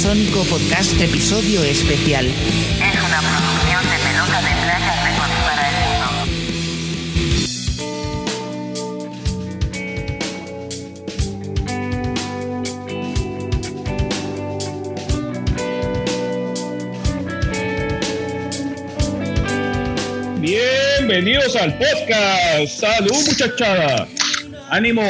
Ultrasónico 0.00 0.44
Podcast 0.44 0.98
Episodio 0.98 1.62
Especial. 1.62 2.24
Es 2.24 2.32
una 3.06 3.20
producción 3.20 3.84
de 3.84 3.98
pelota 3.98 4.40
de 4.40 4.52
playa 4.62 4.94
Records 5.04 5.38
para 5.44 5.68
el 5.68 5.76
mundo. 5.84 6.08
Bienvenidos 20.40 21.56
al 21.56 21.76
podcast. 21.76 22.80
Salud, 22.80 23.22
muchachada. 23.26 24.08
Ánimo. 24.70 25.02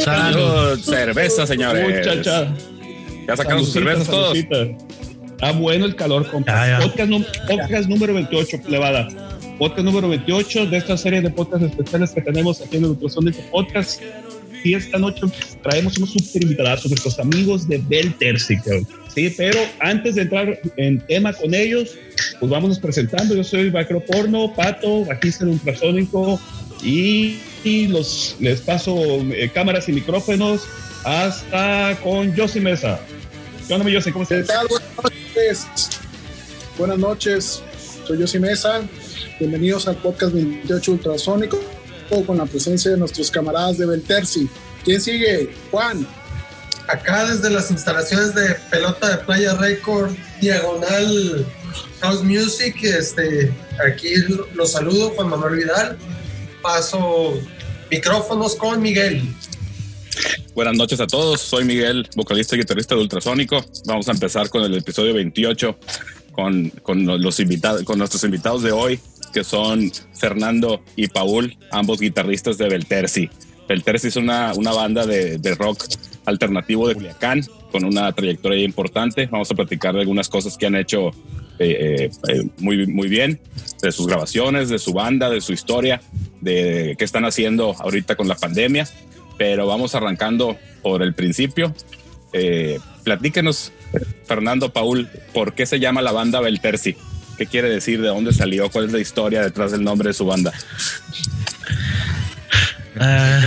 Salud, 0.00 0.80
cerveza, 0.80 1.46
señores. 1.46 1.98
Muchachada. 1.98 2.48
Ya 3.26 3.36
sacaron 3.36 3.64
sus 3.64 3.72
cervezas 3.72 4.06
todos. 4.06 4.36
Está 4.36 5.52
bueno 5.52 5.86
el 5.86 5.96
calor, 5.96 6.28
compa. 6.30 6.52
Ya, 6.52 6.78
ya. 6.78 6.86
Podcast, 6.86 7.12
podcast 7.48 7.88
número 7.88 8.14
28, 8.14 8.62
plebada. 8.62 9.08
Podcast 9.58 9.84
número 9.84 10.08
28 10.08 10.66
de 10.66 10.76
esta 10.76 10.96
serie 10.96 11.20
de 11.20 11.30
podcasts 11.30 11.66
especiales 11.66 12.10
que 12.10 12.20
tenemos 12.20 12.60
aquí 12.60 12.76
en 12.76 12.84
el 12.84 12.90
Ultrasonico 12.90 13.40
Podcast. 13.50 14.00
Y 14.64 14.74
esta 14.74 14.98
noche 14.98 15.22
traemos 15.62 15.98
unos 15.98 16.12
super 16.12 16.42
invitados, 16.42 16.86
nuestros 16.86 17.18
amigos 17.18 17.68
de 17.68 17.78
Bel 17.88 18.14
Tercical. 18.14 18.86
Sí, 19.12 19.34
pero 19.36 19.58
antes 19.80 20.14
de 20.14 20.22
entrar 20.22 20.60
en 20.76 21.00
tema 21.06 21.32
con 21.32 21.52
ellos, 21.52 21.96
pues 22.38 22.50
vámonos 22.50 22.78
presentando. 22.78 23.34
Yo 23.34 23.42
soy 23.42 23.70
Vaquero 23.70 24.00
Porno, 24.04 24.54
Pato, 24.54 25.04
bajista 25.04 25.44
del 25.44 25.54
Ultrasónico 25.54 26.40
y, 26.82 27.38
y 27.64 27.88
los, 27.88 28.36
les 28.38 28.60
paso 28.60 28.96
eh, 29.32 29.50
cámaras 29.52 29.88
y 29.88 29.92
micrófonos 29.92 30.62
hasta 31.04 31.98
con 32.02 32.36
Josie 32.36 32.60
Mesa. 32.60 33.00
¿Qué 33.66 33.72
onda, 33.74 33.84
mi 33.84 33.94
Josie? 33.94 34.12
¿Cómo 34.12 34.26
¿Qué 34.26 34.40
estás? 34.40 34.56
tal? 34.56 34.68
Buenas 34.68 34.92
noches. 35.02 35.66
Buenas 36.78 36.98
noches. 36.98 37.62
Soy 38.06 38.18
Yossi 38.18 38.38
Mesa. 38.38 38.82
Bienvenidos 39.38 39.88
al 39.88 39.96
podcast 39.96 40.32
28 40.34 40.92
Ultrasónico 40.92 41.60
con 42.26 42.36
la 42.36 42.44
presencia 42.44 42.90
de 42.90 42.98
nuestros 42.98 43.30
camaradas 43.30 43.78
de 43.78 43.86
Belterci. 43.86 44.48
¿Quién 44.84 45.00
sigue? 45.00 45.54
Juan. 45.70 46.06
acá 46.88 47.24
desde 47.24 47.48
las 47.48 47.70
instalaciones 47.70 48.34
de 48.34 48.54
Pelota 48.70 49.08
de 49.16 49.24
Playa 49.24 49.54
Record, 49.54 50.10
diagonal 50.42 51.46
House 52.02 52.22
Music, 52.22 52.76
este, 52.82 53.50
aquí 53.88 54.14
lo- 54.28 54.46
los 54.54 54.72
saludo, 54.72 55.10
Juan 55.10 55.28
Manuel 55.30 55.56
Vidal. 55.56 55.96
Paso 56.60 57.40
micrófonos 57.90 58.56
con 58.56 58.82
Miguel. 58.82 59.22
Buenas 60.54 60.76
noches 60.76 61.00
a 61.00 61.06
todos. 61.06 61.40
Soy 61.40 61.64
Miguel, 61.64 62.08
vocalista 62.14 62.56
y 62.56 62.60
guitarrista 62.60 62.94
de 62.94 63.00
Ultrasónico. 63.00 63.64
Vamos 63.86 64.08
a 64.08 64.12
empezar 64.12 64.50
con 64.50 64.62
el 64.64 64.74
episodio 64.76 65.14
28 65.14 65.78
con, 66.32 66.70
con 66.82 67.06
los 67.22 67.40
invitados, 67.40 67.82
con 67.84 67.98
nuestros 67.98 68.24
invitados 68.24 68.62
de 68.62 68.72
hoy, 68.72 69.00
que 69.32 69.44
son 69.44 69.90
Fernando 70.14 70.82
y 70.96 71.08
Paul, 71.08 71.56
ambos 71.70 72.00
guitarristas 72.00 72.58
de 72.58 72.68
Belterci. 72.68 73.30
Belterci 73.68 74.08
es 74.08 74.16
una, 74.16 74.52
una 74.54 74.72
banda 74.72 75.06
de, 75.06 75.38
de 75.38 75.54
rock 75.54 75.84
alternativo 76.24 76.88
de 76.88 76.94
Culiacán, 76.94 77.42
con 77.70 77.84
una 77.84 78.12
trayectoria 78.12 78.64
importante. 78.64 79.26
Vamos 79.26 79.50
a 79.50 79.54
platicar 79.54 79.94
de 79.94 80.00
algunas 80.00 80.28
cosas 80.28 80.56
que 80.58 80.66
han 80.66 80.76
hecho 80.76 81.10
eh, 81.58 82.08
eh, 82.08 82.10
eh, 82.28 82.48
muy, 82.58 82.86
muy 82.86 83.08
bien, 83.08 83.40
de 83.82 83.92
sus 83.92 84.06
grabaciones, 84.06 84.68
de 84.68 84.78
su 84.78 84.92
banda, 84.92 85.30
de 85.30 85.40
su 85.40 85.52
historia, 85.52 86.00
de 86.40 86.96
qué 86.98 87.04
están 87.04 87.24
haciendo 87.24 87.74
ahorita 87.78 88.16
con 88.16 88.28
la 88.28 88.34
pandemia 88.34 88.86
pero 89.42 89.66
vamos 89.66 89.96
arrancando 89.96 90.56
por 90.82 91.02
el 91.02 91.14
principio. 91.14 91.74
Eh, 92.32 92.78
platíquenos, 93.02 93.72
Fernando 94.24 94.72
Paul, 94.72 95.10
¿por 95.34 95.54
qué 95.54 95.66
se 95.66 95.80
llama 95.80 96.00
la 96.00 96.12
banda 96.12 96.40
Belterci? 96.40 96.96
¿Qué 97.36 97.46
quiere 97.46 97.68
decir? 97.68 98.00
¿De 98.00 98.06
dónde 98.06 98.32
salió? 98.32 98.70
¿Cuál 98.70 98.84
es 98.84 98.92
la 98.92 99.00
historia 99.00 99.42
detrás 99.42 99.72
del 99.72 99.82
nombre 99.82 100.10
de 100.10 100.14
su 100.14 100.26
banda? 100.26 100.52
Ah, 103.00 103.40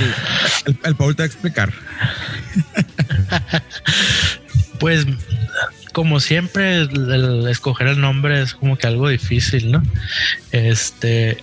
El, 0.66 0.78
el 0.84 0.96
Paul 0.98 1.16
te 1.16 1.22
va 1.22 1.24
a 1.24 1.28
explicar. 1.28 1.72
pues 4.82 5.06
como 5.94 6.20
siempre 6.20 6.76
el, 6.76 7.10
el 7.10 7.48
escoger 7.48 7.88
el 7.88 8.02
nombre 8.02 8.42
es 8.42 8.54
como 8.54 8.78
que 8.78 8.88
algo 8.88 9.08
difícil, 9.08 9.72
¿no? 9.72 9.82
Este 10.52 11.42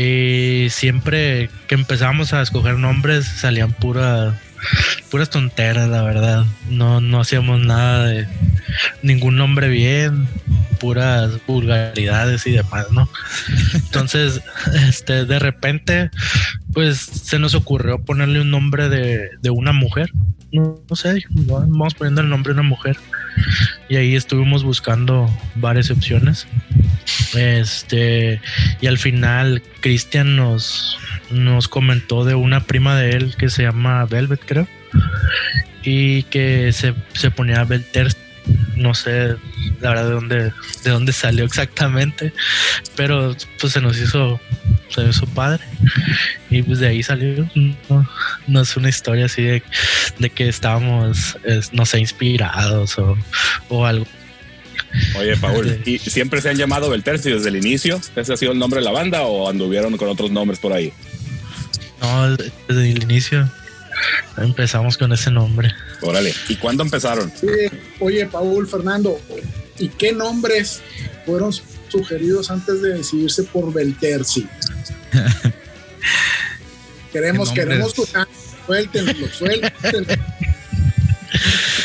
y 0.00 0.70
siempre 0.70 1.50
que 1.66 1.74
empezamos 1.74 2.32
a 2.32 2.40
escoger 2.40 2.78
nombres 2.78 3.26
salían 3.26 3.72
pura 3.72 4.40
puras 5.10 5.28
tonteras, 5.28 5.88
la 5.88 6.02
verdad. 6.02 6.44
No 6.70 7.00
no 7.00 7.20
hacíamos 7.20 7.58
nada 7.58 8.04
de 8.04 8.28
ningún 9.02 9.36
nombre 9.36 9.68
bien, 9.68 10.28
puras 10.78 11.32
vulgaridades 11.48 12.46
y 12.46 12.52
demás, 12.52 12.86
¿no? 12.92 13.08
Entonces, 13.74 14.40
este 14.88 15.24
de 15.24 15.40
repente 15.40 16.10
pues 16.72 16.98
se 16.98 17.40
nos 17.40 17.56
ocurrió 17.56 17.98
ponerle 17.98 18.40
un 18.40 18.52
nombre 18.52 18.88
de, 18.88 19.30
de 19.42 19.50
una 19.50 19.72
mujer. 19.72 20.12
No, 20.52 20.80
no 20.88 20.94
sé, 20.94 21.24
vamos 21.28 21.94
poniendo 21.94 22.20
el 22.20 22.28
nombre 22.28 22.54
de 22.54 22.60
una 22.60 22.68
mujer. 22.68 22.96
Y 23.88 23.96
ahí 23.96 24.16
estuvimos 24.16 24.64
buscando 24.64 25.28
varias 25.54 25.90
opciones. 25.90 26.46
Este, 27.36 28.40
y 28.80 28.86
al 28.86 28.98
final 28.98 29.62
Cristian 29.80 30.36
nos, 30.36 30.98
nos 31.30 31.68
comentó 31.68 32.24
de 32.24 32.34
una 32.34 32.64
prima 32.64 32.96
de 32.98 33.10
él 33.10 33.34
que 33.36 33.50
se 33.50 33.62
llama 33.62 34.04
Velvet, 34.04 34.40
creo. 34.44 34.68
Y 35.82 36.24
que 36.24 36.72
se, 36.72 36.94
se 37.14 37.30
ponía 37.30 37.64
Belter. 37.64 38.14
No 38.76 38.94
sé 38.94 39.36
la 39.80 39.90
verdad 39.90 40.04
de 40.04 40.10
dónde, 40.10 40.52
de 40.84 40.90
dónde 40.90 41.12
salió 41.12 41.44
exactamente. 41.44 42.32
Pero 42.96 43.36
pues 43.60 43.72
se 43.72 43.80
nos 43.80 43.98
hizo, 43.98 44.40
se 44.88 45.04
hizo 45.04 45.26
padre. 45.26 45.62
Y 46.50 46.62
pues 46.62 46.78
de 46.78 46.88
ahí 46.88 47.02
salió. 47.02 47.48
No, 47.88 48.08
no 48.46 48.60
es 48.60 48.76
una 48.76 48.88
historia 48.88 49.26
así 49.26 49.42
de, 49.42 49.62
de 50.18 50.30
que 50.30 50.48
estábamos, 50.48 51.36
es, 51.44 51.72
no 51.72 51.86
sé, 51.86 52.00
inspirados 52.00 52.98
o, 52.98 53.16
o 53.68 53.86
algo. 53.86 54.06
Oye, 55.18 55.36
Paul, 55.36 55.82
¿y 55.84 55.98
siempre 55.98 56.40
se 56.40 56.48
han 56.48 56.56
llamado 56.56 56.88
Belterci 56.88 57.30
desde 57.30 57.50
el 57.50 57.56
inicio? 57.56 58.00
¿Ese 58.16 58.32
ha 58.32 58.36
sido 58.36 58.52
el 58.52 58.58
nombre 58.58 58.80
de 58.80 58.84
la 58.84 58.92
banda 58.92 59.22
o 59.22 59.48
anduvieron 59.48 59.96
con 59.96 60.08
otros 60.08 60.30
nombres 60.30 60.58
por 60.58 60.72
ahí? 60.72 60.92
No, 62.00 62.36
desde 62.36 62.90
el 62.90 63.02
inicio 63.02 63.50
empezamos 64.36 64.96
con 64.96 65.12
ese 65.12 65.30
nombre. 65.30 65.74
Órale, 66.00 66.34
¿y 66.48 66.56
cuándo 66.56 66.82
empezaron? 66.82 67.32
Oye, 67.42 67.70
oye, 68.00 68.26
Paul, 68.26 68.66
Fernando. 68.66 69.20
¿Y 69.78 69.88
qué 69.88 70.12
nombres 70.12 70.80
fueron 71.26 71.52
sugeridos 71.88 72.50
antes 72.50 72.82
de 72.82 72.94
decidirse 72.94 73.44
por 73.44 73.72
Belterci? 73.72 74.46
queremos, 77.12 77.50
queremos 77.52 77.94
tu 77.94 78.06
suéltenlo, 78.66 79.28
suéltenlo. 79.32 80.08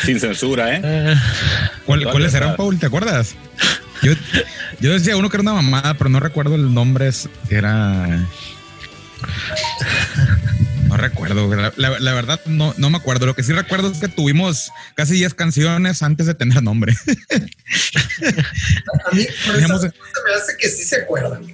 Sin 0.04 0.20
censura, 0.20 0.74
¿eh? 0.76 0.80
Eh, 0.84 1.14
¿Cuál- 1.86 2.00
¿Dónde 2.00 2.12
¿Cuáles 2.12 2.34
está? 2.34 2.44
eran, 2.44 2.56
Paul? 2.56 2.78
¿Te 2.78 2.86
acuerdas? 2.86 3.34
Yo, 4.02 4.12
yo 4.80 4.92
decía 4.92 5.16
uno 5.16 5.30
que 5.30 5.36
era 5.36 5.42
una 5.42 5.54
mamada, 5.54 5.94
pero 5.94 6.10
no 6.10 6.20
recuerdo 6.20 6.56
el 6.56 6.74
nombre. 6.74 7.08
es- 7.08 7.28
Era. 7.48 8.26
No 10.94 11.00
recuerdo. 11.00 11.52
La, 11.56 11.72
la- 11.76 11.98
la 11.98 12.12
verdad, 12.14 12.40
no, 12.46 12.72
no 12.78 12.88
me 12.88 12.98
acuerdo. 12.98 13.26
Lo 13.26 13.34
que 13.34 13.42
sí 13.42 13.52
recuerdo 13.52 13.90
es 13.90 13.98
que 13.98 14.06
tuvimos 14.06 14.70
casi 14.94 15.14
10 15.14 15.34
canciones 15.34 16.04
antes 16.04 16.26
de 16.26 16.34
tener 16.34 16.62
nombre. 16.62 16.94
A 19.10 19.14
mí 19.14 19.26
por 19.44 19.58
me 19.58 19.64
hace 19.74 20.56
que 20.56 20.68
sí 20.68 20.84
se 20.84 21.02
acuerdan. 21.02 21.52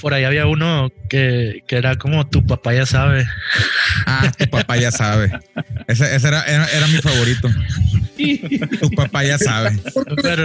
por 0.00 0.14
ahí 0.14 0.24
había 0.24 0.46
uno 0.46 0.90
que, 1.08 1.62
que 1.68 1.76
era 1.76 1.94
como 1.96 2.26
tu 2.26 2.44
papá 2.44 2.74
ya 2.74 2.86
sabe. 2.86 3.24
Ah, 4.06 4.32
tu 4.36 4.48
papá 4.50 4.76
ya 4.76 4.90
sabe. 4.90 5.30
Ese, 5.86 6.16
ese 6.16 6.26
era, 6.26 6.42
era, 6.42 6.66
era 6.72 6.88
mi 6.88 6.98
favorito. 6.98 7.48
Tu 8.80 8.90
papá 8.96 9.22
ya 9.22 9.38
sabe. 9.38 9.78
Pero- 10.22 10.44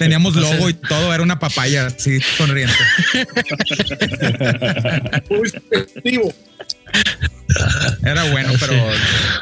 Teníamos 0.00 0.34
logo 0.34 0.70
y 0.70 0.72
todo. 0.72 1.12
Era 1.12 1.22
una 1.22 1.38
papaya 1.38 1.88
así 1.88 2.22
sonriente. 2.22 2.72
muy. 5.28 5.52
Era 8.02 8.30
bueno, 8.32 8.52
pero 8.58 8.72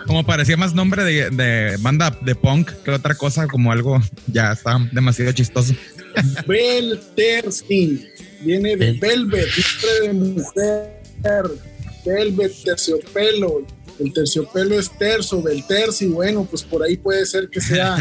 como 0.09 0.27
parecía 0.27 0.57
más 0.57 0.75
nombre 0.75 1.05
de, 1.05 1.31
de 1.31 1.77
banda 1.79 2.11
de 2.23 2.35
punk 2.35 2.73
que 2.85 2.91
otra 2.91 3.15
cosa, 3.15 3.47
como 3.47 3.71
algo 3.71 4.03
ya 4.27 4.51
está 4.51 4.81
demasiado 4.91 5.31
chistoso. 5.31 5.75
Belterci. 6.45 8.09
Viene 8.41 8.77
de 8.77 8.95
Velvet, 8.95 9.47
nombre 9.47 10.09
de 10.09 10.13
mujer. 10.13 10.93
Velvet, 12.05 12.53
terciopelo. 12.65 13.65
El 13.99 14.13
terciopelo 14.13 14.79
es 14.79 14.91
terzo, 14.97 15.43
Belterci. 15.43 16.07
Bueno, 16.07 16.45
pues 16.49 16.63
por 16.63 16.83
ahí 16.83 16.97
puede 16.97 17.27
ser 17.27 17.49
que 17.49 17.61
sea 17.61 17.97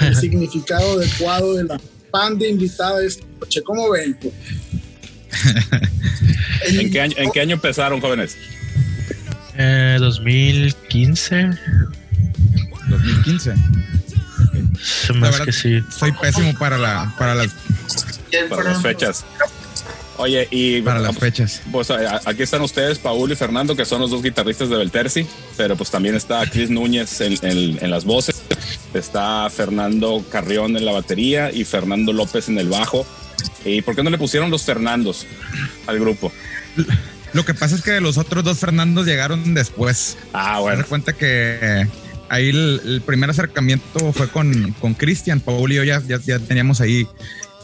el 0.00 0.14
significado 0.20 0.98
adecuado 0.98 1.54
de 1.54 1.64
la 1.64 1.80
banda 2.12 2.46
invitada 2.46 3.02
esta 3.04 3.24
noche. 3.40 3.62
¿Cómo 3.62 3.90
ven? 3.90 4.18
¿En 6.66 6.90
qué 6.90 7.00
año, 7.00 7.14
en 7.16 7.30
qué 7.32 7.40
año 7.40 7.54
empezaron, 7.54 8.00
jóvenes? 8.00 8.36
Eh, 9.56 9.96
2015. 10.00 11.50
2015. 12.88 13.54
Se 14.82 15.12
me 15.12 15.20
La 15.20 15.28
hace 15.28 15.38
verdad- 15.38 15.44
que 15.46 15.52
sí. 15.52 15.80
Soy 15.96 16.12
pésimo 16.12 16.54
para 16.58 16.78
la 16.78 17.14
para 17.18 17.34
las 17.34 17.48
¿Quién 18.30 18.48
Para 18.48 18.64
las 18.64 18.82
fechas. 18.82 19.24
Oye, 20.20 20.46
y 20.50 20.82
para 20.82 21.00
las 21.00 21.16
fechas. 21.18 21.62
pues 21.72 21.90
aquí 21.90 22.42
están 22.42 22.60
ustedes, 22.62 22.98
Paul 22.98 23.32
y 23.32 23.36
Fernando, 23.36 23.74
que 23.74 23.84
son 23.84 24.00
los 24.02 24.10
dos 24.10 24.22
guitarristas 24.22 24.68
de 24.68 24.76
Belterci, 24.76 25.26
pero 25.56 25.76
pues 25.76 25.90
también 25.90 26.14
está 26.14 26.44
Chris 26.46 26.68
Núñez 26.70 27.20
en, 27.22 27.34
en- 27.42 27.78
en 27.82 27.90
las 27.90 28.04
voces, 28.04 28.42
está 28.92 29.48
Fernando 29.50 30.22
Carrión 30.30 30.76
en 30.76 30.84
la 30.84 30.92
batería 30.92 31.50
y 31.50 31.64
Fernando 31.64 32.12
López 32.12 32.48
en 32.48 32.58
el 32.58 32.68
bajo. 32.68 33.06
¿Y 33.64 33.80
por 33.82 33.96
qué 33.96 34.02
no 34.02 34.10
le 34.10 34.18
pusieron 34.18 34.50
los 34.50 34.62
Fernandos 34.62 35.26
al 35.86 35.98
grupo? 35.98 36.30
Lo 37.32 37.44
que 37.44 37.54
pasa 37.54 37.76
es 37.76 37.82
que 37.82 38.00
los 38.00 38.18
otros 38.18 38.44
dos 38.44 38.58
Fernandos 38.58 39.06
llegaron 39.06 39.54
después. 39.54 40.18
Ah, 40.32 40.60
bueno. 40.60 40.78
doy 40.82 40.86
cuenta 40.88 41.12
que 41.14 41.58
eh, 41.62 41.86
ahí 42.28 42.48
el, 42.50 42.80
el 42.84 43.00
primer 43.02 43.30
acercamiento 43.30 44.12
fue 44.12 44.28
con, 44.28 44.72
con 44.80 44.94
Cristian. 44.94 45.40
Paul 45.40 45.72
y 45.72 45.76
yo 45.76 45.84
ya, 45.84 46.02
ya, 46.06 46.18
ya 46.20 46.38
teníamos 46.38 46.80
ahí 46.80 47.06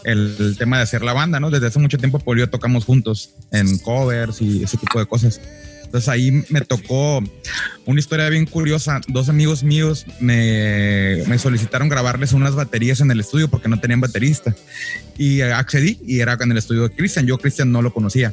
el, 0.06 0.56
tema 0.56 0.79
de 0.79 0.85
hacer 0.85 1.03
la 1.03 1.12
banda, 1.12 1.41
¿no? 1.41 1.50
Desde 1.50 1.67
hace 1.67 1.79
mucho 1.79 1.99
tiempo 1.99 2.23
yo 2.35 2.49
tocamos 2.49 2.85
juntos 2.85 3.31
en 3.50 3.79
covers 3.79 4.41
y 4.41 4.62
ese 4.62 4.76
tipo 4.76 4.99
de 4.99 5.06
cosas. 5.06 5.41
Entonces 5.85 6.08
ahí 6.08 6.44
me 6.49 6.61
tocó 6.61 7.23
una 7.87 8.00
historia 8.00 8.29
bien 8.29 8.47
curiosa. 8.47 9.00
Dos 9.08 9.29
amigos 9.29 9.62
míos 9.62 10.06
me, 10.20 11.25
solicitaron 11.38 11.88
grabarles 11.88 12.32
unas 12.32 12.55
baterías 12.55 13.00
en 13.00 13.11
el 13.11 13.20
estudio 13.20 13.49
porque 13.49 13.69
no 13.69 13.81
tenían 13.81 14.00
baterista. 14.00 14.55
Y 15.19 15.41
accedí 15.41 15.99
y 16.06 16.20
era 16.20 16.37
en 16.41 16.52
el 16.52 16.59
estudio 16.59 16.82
de 16.82 16.91
Cristian. 16.91 17.26
Yo 17.26 17.38
Cristian 17.38 17.73
no 17.73 17.82
lo 17.82 17.93
conocía. 17.93 18.32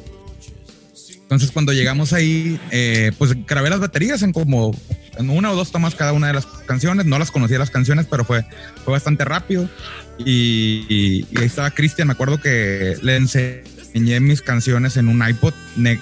Entonces 1.22 1.52
cuando 1.52 1.74
llegamos 1.74 2.14
ahí, 2.14 2.60
eh, 2.70 3.12
pues 3.18 3.34
grabé 3.48 3.70
las 3.70 3.80
baterías 3.80 4.22
en 4.22 4.34
como 4.34 4.76
en 5.18 5.30
una 5.30 5.52
o 5.52 5.56
dos 5.56 5.72
tomas 5.72 5.96
cada 5.96 6.14
una 6.14 6.28
de 6.28 6.34
las 6.34 6.46
canciones. 6.46 7.06
No 7.06 7.18
las 7.18 7.32
conocía 7.32 7.58
las 7.58 7.72
canciones, 7.72 8.08
pero 8.10 8.26
fue, 8.26 8.46
fue 8.84 8.92
bastante 8.92 9.26
rápido. 9.26 9.70
Y, 10.18 11.26
ahí 11.38 11.46
estaba 11.46 11.72
Cristian. 11.72 12.08
Me 12.08 12.14
acuerdo 12.14 12.40
que 12.40 12.98
le 13.02 13.16
enseñé 13.16 14.20
mis 14.20 14.42
canciones 14.42 14.98
en 14.98 15.08
un 15.08 15.28
iPod, 15.28 15.54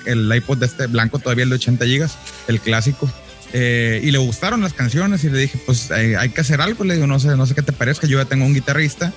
el 0.05 0.33
iPod 0.33 0.57
de 0.57 0.65
este 0.65 0.87
blanco, 0.87 1.19
todavía 1.19 1.43
el 1.43 1.49
de 1.49 1.55
80 1.55 1.85
gigas, 1.85 2.17
el 2.47 2.59
clásico. 2.59 3.11
Eh, 3.53 3.99
y 4.01 4.11
le 4.11 4.17
gustaron 4.17 4.61
las 4.61 4.71
canciones 4.71 5.25
y 5.25 5.29
le 5.29 5.37
dije, 5.37 5.59
pues 5.65 5.91
eh, 5.91 6.15
hay 6.17 6.29
que 6.29 6.41
hacer 6.41 6.61
algo. 6.61 6.85
Le 6.85 6.95
digo, 6.95 7.07
no 7.07 7.19
sé, 7.19 7.35
no 7.35 7.45
sé 7.45 7.53
qué 7.53 7.61
te 7.61 7.73
parezca. 7.73 8.07
Yo 8.07 8.17
ya 8.17 8.25
tengo 8.25 8.45
un 8.45 8.53
guitarrista 8.53 9.11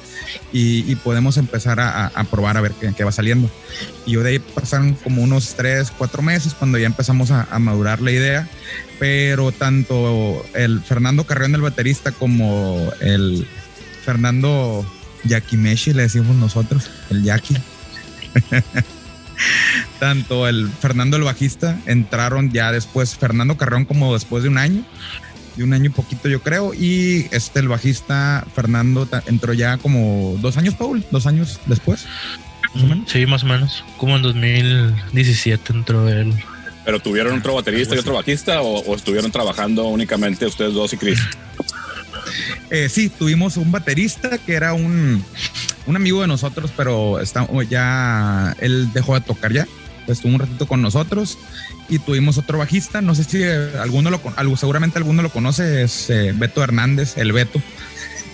y, 0.53 0.91
y 0.91 0.97
podemos 0.97 1.37
empezar 1.37 1.79
a, 1.81 2.11
probar 2.31 2.57
a 2.57 2.61
ver 2.61 2.73
qué, 2.73 2.93
qué 2.97 3.05
va 3.05 3.13
saliendo. 3.13 3.49
Y 4.07 4.13
yo 4.13 4.23
de 4.23 4.31
ahí 4.31 4.39
pasaron 4.39 4.95
como 4.95 5.23
unos 5.23 5.55
tres, 5.55 5.93
cuatro 5.97 6.23
meses 6.23 6.55
cuando 6.55 6.79
ya 6.79 6.87
empezamos 6.87 7.31
a, 7.31 7.47
a 7.51 7.59
madurar 7.61 8.01
la 8.01 8.11
idea. 8.11 8.49
Pero 8.99 9.53
tanto 9.53 10.45
el 10.55 10.81
Fernando 10.81 11.25
Carrión, 11.25 11.55
el 11.55 11.61
baterista, 11.61 12.11
como 12.11 12.93
el 13.01 13.47
Fernando 14.05 14.85
Yakimeshi, 15.25 15.93
le 15.93 16.03
decimos 16.03 16.37
nosotros, 16.37 16.91
el 17.11 17.23
Yaki. 17.23 17.57
tanto 19.99 20.49
el 20.49 20.69
Fernando 20.69 21.17
el 21.17 21.23
bajista 21.23 21.79
entraron 21.87 22.51
ya 22.51 22.73
después, 22.73 23.17
Fernando 23.17 23.57
Carrión 23.57 23.85
como 23.85 24.13
después 24.15 24.43
de 24.43 24.49
un 24.49 24.59
año, 24.59 24.85
de 25.57 25.65
un 25.65 25.73
año 25.73 25.87
y 25.87 25.89
poquito 25.91 26.29
yo 26.29 26.43
creo, 26.43 26.75
y 26.75 27.27
este 27.31 27.61
el 27.61 27.69
bajista 27.69 28.47
Fernando 28.55 29.09
entró 29.27 29.53
ya 29.53 29.79
como 29.79 30.37
dos 30.41 30.57
años, 30.57 30.75
Paul, 30.75 31.05
dos 31.11 31.27
años 31.27 31.61
después. 31.67 32.07
Mm, 32.75 33.07
Sí, 33.07 33.27
más 33.27 33.45
o 33.45 33.47
menos. 33.47 33.85
Como 33.97 34.17
en 34.17 34.23
2017 34.23 35.73
entró 35.73 36.09
él. 36.09 36.33
¿Pero 36.85 37.01
tuvieron 37.01 37.39
otro 37.39 37.55
baterista 37.55 37.95
y 37.95 37.99
otro 37.99 38.15
bajista 38.15 38.61
o, 38.61 38.81
o 38.81 38.95
estuvieron 38.95 39.31
trabajando 39.31 39.85
únicamente 39.85 40.45
ustedes 40.45 40.75
dos 40.75 40.93
y 40.93 40.97
Chris? 40.99 41.21
Eh, 42.71 42.89
sí, 42.89 43.09
tuvimos 43.09 43.57
un 43.57 43.71
baterista 43.73 44.39
que 44.39 44.55
era 44.55 44.73
un, 44.73 45.25
un 45.87 45.97
amigo 45.97 46.21
de 46.23 46.29
nosotros, 46.29 46.71
pero 46.77 47.21
está, 47.21 47.45
o 47.45 47.63
ya 47.63 48.55
él 48.61 48.93
dejó 48.93 49.15
de 49.15 49.21
tocar 49.21 49.53
ya. 49.53 49.67
Estuvo 50.07 50.35
un 50.35 50.41
ratito 50.41 50.67
con 50.67 50.83
nosotros 50.83 51.39
y 51.89 51.99
tuvimos 51.99 52.37
otro 52.37 52.59
bajista. 52.59 53.01
No 53.01 53.15
sé 53.15 53.25
si 53.25 53.43
alguno 53.43 54.11
lo 54.11 54.21
con- 54.21 54.35
algo, 54.37 54.57
seguramente 54.57 54.99
alguno 54.99 55.23
lo 55.23 55.31
conoce, 55.31 55.83
es 55.83 56.11
eh, 56.11 56.33
Beto 56.35 56.63
Hernández, 56.63 57.17
el 57.17 57.33
Beto. 57.33 57.61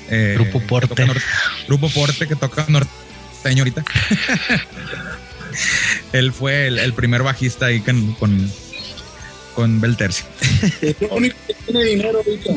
Eh, 0.08 0.34
Grupo 0.36 0.58
que 0.60 0.66
Porte. 0.66 0.88
toca 0.88 1.06
nor- 1.06 1.22
Grupo 1.68 1.88
Porte 1.90 2.26
que 2.26 2.34
toca 2.34 2.64
norteño 2.68 3.60
ahorita. 3.62 3.84
él 6.12 6.32
fue 6.32 6.66
el, 6.66 6.78
el 6.78 6.92
primer 6.92 7.22
bajista 7.22 7.66
ahí 7.66 7.80
con, 7.80 8.12
con, 8.14 8.50
con 9.54 9.80
Belterci. 9.80 10.24
Es 10.80 10.96
lo 11.00 11.08
único 11.14 11.36
que 11.46 11.54
tiene 11.54 11.84
dinero 11.84 12.18
ahorita. 12.18 12.52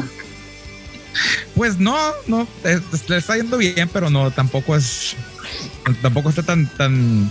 Pues 1.55 1.79
no, 1.79 1.97
no, 2.27 2.47
le 3.07 3.17
está 3.17 3.35
yendo 3.37 3.57
bien, 3.57 3.89
pero 3.91 4.09
no, 4.09 4.31
tampoco 4.31 4.75
es, 4.75 5.15
tampoco 6.01 6.29
está 6.29 6.43
tan, 6.43 6.67
tan, 6.67 7.29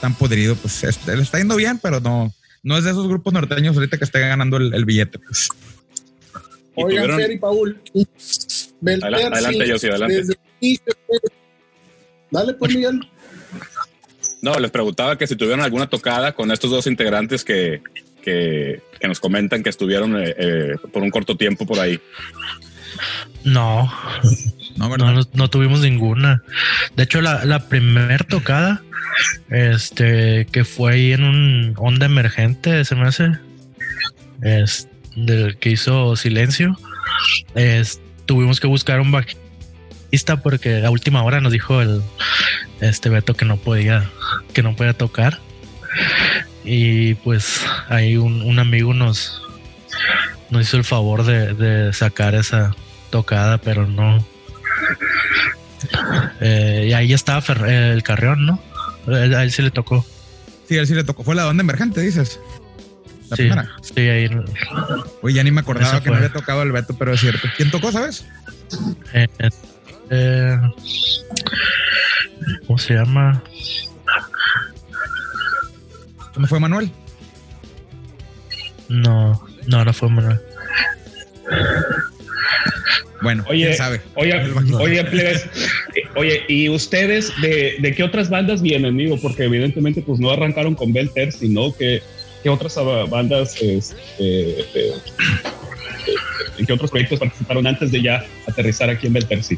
tan 0.00 0.14
podrido, 0.14 0.54
pues 0.56 0.84
este, 0.84 1.16
le 1.16 1.22
está 1.22 1.38
yendo 1.38 1.56
bien, 1.56 1.78
pero 1.78 2.00
no, 2.00 2.32
no 2.62 2.76
es 2.78 2.84
de 2.84 2.90
esos 2.90 3.08
grupos 3.08 3.32
norteños 3.32 3.76
ahorita 3.76 3.98
que 3.98 4.04
esté 4.04 4.20
ganando 4.20 4.56
el, 4.58 4.74
el 4.74 4.84
billete, 4.84 5.18
pues. 5.18 5.48
¿Y 6.76 6.84
Oigan, 6.84 7.04
tuvieron- 7.04 7.16
Fer 7.20 7.30
y 7.32 7.38
Paul. 7.38 7.82
Belterci, 8.80 9.24
adelante, 9.24 9.68
Yossi, 9.68 9.86
adelante. 9.88 10.16
desde 10.16 10.32
el 10.32 10.38
inicio, 10.60 10.92
pues. 11.06 11.20
Dale, 12.30 12.54
pues, 12.54 12.74
Miguel. 12.74 13.00
No, 14.40 14.58
les 14.58 14.70
preguntaba 14.70 15.16
que 15.18 15.26
si 15.26 15.36
tuvieron 15.36 15.60
alguna 15.60 15.88
tocada 15.88 16.32
con 16.32 16.50
estos 16.50 16.70
dos 16.70 16.86
integrantes 16.86 17.44
que, 17.44 17.82
que, 18.22 18.82
que 18.98 19.06
nos 19.08 19.20
comentan 19.20 19.62
que 19.62 19.68
estuvieron 19.70 20.16
eh, 20.20 20.34
eh, 20.36 20.74
por 20.92 21.02
un 21.02 21.10
corto 21.10 21.36
tiempo 21.36 21.66
por 21.66 21.78
ahí. 21.78 22.00
No, 23.44 23.92
No, 24.76 24.88
¿verdad? 24.90 25.06
no, 25.06 25.12
no, 25.12 25.28
no 25.32 25.50
tuvimos 25.50 25.80
ninguna. 25.80 26.42
De 26.96 27.02
hecho, 27.04 27.20
la, 27.20 27.44
la 27.44 27.68
primer 27.68 28.24
tocada, 28.24 28.82
este, 29.50 30.46
que 30.46 30.64
fue 30.64 30.92
ahí 30.94 31.12
en 31.12 31.24
un 31.24 31.74
onda 31.76 32.06
emergente, 32.06 32.84
se 32.84 32.94
me 32.94 33.06
hace, 33.06 33.32
es 34.42 34.88
del 35.16 35.56
que 35.58 35.70
hizo 35.70 36.16
silencio, 36.16 36.78
es, 37.54 38.00
tuvimos 38.26 38.60
que 38.60 38.66
buscar 38.66 39.00
un 39.00 39.12
bajista 39.12 40.36
porque 40.42 40.84
a 40.84 40.90
última 40.90 41.22
hora 41.22 41.40
nos 41.40 41.52
dijo 41.52 41.80
el 41.82 42.02
este 42.80 43.08
Beto 43.08 43.34
que 43.34 43.44
no 43.44 43.56
podía, 43.56 44.08
que 44.54 44.62
no 44.62 44.74
podía 44.74 44.94
tocar. 44.94 45.38
Y 46.64 47.14
pues 47.14 47.66
ahí 47.88 48.16
un, 48.16 48.42
un 48.42 48.58
amigo 48.58 48.94
nos, 48.94 49.42
nos 50.52 50.62
hizo 50.62 50.76
el 50.76 50.84
favor 50.84 51.24
de, 51.24 51.54
de 51.54 51.92
sacar 51.92 52.34
esa 52.34 52.74
tocada, 53.10 53.58
pero 53.58 53.86
no. 53.86 54.24
Eh, 56.40 56.86
y 56.90 56.92
ahí 56.92 57.12
estaba 57.12 57.40
Fer- 57.42 57.68
el 57.68 58.02
Carrión, 58.02 58.46
¿no? 58.46 58.62
Él- 59.06 59.34
A 59.34 59.42
él 59.42 59.50
sí 59.50 59.62
le 59.62 59.70
tocó. 59.70 60.04
Sí, 60.68 60.76
él 60.76 60.86
sí 60.86 60.94
le 60.94 61.04
tocó, 61.04 61.24
fue 61.24 61.34
la 61.34 61.48
onda 61.48 61.62
emergente, 61.62 62.00
dices. 62.00 62.38
La 63.30 63.36
sí, 63.36 63.42
primera. 63.44 63.68
sí, 63.82 64.00
ahí. 64.00 64.28
Oye, 65.22 65.34
ya 65.34 65.42
ni 65.42 65.50
me 65.50 65.60
acordaba 65.62 66.02
que 66.02 66.10
no 66.10 66.16
había 66.16 66.32
tocado 66.32 66.62
el 66.62 66.70
Beto, 66.72 66.94
pero 66.98 67.14
es 67.14 67.20
cierto. 67.20 67.48
¿Quién 67.56 67.70
tocó, 67.70 67.90
sabes? 67.90 68.26
eh, 69.14 69.26
eh, 70.10 70.58
¿Cómo 72.66 72.78
se 72.78 72.94
llama? 72.94 73.42
¿Cómo 76.34 76.46
fue 76.46 76.60
Manuel? 76.60 76.90
No, 78.88 79.42
no, 79.66 79.84
no 79.84 79.92
fue 79.92 80.08
Manuel. 80.08 80.40
Bueno, 83.22 83.44
Oye, 83.48 83.66
quién 83.66 83.76
sabe. 83.76 84.00
oye, 84.16 84.34
oye, 84.80 85.04
plebes, 85.04 85.44
eh, 85.94 86.02
oye, 86.16 86.42
¿y 86.48 86.68
ustedes 86.68 87.32
de, 87.40 87.76
de 87.78 87.94
qué 87.94 88.02
otras 88.02 88.28
bandas 88.28 88.60
vienen, 88.62 88.96
digo? 88.96 89.16
Porque 89.20 89.44
evidentemente 89.44 90.02
pues 90.02 90.18
no 90.18 90.30
arrancaron 90.32 90.74
con 90.74 90.92
Belter, 90.92 91.30
sino 91.30 91.72
que 91.72 92.02
qué 92.42 92.48
otras 92.48 92.76
bandas, 93.08 93.54
este, 93.62 93.96
eh, 94.18 94.92
en 96.58 96.66
qué 96.66 96.72
otros 96.72 96.90
proyectos 96.90 97.20
participaron 97.20 97.64
antes 97.68 97.92
de 97.92 98.02
ya 98.02 98.24
aterrizar 98.48 98.90
aquí 98.90 99.06
en 99.06 99.12
Belterci. 99.12 99.56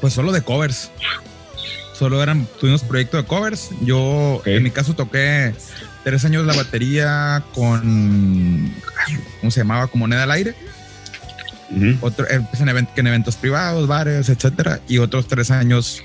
Pues 0.00 0.12
solo 0.12 0.32
de 0.32 0.42
covers. 0.42 0.90
Solo 1.94 2.20
eran, 2.22 2.48
tuvimos 2.58 2.82
proyecto 2.82 3.18
de 3.18 3.24
covers. 3.24 3.70
Yo, 3.82 4.42
en 4.44 4.62
mi 4.62 4.70
caso, 4.70 4.94
toqué 4.94 5.52
tres 6.04 6.24
años 6.24 6.46
la 6.46 6.54
batería 6.54 7.42
con, 7.54 8.72
¿cómo 9.40 9.50
se 9.50 9.60
llamaba? 9.60 9.86
Con 9.88 10.00
moneda 10.00 10.24
al 10.24 10.30
aire. 10.30 10.54
Otro, 12.00 12.26
eh, 12.28 12.40
pues, 12.50 12.60
en, 12.62 12.68
event- 12.68 12.88
en 12.96 13.06
eventos 13.06 13.36
privados, 13.36 13.86
bares, 13.86 14.28
etcétera. 14.28 14.80
Y 14.88 14.98
otros 14.98 15.28
tres 15.28 15.50
años 15.50 16.02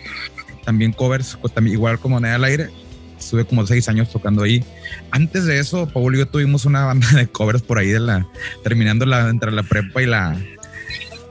también 0.64 0.92
covers, 0.92 1.38
co- 1.42 1.50
también, 1.50 1.74
igual 1.76 2.00
como 2.00 2.16
moneda 2.18 2.36
al 2.36 2.44
aire. 2.44 2.70
Estuve 3.18 3.46
como 3.46 3.66
seis 3.66 3.90
años 3.90 4.12
tocando 4.12 4.44
ahí. 4.44 4.64
Antes 5.10 5.46
de 5.46 5.58
eso, 5.60 5.88
Paul 5.88 6.16
y 6.16 6.20
yo 6.20 6.28
tuvimos 6.28 6.66
una 6.66 6.86
banda 6.86 7.08
de 7.14 7.26
covers 7.28 7.64
por 7.64 7.80
ahí 7.80 7.88
de 7.88 8.00
la, 8.00 8.28
terminando 8.64 9.06
la, 9.08 9.30
entre 9.30 9.52
la 9.52 9.64
prepa 9.64 10.04
y 10.04 10.06
la, 10.06 10.38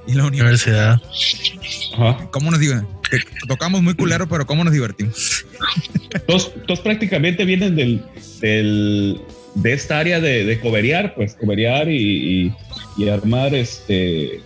y 0.07 0.15
la 0.15 0.25
universidad. 0.27 1.01
Ajá. 1.95 2.29
¿Cómo 2.31 2.51
nos 2.51 2.61
digo? 2.61 2.75
Tocamos 3.47 3.83
muy 3.83 3.95
culero, 3.95 4.29
pero 4.29 4.47
¿cómo 4.47 4.65
nos 4.65 4.73
divertimos? 4.73 5.45
Todos, 6.27 6.53
todos 6.67 6.81
prácticamente 6.81 7.45
vienen 7.45 7.77
del, 7.77 8.03
del- 8.41 9.21
de 9.55 9.73
esta 9.73 10.01
área 10.01 10.21
de, 10.21 10.45
de 10.45 10.59
coberear, 10.61 11.15
pues 11.15 11.35
coberear 11.35 11.89
y, 11.89 12.47
y, 12.47 12.53
y 12.99 13.09
armar 13.09 13.55
este, 13.55 14.41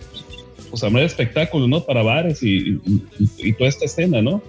pues 0.69 0.83
armar 0.83 1.01
espectáculos, 1.03 1.67
¿no? 1.67 1.83
Para 1.83 2.03
bares 2.03 2.43
y, 2.43 2.79
y- 2.85 3.01
y 3.37 3.53
toda 3.53 3.69
esta 3.69 3.85
escena, 3.85 4.21
¿no? 4.21 4.43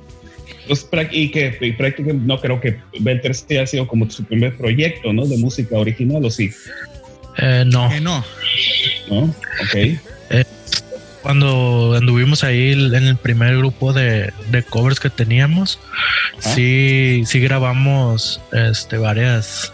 Pues, 0.67 0.89
prac- 0.89 1.09
y 1.13 1.31
que 1.31 1.57
y 1.63 1.73
prácticamente 1.73 2.25
no 2.27 2.39
creo 2.41 2.61
que 2.61 2.77
Belter 3.01 3.35
sí 3.35 3.57
ha 3.57 3.67
sido 3.67 3.87
como 3.89 4.09
su 4.11 4.23
primer 4.25 4.57
proyecto, 4.57 5.13
¿no? 5.15 5.25
De 5.27 5.39
música 5.39 5.79
original, 5.79 6.25
¿o 6.25 6.31
sí? 6.31 6.51
Eh, 7.39 7.65
no, 7.67 7.89
Que 7.89 8.01
no. 8.01 8.23
¿No? 9.09 9.23
Ok. 9.23 9.99
Cuando 11.23 11.95
anduvimos 11.97 12.45
ahí 12.45 12.73
en 12.73 12.95
el 13.07 13.17
primer 13.17 13.57
grupo 13.59 13.93
de, 13.93 14.33
de 14.51 14.63
covers 14.63 15.01
que 15.01 15.11
teníamos, 15.11 15.79
Ah. 16.45 16.53
sí, 16.55 17.23
sí 17.27 17.41
grabamos 17.41 18.41
este, 18.53 18.97
varias, 18.97 19.73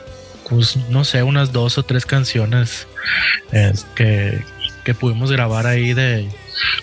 pues, 0.48 0.76
no 0.90 1.04
sé, 1.04 1.22
unas 1.22 1.52
dos 1.52 1.78
o 1.78 1.82
tres 1.84 2.04
canciones 2.06 2.88
es, 3.52 3.84
que, 3.94 4.42
que 4.84 4.94
pudimos 4.94 5.30
grabar 5.30 5.66
ahí 5.66 5.94
de, 5.94 6.28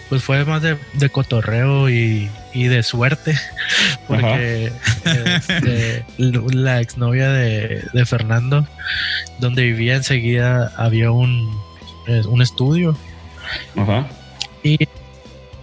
pues 0.08 0.24
fue 0.24 0.46
más 0.46 0.62
de, 0.62 0.77
de 0.93 1.10
cotorreo 1.10 1.89
y, 1.89 2.29
y 2.53 2.67
de 2.67 2.82
suerte, 2.84 3.38
porque 4.08 4.72
este, 5.03 6.05
la 6.53 6.79
exnovia 6.79 7.29
de, 7.29 7.84
de 7.91 8.05
Fernando, 8.05 8.65
donde 9.39 9.63
vivía 9.63 9.96
enseguida, 9.96 10.72
había 10.77 11.12
un, 11.12 11.51
eh, 12.08 12.22
un 12.27 12.41
estudio 12.41 12.98
Ajá. 13.75 14.08
Y 14.63 14.77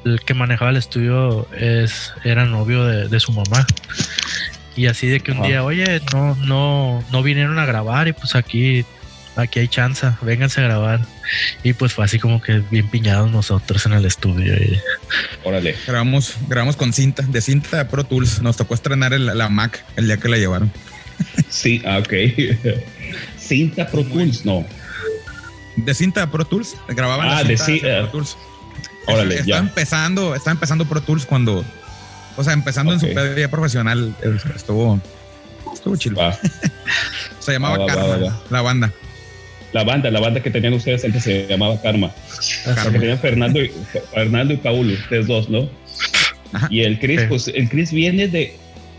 el 0.05 0.21
que 0.21 0.35
manejaba 0.35 0.71
el 0.71 0.77
estudio 0.77 1.47
es 1.57 2.13
era 2.25 2.45
novio 2.45 2.85
de, 2.85 3.09
de 3.09 3.21
su 3.21 3.33
mamá 3.33 3.67
y 4.77 4.87
así 4.87 5.09
de 5.09 5.21
que 5.21 5.33
un 5.33 5.39
Ajá. 5.39 5.47
día 5.49 5.65
oye 5.65 6.01
no 6.13 6.35
no 6.37 7.03
no 7.11 7.23
vinieron 7.23 7.59
a 7.59 7.67
grabar 7.67 8.09
y 8.09 8.13
pues 8.13 8.35
aquí 8.35 8.85
aquí 9.37 9.59
hay 9.61 9.69
chance 9.69 10.07
vénganse 10.23 10.61
a 10.61 10.65
grabar 10.65 11.01
y 11.63 11.73
pues 11.75 11.93
fue 11.93 12.05
así 12.05 12.19
como 12.19 12.41
que 12.43 12.63
bien 12.71 12.89
piñados 12.89 13.31
nosotros 13.31 13.85
en 13.87 13.93
el 13.93 14.05
estudio 14.05 14.55
y- 14.57 14.79
Órale. 15.45 15.75
Grabamos, 15.87 16.35
grabamos 16.49 16.77
con 16.77 16.93
cinta, 16.93 17.23
de 17.23 17.41
cinta 17.41 17.79
de 17.79 17.85
Pro 17.87 18.05
Tools. 18.05 18.43
Nos 18.43 18.57
tocó 18.59 18.75
estrenar 18.75 19.13
el- 19.15 19.27
la 19.27 19.49
Mac 19.49 19.85
el 19.97 20.07
día 20.07 20.17
que 20.19 20.29
la 20.29 20.37
llevaron. 20.37 20.71
Sí, 21.49 21.83
ah, 21.87 21.99
ok. 21.99 22.13
Cinta 23.39 23.87
Pro 23.87 24.03
Tools, 24.05 24.45
no. 24.45 24.65
De 25.77 25.95
cinta 25.95 26.21
de 26.23 26.27
Pro 26.29 26.45
Tools, 26.45 26.77
grababan 26.89 27.29
Ah, 27.29 27.43
la 27.43 27.49
de 27.49 27.57
cinta 27.57 27.65
sí, 27.67 27.81
eh, 27.85 27.99
Pro 28.03 28.09
Tools. 28.11 28.37
Órale, 29.07 29.35
estaba 29.37 29.47
ya. 29.47 29.59
empezando, 29.59 30.35
estaba 30.35 30.53
empezando 30.53 30.85
Pro 30.87 31.01
Tools 31.01 31.25
cuando, 31.27 31.65
o 32.37 32.45
sea, 32.45 32.53
empezando 32.53 32.95
Ok. 32.95 33.03
en 33.03 33.15
su 33.15 33.37
ya 33.41 33.49
profesional, 33.51 34.15
estuvo, 34.55 35.01
estuvo 35.73 35.97
chido. 35.97 36.17
Se 37.41 37.53
llamaba 37.53 37.79
Va, 37.79 37.87
Karma, 37.87 38.07
va, 38.07 38.17
va. 38.19 38.43
la 38.51 38.63
banda. 38.63 38.93
La 39.73 39.85
banda, 39.85 40.11
la 40.11 40.19
banda 40.21 40.43
que 40.43 40.51
tenían 40.51 40.73
ustedes 40.75 41.05
antes 41.05 41.23
se 41.23 41.47
llamaba 41.47 41.81
Karma. 41.81 42.11
Que 42.93 42.99
tenían 42.99 43.19
Fernando 43.21 43.63
y, 43.63 43.71
Fernando 44.13 44.53
y 44.53 44.57
Paulo, 44.57 44.93
ustedes 44.95 45.29
dos, 45.29 45.49
¿no? 45.49 45.71
Ajá. 46.53 46.67
Y 46.71 46.81
el 46.81 46.99
Chris, 46.99 47.21
Sí. 47.21 47.27
pues 47.29 47.49
el 47.49 47.69
Chris 47.69 47.93
viene 47.93 48.27
de, 48.27 48.57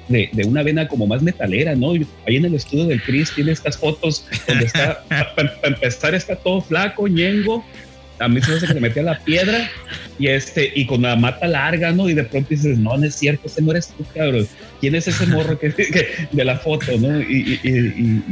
de, 0.08 0.30
de 0.32 0.46
una 0.46 0.64
vena 0.64 0.88
como 0.88 1.08
más 1.08 1.22
metalera, 1.22 1.76
¿no? 1.76 1.94
Y 1.98 2.08
ahí 2.26 2.38
en 2.38 2.46
el 2.46 2.56
estudio 2.56 2.86
del 2.86 3.04
Chris 3.04 3.32
tiene 3.36 3.52
estas 3.52 3.78
fotos 3.78 4.26
donde 4.48 4.66
está, 4.66 5.04
para 5.10 5.52
empezar, 5.64 6.16
está 6.16 6.38
todo 6.38 6.62
flaco, 6.62 7.06
ñengo. 7.08 7.66
A 8.22 8.28
mí 8.28 8.42
se 8.42 8.52
me 8.52 8.58
hace 8.58 8.68
que 8.68 8.74
le 8.76 8.80
metía 8.82 9.04
la 9.04 9.20
piedra 9.20 9.70
y 10.20 10.28
este, 10.28 10.72
y 10.76 10.86
con 10.86 11.02
la 11.02 11.16
mata 11.16 11.48
larga, 11.48 11.92
¿no? 11.92 12.08
Y 12.08 12.14
de 12.14 12.24
pronto 12.24 12.50
dices, 12.50 12.78
no, 12.78 12.96
no 12.98 13.06
es 13.06 13.16
cierto, 13.16 13.48
ese 13.48 13.62
no 13.62 13.72
eres 13.72 13.88
tú, 13.88 14.06
cabrón. 14.14 14.48
¿Quién 14.80 14.96
es 14.96 15.08
ese 15.08 15.26
morro 15.28 15.58
que, 15.58 15.74
de 16.32 16.46
la 16.46 16.58
foto, 16.58 16.98
no? 17.00 17.20
Y, 17.22 17.60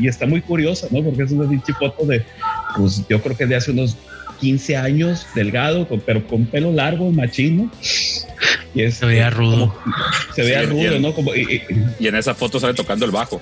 está 0.07 0.25
muy 0.25 0.41
curiosa, 0.41 0.87
¿no? 0.91 1.03
Porque 1.03 1.23
es 1.23 1.31
una 1.31 1.49
pinche 1.49 1.73
foto 1.73 2.05
de, 2.05 2.23
pues 2.77 3.03
yo 3.09 3.21
creo 3.21 3.35
que 3.35 3.45
de 3.45 3.55
hace 3.55 3.71
unos 3.71 3.97
15 4.39 4.77
años, 4.77 5.25
delgado, 5.35 5.87
pero 6.05 6.25
con 6.25 6.45
pelo 6.45 6.71
largo, 6.71 7.11
machino. 7.11 7.71
Y 8.75 8.83
es, 8.83 8.95
Se 8.95 9.05
veía 9.05 9.29
rudo. 9.29 9.51
como- 9.73 9.95
se 10.35 10.41
veía 10.43 10.61
Sí, 10.61 10.65
rudo. 10.67 10.99
¿no? 10.99 11.13
Como, 11.13 11.33
y- 11.35 11.41
y- 11.41 11.61
Y 11.99 12.07
en 12.07 12.15
esa 12.15 12.35
foto 12.35 12.59
sale 12.59 12.73
tocando 12.73 13.05
el 13.05 13.11
bajo. 13.11 13.41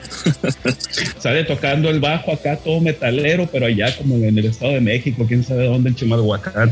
sale 1.20 1.44
tocando 1.44 1.90
el 1.90 2.00
bajo 2.00 2.32
acá, 2.34 2.56
todo 2.58 2.80
metalero, 2.80 3.48
pero 3.52 3.66
allá 3.66 3.96
como 3.98 4.16
en 4.16 4.38
el 4.38 4.46
Estado 4.46 4.74
de 4.74 4.82
México, 4.82 5.26
quién 5.28 5.44
sabe 5.44 5.66
dónde, 5.66 5.90
en 5.90 5.96
Chimalhuacán. 5.96 6.72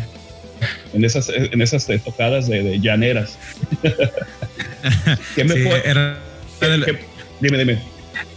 En 0.93 1.03
esas, 1.03 1.29
en 1.29 1.61
esas 1.61 1.89
eh, 1.89 1.99
tocadas 1.99 2.47
de, 2.47 2.63
de 2.63 2.79
llaneras. 2.79 3.37
¿Qué 5.35 5.43
me 5.43 5.53
Sí, 5.55 5.63
puede- 5.63 5.89
era, 5.89 6.17
qué- 6.59 6.65
era 6.65 6.77
de- 6.77 6.85
qué- 6.85 6.99
dime, 7.41 7.57
dime. 7.57 7.79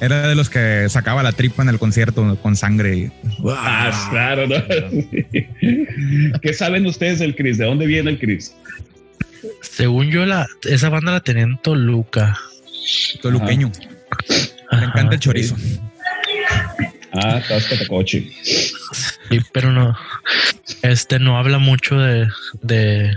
era 0.00 0.28
de 0.28 0.34
los 0.34 0.50
que 0.50 0.86
sacaba 0.88 1.22
la 1.22 1.32
tripa 1.32 1.62
en 1.62 1.68
el 1.68 1.78
concierto 1.78 2.36
con 2.42 2.56
sangre. 2.56 2.96
y- 2.96 3.10
Ah, 3.48 4.08
claro, 4.10 4.46
¿no? 4.48 4.56
¿Qué 6.42 6.52
saben 6.52 6.86
ustedes 6.86 7.20
del 7.20 7.36
Chris? 7.36 7.58
¿De 7.58 7.64
dónde 7.66 7.86
viene 7.86 8.10
el 8.10 8.18
Chris? 8.18 8.54
Según 9.62 10.10
yo 10.10 10.26
la 10.26 10.46
esa 10.64 10.88
banda 10.88 11.12
la 11.12 11.20
tenía 11.20 11.44
en 11.44 11.58
Toluca 11.58 12.38
Toluqueño. 13.22 13.70
Le 14.70 14.78
encanta 14.78 15.00
Ajá, 15.00 15.14
el 15.14 15.20
chorizo. 15.20 15.56
Ah, 17.12 17.40
Tascatacoche. 17.48 18.30
sí, 18.42 19.38
pero 19.52 19.72
no 19.72 19.96
este 20.82 21.18
no 21.18 21.38
habla 21.38 21.58
mucho 21.58 21.98
de 21.98 22.28
de, 22.62 23.12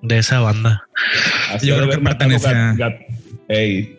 de 0.00 0.18
esa 0.18 0.40
banda 0.40 0.84
Así 1.50 1.66
Yo 1.66 1.76
creo 1.76 1.88
que 1.88 1.94
haber 1.94 2.02
matado 2.04 2.30
pertenece 2.30 2.48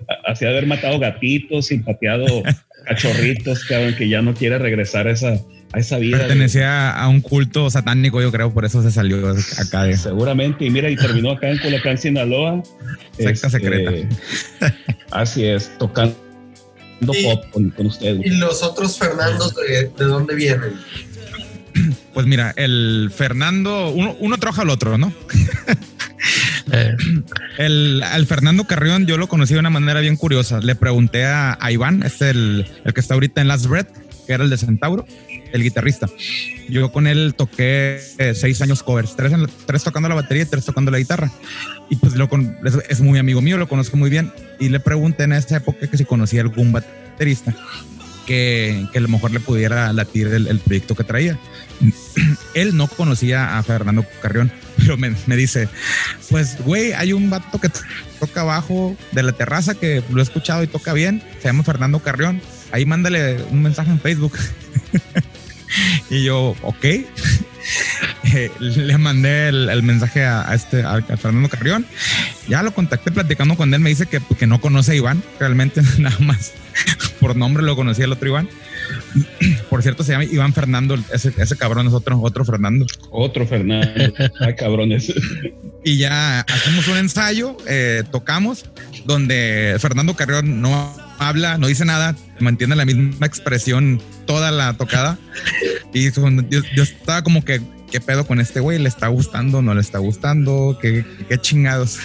a- 0.10 0.32
así 0.32 0.46
haber 0.46 0.66
matado 0.66 0.98
gatitos 1.00 1.72
y 1.72 1.78
pateado 1.80 2.44
cachorritos, 2.88 3.64
cabrón, 3.66 3.96
que 3.96 4.10
ya 4.10 4.22
no 4.22 4.34
quiere 4.34 4.58
regresar 4.58 5.08
a 5.08 5.12
esa, 5.12 5.40
a 5.74 5.80
esa 5.80 5.98
vida. 5.98 6.20
Pertenecía 6.20 6.92
a 6.92 7.08
un 7.08 7.20
culto 7.22 7.70
satánico, 7.70 8.22
yo 8.22 8.32
creo, 8.32 8.54
por 8.54 8.64
eso 8.66 8.82
se 8.84 8.92
salió 8.92 9.36
acá 9.58 9.84
de. 9.84 9.98
Seguramente, 9.98 10.66
y 10.66 10.70
mira, 10.70 10.90
y 10.90 10.96
terminó 10.96 11.32
acá 11.32 11.50
en 11.50 11.58
Culacán, 11.58 11.98
Sinaloa. 11.98 12.64
Secta 13.18 13.50
secreta. 13.50 13.92
Así 15.12 15.46
es, 15.46 15.72
tocando 15.78 16.16
Y- 17.02 17.24
pop 17.24 17.44
con, 17.52 17.70
con 17.72 17.88
ustedes. 17.88 18.26
¿Y 18.26 18.30
los 18.38 18.62
otros 18.64 18.98
Fernandos 18.98 19.54
de, 19.56 19.90
de 19.98 20.06
dónde 20.06 20.36
vienen? 20.36 20.74
Pues 22.14 22.28
mira, 22.28 22.54
el 22.56 23.12
Fernando, 23.14 23.90
uno, 23.90 24.16
uno 24.20 24.38
trabaja 24.38 24.62
al 24.62 24.70
otro, 24.70 24.98
¿no? 25.00 25.12
Eh, 26.72 26.96
El, 27.58 28.02
al 28.04 28.26
Fernando 28.26 28.64
Carrión 28.64 29.06
yo 29.06 29.18
lo 29.18 29.28
conocí 29.28 29.54
de 29.54 29.60
una 29.60 29.70
manera 29.70 30.00
bien 30.00 30.16
curiosa. 30.16 30.60
Le 30.62 30.76
pregunté 30.76 31.26
a, 31.26 31.58
a 31.60 31.72
Iván, 31.72 32.02
este 32.04 32.30
el, 32.30 32.66
el 32.86 32.94
que 32.94 33.02
está 33.02 33.16
ahorita 33.16 33.42
en 33.42 33.50
Last 33.50 33.66
Breath, 33.68 33.90
que 34.26 34.34
era 34.34 34.44
el 34.46 34.50
de 34.50 34.58
Centauro, 34.58 35.06
el 35.54 35.64
guitarrista. 35.64 36.10
Yo 36.68 36.92
con 36.92 37.08
él 37.08 37.36
toqué 37.38 38.02
eh, 38.18 38.34
seis 38.36 38.62
años 38.62 38.84
covers, 38.84 39.16
tres, 39.16 39.84
tocando 39.84 40.10
la 40.10 40.16
batería 40.16 40.44
y 40.44 40.46
tres 40.48 40.66
tocando 40.66 40.92
la 40.92 40.98
guitarra. 40.98 41.32
Y 41.90 41.96
pues 41.96 42.16
lo 42.16 42.28
con- 42.28 42.58
es, 42.90 43.00
muy 43.00 43.20
amigo 43.20 43.42
mío, 43.42 43.58
lo 43.58 43.70
conozco 43.70 43.96
muy 43.96 44.10
bien. 44.10 44.34
Y 44.60 44.70
le 44.70 44.80
pregunté 44.80 45.24
en 45.24 45.34
esa 45.34 45.58
época 45.58 45.88
que 45.88 45.98
si 45.98 46.06
conocía 46.06 46.42
algún 46.42 46.72
baterista 46.72 47.56
que, 48.26 48.88
a 48.94 49.00
lo 49.00 49.08
mejor 49.08 49.32
le 49.32 49.40
pudiera 49.40 49.92
latir 49.94 50.28
el, 50.28 50.60
proyecto 50.60 50.96
que 50.96 51.04
traía. 51.04 51.38
Él 52.54 52.76
no 52.76 52.88
conocía 52.88 53.58
a 53.58 53.64
Fernando 53.64 54.06
Carrión, 54.22 54.52
pero 54.78 54.98
me, 54.98 55.14
me 55.28 55.36
dice, 55.36 55.70
pues 56.30 56.58
güey, 56.64 56.94
hay 56.94 57.14
un 57.14 57.30
vato 57.30 57.60
que 57.60 57.70
to- 57.70 57.80
toca 58.20 58.42
abajo 58.42 58.96
de 59.12 59.24
la 59.24 59.34
terraza 59.34 59.76
que 59.76 60.02
lo 60.10 60.20
he 60.20 60.24
escuchado 60.24 60.64
y 60.64 60.68
toca 60.68 60.94
bien, 60.94 61.22
se 61.40 61.50
llama 61.50 61.64
Fernando 61.64 62.00
Carrión, 62.00 62.42
ahí 62.72 62.86
mándale 62.86 63.44
un 63.52 63.62
mensaje 63.62 63.92
en 63.92 64.00
Facebook. 64.00 64.34
y 66.10 66.24
yo, 66.24 66.56
ok. 66.62 66.86
Eh, 68.36 68.52
le 68.60 68.98
mandé 68.98 69.50
el, 69.50 69.70
el 69.70 69.84
mensaje 69.84 70.26
a, 70.26 70.50
a 70.50 70.56
este 70.56 70.82
a, 70.82 70.96
a 70.96 71.18
Fernando 71.18 71.48
Carrión. 71.50 71.86
Ya 72.48 72.64
lo 72.64 72.74
contacté 72.74 73.12
platicando 73.12 73.56
con 73.56 73.74
él. 73.74 73.80
Me 73.80 73.90
dice 73.90 74.06
que, 74.06 74.20
que 74.38 74.48
no 74.48 74.60
conoce 74.60 74.94
a 74.94 74.96
Iván, 74.96 75.24
realmente 75.40 75.82
nada 75.98 76.18
más 76.20 76.54
por 77.24 77.38
nombre 77.38 77.64
lo 77.64 77.78
conocía 77.78 78.04
el 78.04 78.12
otro 78.12 78.28
Iván. 78.28 78.50
Por 79.70 79.82
cierto, 79.82 80.04
se 80.04 80.12
llama 80.12 80.26
Iván 80.26 80.54
Fernando. 80.54 80.98
Ese, 81.14 81.34
ese 81.38 81.56
cabrón 81.56 81.88
es 81.88 81.94
otro, 81.94 82.20
otro 82.20 82.44
Fernando. 82.44 82.86
Otro 83.12 83.48
Fernando. 83.48 84.14
Ay, 84.42 84.56
cabrones. 84.56 85.14
Y 85.86 85.98
ya 85.98 86.42
hacemos 86.42 86.86
un 86.90 86.98
ensayo, 86.98 87.56
eh, 87.66 88.04
tocamos, 88.12 88.66
donde 89.06 89.78
Fernando 89.80 90.16
Carrión 90.16 90.62
no 90.62 90.94
habla, 91.18 91.58
no 91.58 91.68
dice 91.68 91.86
nada, 91.86 92.14
mantiene 92.44 92.76
la 92.76 92.86
misma 92.86 93.26
expresión 93.26 94.02
toda 94.26 94.52
la 94.52 94.74
tocada. 94.74 95.18
Y 95.94 96.12
yo, 96.12 96.62
yo 96.76 96.84
estaba 96.84 97.24
como 97.24 97.44
que, 97.44 97.62
¿qué 97.92 98.00
pedo 98.00 98.26
con 98.26 98.40
este 98.40 98.60
güey? 98.60 98.80
¿Le 98.80 98.90
está 98.90 99.08
gustando? 99.08 99.62
¿No 99.62 99.74
le 99.74 99.82
está 99.82 100.00
gustando? 100.00 100.78
¿Qué, 100.82 101.06
qué 101.30 101.38
chingados? 101.38 101.98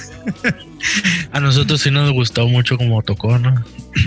a 1.33 1.41
nosotros 1.41 1.81
sí 1.81 1.91
nos 1.91 2.13
gustó 2.13 2.47
mucho 2.47 2.77
como 2.77 3.03
tocó 3.03 3.39
no 3.39 3.65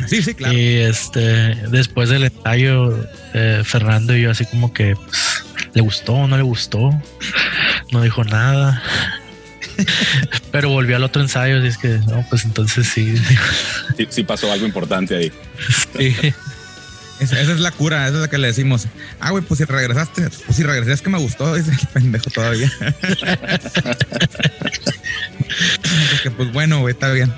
Sí, 0.08 0.22
sí, 0.22 0.34
claro. 0.34 0.58
Y 0.58 0.78
este, 0.78 1.56
después 1.70 2.10
del 2.10 2.24
ensayo, 2.24 2.98
eh, 3.34 3.62
Fernando 3.66 4.16
y 4.16 4.22
yo 4.22 4.32
así 4.32 4.46
como 4.46 4.74
que 4.74 4.96
pues, 4.96 5.46
le 5.74 5.82
gustó 5.82 6.28
no 6.28 6.38
le 6.38 6.44
gustó. 6.44 6.92
No 7.92 8.02
dijo 8.02 8.24
nada. 8.24 8.82
Pero 10.52 10.70
volvió 10.70 10.96
al 10.96 11.04
otro 11.04 11.22
ensayo, 11.22 11.58
así 11.58 11.68
es 11.68 11.78
que 11.78 11.88
no, 11.88 12.26
pues 12.30 12.46
entonces 12.46 12.88
sí. 12.88 13.16
Sí, 13.98 14.08
sí 14.10 14.24
pasó 14.24 14.52
algo 14.52 14.66
importante 14.66 15.16
ahí. 15.16 15.32
sí. 15.98 16.34
Esa, 17.22 17.40
esa 17.40 17.52
es 17.52 17.60
la 17.60 17.70
cura, 17.70 18.08
esa 18.08 18.16
es 18.16 18.22
la 18.22 18.30
que 18.30 18.40
le 18.40 18.48
decimos. 18.48 18.88
Ah, 19.20 19.30
güey, 19.30 19.44
pues 19.44 19.60
si 19.60 19.66
regresaste, 19.66 20.24
pues 20.24 20.58
si 20.58 20.64
regresé 20.64 20.94
es 20.94 21.04
que 21.04 21.12
me 21.12 21.20
gustó, 21.20 21.54
dice 21.54 21.70
el 21.70 21.88
pendejo 21.94 22.32
todavía. 22.32 22.72
Porque, 26.12 26.32
pues 26.36 26.52
bueno, 26.52 26.80
güey, 26.80 26.94
está 26.94 27.12
bien. 27.12 27.32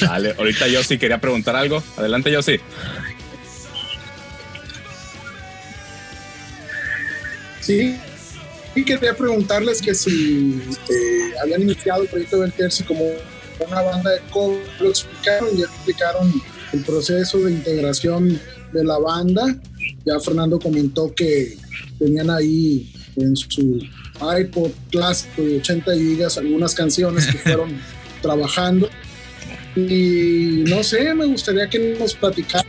Dale, 0.00 0.34
ahorita 0.36 0.66
yo 0.66 0.82
sí 0.82 0.98
quería 0.98 1.18
preguntar 1.20 1.54
algo. 1.54 1.80
Adelante, 1.96 2.32
yo 2.32 2.42
sí. 2.42 2.58
Sí. 7.60 7.96
Y 8.78 8.84
quería 8.84 9.12
preguntarles 9.12 9.82
que 9.82 9.92
si 9.92 10.62
eh, 10.88 11.32
habían 11.42 11.62
iniciado 11.62 12.02
el 12.02 12.08
proyecto 12.08 12.38
del 12.38 12.52
Terci 12.52 12.84
como 12.84 13.10
una 13.66 13.82
banda 13.82 14.12
de 14.12 14.20
cover, 14.30 14.64
lo 14.78 14.90
explicaron, 14.90 15.56
ya 15.56 15.64
explicaron 15.64 16.32
el 16.72 16.84
proceso 16.84 17.38
de 17.38 17.50
integración 17.50 18.40
de 18.72 18.84
la 18.84 18.96
banda. 18.98 19.58
Ya 20.04 20.20
Fernando 20.20 20.60
comentó 20.60 21.12
que 21.12 21.58
tenían 21.98 22.30
ahí 22.30 22.92
en 23.16 23.34
su 23.34 23.80
iPod 24.40 24.70
clásico 24.92 25.42
de 25.42 25.58
80 25.58 25.94
gigas 25.94 26.38
algunas 26.38 26.72
canciones 26.72 27.26
que 27.26 27.38
fueron 27.38 27.80
trabajando. 28.22 28.88
Y 29.74 30.62
no 30.68 30.84
sé, 30.84 31.12
me 31.14 31.26
gustaría 31.26 31.68
que 31.68 31.96
nos 31.98 32.14
platicaran 32.14 32.64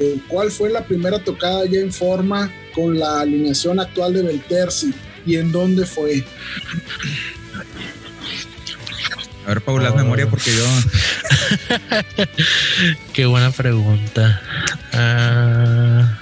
eh, 0.00 0.16
cuál 0.28 0.50
fue 0.50 0.70
la 0.70 0.84
primera 0.84 1.18
tocada 1.18 1.64
ya 1.66 1.80
en 1.80 1.92
forma 1.92 2.50
con 2.74 2.98
la 2.98 3.20
alineación 3.20 3.78
actual 3.80 4.12
de 4.14 4.22
Belterci 4.22 4.92
y 5.26 5.36
en 5.36 5.52
dónde 5.52 5.86
fue. 5.86 6.24
A 9.44 9.48
ver, 9.48 9.60
Paula, 9.60 9.90
Oh. 9.92 9.96
memoria 9.96 10.26
porque 10.28 10.50
yo 10.56 10.64
Qué 13.12 13.26
buena 13.26 13.50
pregunta. 13.50 14.40
Ah, 14.92 16.18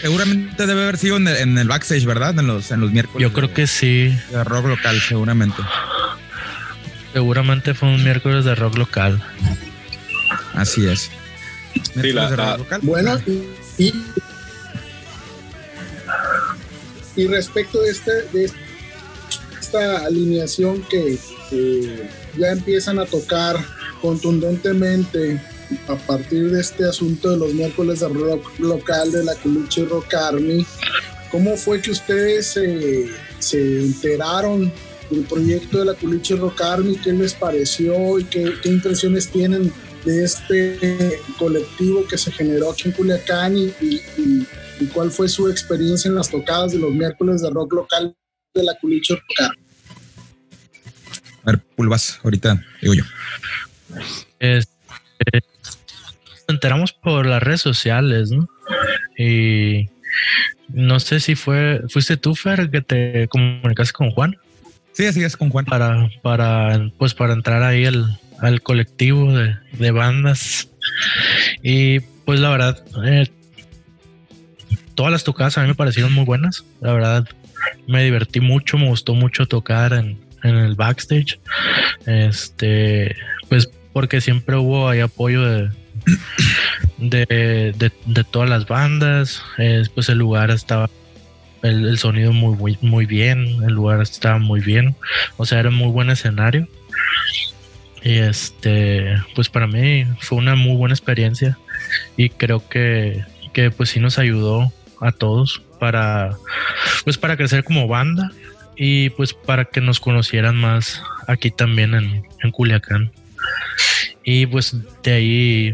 seguramente 0.00 0.66
debe 0.66 0.82
haber 0.84 0.96
sido 0.96 1.16
en 1.16 1.26
el, 1.28 1.36
en 1.36 1.58
el 1.58 1.66
backstage, 1.68 2.04
¿verdad? 2.04 2.38
En 2.38 2.46
los, 2.46 2.70
en 2.70 2.80
los 2.80 2.92
miércoles. 2.92 3.20
yo 3.22 3.32
creo 3.32 3.48
de- 3.48 3.54
que 3.54 3.66
sí. 3.66 4.16
de 4.30 4.44
rock 4.44 4.66
local, 4.66 5.00
seguramente. 5.00 5.60
Seguramente 7.12 7.74
fue 7.74 7.88
un 7.88 8.02
miércoles 8.04 8.44
de 8.44 8.54
rock 8.54 8.76
local. 8.76 9.22
Así 10.54 10.86
es. 10.86 11.10
La- 12.12 12.30
la-. 12.46 12.56
Bueno, 12.82 13.18
y, 13.26 13.84
y, 13.84 13.92
y 17.16 17.26
respecto 17.26 17.80
de, 17.80 17.90
este, 17.90 18.12
de 18.32 18.50
esta 19.60 20.04
alineación 20.04 20.82
que 20.82 21.18
eh, 21.52 22.10
ya 22.38 22.48
empiezan 22.52 22.98
a 22.98 23.06
tocar 23.06 23.56
contundentemente 24.02 25.40
a 25.88 25.96
partir 25.96 26.50
de 26.50 26.60
este 26.60 26.84
asunto 26.84 27.30
de 27.30 27.38
los 27.38 27.52
miércoles 27.54 28.00
de 28.00 28.08
rock 28.08 28.58
local 28.58 29.10
de 29.10 29.24
la 29.24 29.34
Coluche 29.36 29.84
Rock 29.86 30.14
Army, 30.14 30.64
¿cómo 31.30 31.56
fue 31.56 31.80
que 31.80 31.90
ustedes 31.90 32.46
se- 32.48 33.06
se 33.40 33.80
enteraron 33.80 34.72
del 35.10 35.22
proyecto 35.24 35.78
de 35.78 35.84
la 35.86 35.94
Culiche 35.94 36.36
Rock 36.36 36.60
Army? 36.60 36.96
¿Qué 36.96 37.12
les 37.12 37.34
pareció 37.34 38.18
y 38.18 38.24
qué, 38.24 38.52
qué 38.62 38.68
impresiones 38.68 39.28
tienen 39.28 39.72
de 40.06 40.24
este 40.24 41.20
colectivo 41.38 42.06
que 42.06 42.16
se 42.16 42.30
generó 42.32 42.70
aquí 42.70 42.84
en 42.88 42.92
Culiacán 42.92 43.58
y, 43.58 43.64
y- 43.80 44.00
y- 44.16 44.46
y 44.80 44.86
cuál 44.86 45.10
fue 45.10 45.28
su 45.28 45.48
experiencia 45.50 46.08
en 46.08 46.14
las 46.14 46.30
tocadas 46.30 46.72
de 46.72 46.78
los 46.78 46.92
miércoles 46.92 47.42
de 47.42 47.50
rock 47.50 47.72
local 47.74 48.14
de 48.54 48.62
la 48.62 48.74
Culiche 48.80 49.14
Rock 49.14 49.24
Army? 49.40 49.56
A 51.42 51.50
ver, 51.52 51.60
pulvas, 51.76 52.20
ahorita 52.22 52.62
digo 52.80 52.94
yo. 52.94 53.04
Este, 54.38 55.40
nos 55.64 56.44
enteramos 56.48 56.92
por 56.92 57.26
las 57.26 57.42
redes 57.42 57.60
sociales, 57.60 58.30
¿no? 58.30 58.48
Y 59.18 59.88
no 60.68 61.00
sé 61.00 61.20
si 61.20 61.34
fue, 61.34 61.82
fuiste 61.88 62.16
tú, 62.16 62.34
Fer, 62.34 62.70
que 62.70 62.80
te 62.80 63.28
comunicaste 63.28 63.92
con 63.92 64.10
Juan 64.10 64.36
Sí, 64.92 65.04
así 65.06 65.22
es 65.22 65.36
con 65.36 65.50
Juan. 65.50 65.64
para, 65.66 66.08
para, 66.22 66.90
pues 66.96 67.12
para 67.14 67.34
entrar 67.34 67.62
ahí 67.62 67.84
al, 67.84 68.18
al 68.40 68.62
colectivo 68.62 69.32
de, 69.36 69.56
de 69.72 69.90
bandas. 69.90 70.68
Y 71.62 72.00
pues 72.24 72.40
la 72.40 72.50
verdad, 72.50 72.84
eh, 73.04 73.28
todas 74.94 75.12
las 75.12 75.24
tocadas 75.24 75.56
a 75.58 75.62
mí 75.62 75.68
me 75.68 75.74
parecieron 75.74 76.12
muy 76.12 76.24
buenas. 76.24 76.64
La 76.80 76.92
verdad, 76.92 77.28
me 77.86 78.04
divertí 78.04 78.40
mucho, 78.40 78.78
me 78.78 78.88
gustó 78.88 79.14
mucho 79.14 79.46
tocar 79.46 79.92
en, 79.92 80.18
en 80.42 80.56
el 80.56 80.74
backstage. 80.74 81.38
Este, 82.06 83.14
pues 83.48 83.70
porque 83.92 84.20
siempre 84.20 84.56
hubo 84.56 84.88
ahí 84.88 85.00
apoyo 85.00 85.42
de, 85.42 85.70
de, 86.98 87.74
de, 88.04 88.24
todas 88.24 88.48
las 88.48 88.66
bandas. 88.66 89.42
Eh, 89.58 89.84
pues 89.94 90.08
el 90.08 90.18
lugar 90.18 90.50
estaba, 90.50 90.90
el, 91.62 91.86
el 91.86 91.98
sonido 91.98 92.32
muy, 92.32 92.56
muy, 92.56 92.78
muy 92.80 93.06
bien, 93.06 93.62
el 93.62 93.74
lugar 93.74 94.00
estaba 94.02 94.38
muy 94.38 94.60
bien. 94.60 94.96
O 95.36 95.46
sea, 95.46 95.60
era 95.60 95.68
un 95.68 95.76
muy 95.76 95.90
buen 95.90 96.10
escenario. 96.10 96.68
Y 98.06 98.18
este, 98.18 99.20
pues 99.34 99.48
para 99.48 99.66
mí 99.66 100.06
fue 100.20 100.38
una 100.38 100.54
muy 100.54 100.76
buena 100.76 100.94
experiencia. 100.94 101.58
Y 102.16 102.28
creo 102.28 102.66
que, 102.68 103.24
que 103.52 103.72
pues 103.72 103.88
sí 103.88 103.98
nos 103.98 104.20
ayudó 104.20 104.72
a 105.00 105.10
todos 105.10 105.60
para, 105.80 106.36
pues 107.02 107.18
para 107.18 107.36
crecer 107.36 107.64
como 107.64 107.88
banda 107.88 108.30
y 108.76 109.10
pues 109.10 109.34
para 109.34 109.64
que 109.64 109.80
nos 109.80 109.98
conocieran 109.98 110.54
más 110.54 111.02
aquí 111.26 111.50
también 111.50 111.94
en, 111.94 112.22
en 112.44 112.50
Culiacán. 112.52 113.10
Y 114.22 114.46
pues 114.46 114.76
de 115.02 115.12
ahí, 115.12 115.72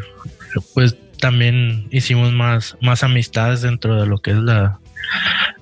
pues 0.73 0.97
también 1.19 1.87
hicimos 1.91 2.33
más, 2.33 2.79
más 2.81 3.03
amistades 3.03 3.61
dentro 3.61 4.01
de 4.01 4.07
lo 4.07 4.23
que 4.23 4.31
es 4.31 4.39
la, 4.39 4.81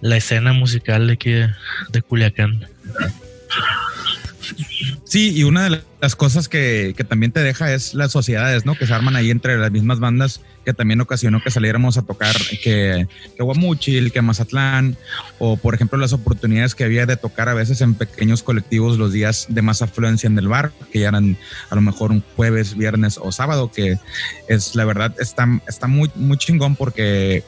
la 0.02 0.16
escena 0.16 0.52
musical 0.52 1.08
de 1.08 1.14
aquí 1.14 1.32
de, 1.32 1.50
de 1.90 2.02
Culiacán. 2.02 2.64
Sí, 5.04 5.32
y 5.34 5.44
una 5.44 5.68
de 5.68 5.82
las 6.00 6.16
cosas 6.16 6.48
que, 6.48 6.94
que 6.96 7.04
también 7.04 7.32
te 7.32 7.40
deja 7.40 7.72
es 7.72 7.94
las 7.94 8.12
sociedades, 8.12 8.64
¿no? 8.64 8.74
Que 8.74 8.86
se 8.86 8.94
arman 8.94 9.16
ahí 9.16 9.30
entre 9.30 9.58
las 9.58 9.70
mismas 9.70 10.00
bandas, 10.00 10.40
que 10.64 10.72
también 10.72 11.00
ocasionó 11.00 11.42
que 11.42 11.50
saliéramos 11.50 11.98
a 11.98 12.02
tocar 12.02 12.34
que, 12.62 13.06
que 13.36 13.42
Guamuchil, 13.42 14.12
que 14.12 14.22
Mazatlán, 14.22 14.96
o 15.38 15.56
por 15.56 15.74
ejemplo 15.74 15.98
las 15.98 16.12
oportunidades 16.12 16.74
que 16.74 16.84
había 16.84 17.06
de 17.06 17.16
tocar 17.16 17.48
a 17.48 17.54
veces 17.54 17.80
en 17.80 17.94
pequeños 17.94 18.42
colectivos 18.42 18.98
los 18.98 19.12
días 19.12 19.46
de 19.48 19.62
más 19.62 19.82
afluencia 19.82 20.26
en 20.26 20.38
el 20.38 20.48
bar, 20.48 20.72
que 20.92 21.00
ya 21.00 21.08
eran 21.08 21.36
a 21.68 21.74
lo 21.74 21.80
mejor 21.80 22.10
un 22.10 22.22
jueves, 22.36 22.76
viernes 22.76 23.18
o 23.20 23.32
sábado, 23.32 23.70
que 23.70 23.98
es 24.48 24.74
la 24.74 24.84
verdad, 24.84 25.14
está, 25.18 25.46
está 25.68 25.86
muy, 25.86 26.10
muy 26.14 26.38
chingón 26.38 26.76
porque 26.76 27.44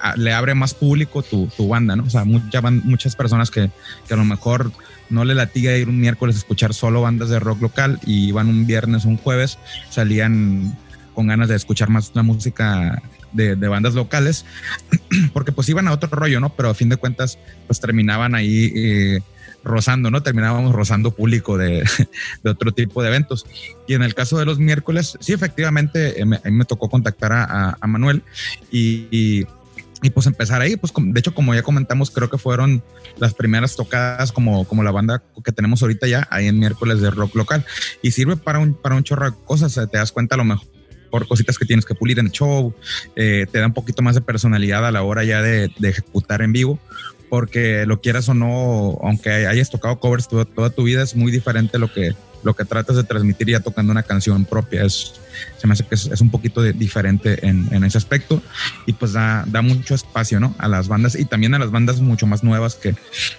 ah, 0.00 0.14
le 0.16 0.32
abre 0.32 0.54
más 0.54 0.74
público 0.74 1.22
tu, 1.22 1.46
tu 1.56 1.68
banda, 1.68 1.96
¿no? 1.96 2.04
O 2.04 2.10
sea, 2.10 2.24
muchas 2.24 3.16
personas 3.16 3.50
que, 3.50 3.70
que 4.06 4.14
a 4.14 4.16
lo 4.16 4.24
mejor 4.24 4.72
no 5.10 5.24
le 5.24 5.34
latiga 5.34 5.76
ir 5.76 5.88
un 5.88 6.00
miércoles 6.00 6.36
a 6.36 6.38
escuchar 6.38 6.74
solo 6.74 7.02
bandas 7.02 7.28
de 7.28 7.38
rock 7.40 7.62
local 7.62 8.00
y 8.04 8.28
iban 8.28 8.48
un 8.48 8.66
viernes 8.66 9.04
o 9.04 9.08
un 9.08 9.16
jueves, 9.16 9.58
salían 9.90 10.76
con 11.14 11.26
ganas 11.26 11.48
de 11.48 11.56
escuchar 11.56 11.88
más 11.88 12.10
la 12.14 12.22
música 12.22 13.02
de, 13.32 13.54
bandas 13.68 13.94
locales, 13.94 14.44
porque 15.32 15.52
pues 15.52 15.68
iban 15.68 15.88
a 15.88 15.92
otro 15.92 16.08
rollo, 16.10 16.40
¿no? 16.40 16.50
Pero 16.50 16.70
a 16.70 16.74
fin 16.74 16.88
de 16.88 16.96
cuentas, 16.96 17.38
pues 17.66 17.80
terminaban 17.80 18.34
ahí 18.34 18.72
eh, 18.74 19.20
rozando, 19.62 20.10
¿no? 20.10 20.22
Terminábamos 20.22 20.74
rozando 20.74 21.10
público 21.10 21.58
de, 21.58 21.84
de 22.42 22.50
otro 22.50 22.72
tipo 22.72 23.02
de 23.02 23.08
eventos. 23.08 23.46
Y 23.86 23.94
en 23.94 24.02
el 24.02 24.14
caso 24.14 24.38
de 24.38 24.46
los 24.46 24.58
miércoles, 24.58 25.16
sí, 25.20 25.32
efectivamente, 25.32 26.20
eh, 26.20 26.24
me- 26.24 26.40
a 26.44 26.64
tocó 26.64 26.88
contactar 26.88 27.32
a, 27.32 27.76
Manuel 27.86 28.22
y- 28.70 29.44
y, 30.02 30.10
pues 30.10 30.26
empezar 30.26 30.60
ahí, 30.60 30.76
pues 30.76 30.92
de 30.96 31.18
hecho, 31.18 31.34
como 31.34 31.54
ya 31.54 31.62
comentamos, 31.62 32.10
creo 32.10 32.28
que 32.28 32.38
fueron 32.38 32.82
las 33.18 33.34
primeras 33.34 33.76
tocadas 33.76 34.32
como, 34.32 34.66
como 34.66 34.82
la 34.82 34.90
banda 34.90 35.22
que 35.44 35.52
tenemos 35.52 35.82
ahorita 35.82 36.06
ya, 36.06 36.26
ahí 36.30 36.48
en 36.48 36.58
miércoles 36.58 37.00
de 37.00 37.10
rock 37.10 37.34
local. 37.34 37.64
Y 38.02 38.10
sirve 38.10 38.36
para 38.36 38.58
un, 38.58 38.74
para 38.74 38.94
un 38.94 39.04
chorro 39.04 39.30
de 39.30 39.36
cosas, 39.44 39.76
eh, 39.76 39.86
te 39.86 39.98
das 39.98 40.12
cuenta 40.12 40.34
a 40.34 40.38
lo 40.38 40.44
mejor 40.44 40.66
por 41.10 41.28
cositas 41.28 41.56
que 41.56 41.64
tienes 41.64 41.86
que 41.86 41.94
pulir 41.94 42.18
en 42.18 42.26
el 42.26 42.32
show, 42.32 42.74
eh, 43.14 43.46
te 43.50 43.58
da 43.58 43.66
un 43.66 43.72
poquito 43.72 44.02
más 44.02 44.14
de 44.14 44.20
personalidad 44.20 44.86
a 44.86 44.90
la 44.90 45.02
hora 45.02 45.24
ya 45.24 45.40
de, 45.40 45.70
de 45.78 45.88
ejecutar 45.88 46.42
en 46.42 46.52
vivo, 46.52 46.78
porque 47.28 47.86
lo 47.86 48.00
quieras 48.00 48.28
o 48.28 48.34
no, 48.34 48.98
aunque 49.02 49.30
hayas 49.30 49.70
tocado 49.70 49.98
covers 49.98 50.28
toda, 50.28 50.44
toda 50.44 50.70
tu 50.70 50.82
vida, 50.82 51.02
es 51.02 51.16
muy 51.16 51.32
diferente 51.32 51.78
lo 51.78 51.92
que, 51.92 52.14
lo 52.42 52.54
que 52.54 52.64
tratas 52.64 52.96
de 52.96 53.04
transmitir 53.04 53.48
ya 53.48 53.60
tocando 53.60 53.92
una 53.92 54.02
canción 54.02 54.44
propia. 54.44 54.84
Es, 54.84 55.14
se 55.58 55.66
me 55.66 55.72
hace 55.74 55.84
que 55.84 55.94
es, 55.94 56.06
es 56.06 56.20
un 56.20 56.30
poquito 56.30 56.62
de- 56.62 56.72
diferente 56.72 57.46
en, 57.46 57.68
en 57.72 57.84
ese 57.84 57.98
aspecto 57.98 58.42
y 58.86 58.92
pues 58.92 59.12
da, 59.12 59.44
da 59.46 59.62
mucho 59.62 59.94
espacio 59.94 60.40
¿no? 60.40 60.54
a 60.58 60.68
las 60.68 60.88
bandas 60.88 61.14
y 61.14 61.24
también 61.24 61.54
a 61.54 61.58
las 61.58 61.70
bandas 61.70 62.00
mucho 62.00 62.26
más 62.26 62.42
nuevas 62.44 62.74
que, 62.74 62.94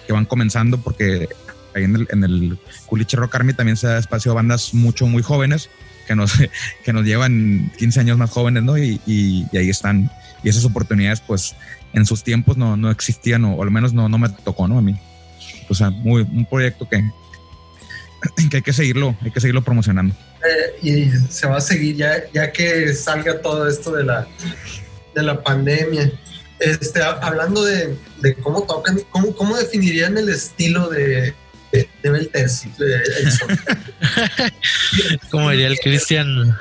que 0.06 0.12
van 0.12 0.24
comenzando 0.24 0.78
porque 0.78 1.28
ahí 1.74 1.84
en 1.84 1.96
el, 1.96 2.08
en 2.10 2.24
el 2.24 2.58
Culiche 2.86 3.16
Rock 3.16 3.34
Army 3.36 3.52
también 3.52 3.76
se 3.76 3.86
da 3.86 3.98
espacio 3.98 4.32
a 4.32 4.34
bandas 4.34 4.74
mucho, 4.74 5.06
muy 5.06 5.22
jóvenes 5.22 5.70
que 6.06 6.14
nos, 6.16 6.32
que 6.84 6.92
nos 6.92 7.04
llevan 7.04 7.70
15 7.78 8.00
años 8.00 8.18
más 8.18 8.30
jóvenes, 8.30 8.62
¿no? 8.62 8.78
Y, 8.78 9.00
y- 9.06 9.46
y 9.52 9.56
ahí 9.58 9.68
están. 9.68 10.10
Y 10.42 10.48
esas 10.48 10.64
oportunidades, 10.64 11.20
pues, 11.20 11.54
en 11.92 12.06
sus 12.06 12.22
tiempos 12.24 12.56
no, 12.56 12.76
no 12.76 12.90
existían, 12.90 13.44
o, 13.44 13.54
o 13.54 13.62
al 13.62 13.70
menos 13.70 13.92
no, 13.92 14.08
no 14.08 14.16
me 14.18 14.28
tocó, 14.28 14.66
¿no? 14.68 14.78
A 14.78 14.80
mí. 14.82 14.96
O 15.68 15.74
sea, 15.74 15.90
muy, 15.90 16.22
un 16.22 16.46
proyecto 16.46 16.88
que, 16.88 17.02
que 18.50 18.56
hay 18.58 18.62
que 18.62 18.72
seguirlo, 18.72 19.16
hay 19.22 19.30
que 19.30 19.40
seguirlo 19.40 19.62
promocionando. 19.62 20.14
Eh, 20.82 21.10
y 21.10 21.10
se 21.30 21.46
va 21.46 21.58
a 21.58 21.60
seguir 21.60 21.96
ya, 21.96 22.24
ya 22.32 22.50
que 22.52 22.92
salga 22.94 23.40
todo 23.40 23.68
esto 23.68 23.92
de 23.92 24.04
la, 24.04 24.26
de 25.14 25.22
la 25.22 25.42
pandemia. 25.42 26.10
Este, 26.60 27.00
hablando 27.02 27.64
de, 27.64 27.96
de 28.20 28.34
cómo 28.34 28.62
tocan, 28.64 28.98
¿cómo, 29.10 29.34
¿cómo 29.36 29.56
definirían 29.56 30.18
el 30.18 30.28
estilo 30.28 30.88
de, 30.88 31.32
de, 31.70 31.88
de 32.02 32.48
son? 32.48 33.60
Como 35.30 35.50
diría 35.50 35.68
el 35.68 35.78
Cristian, 35.78 36.56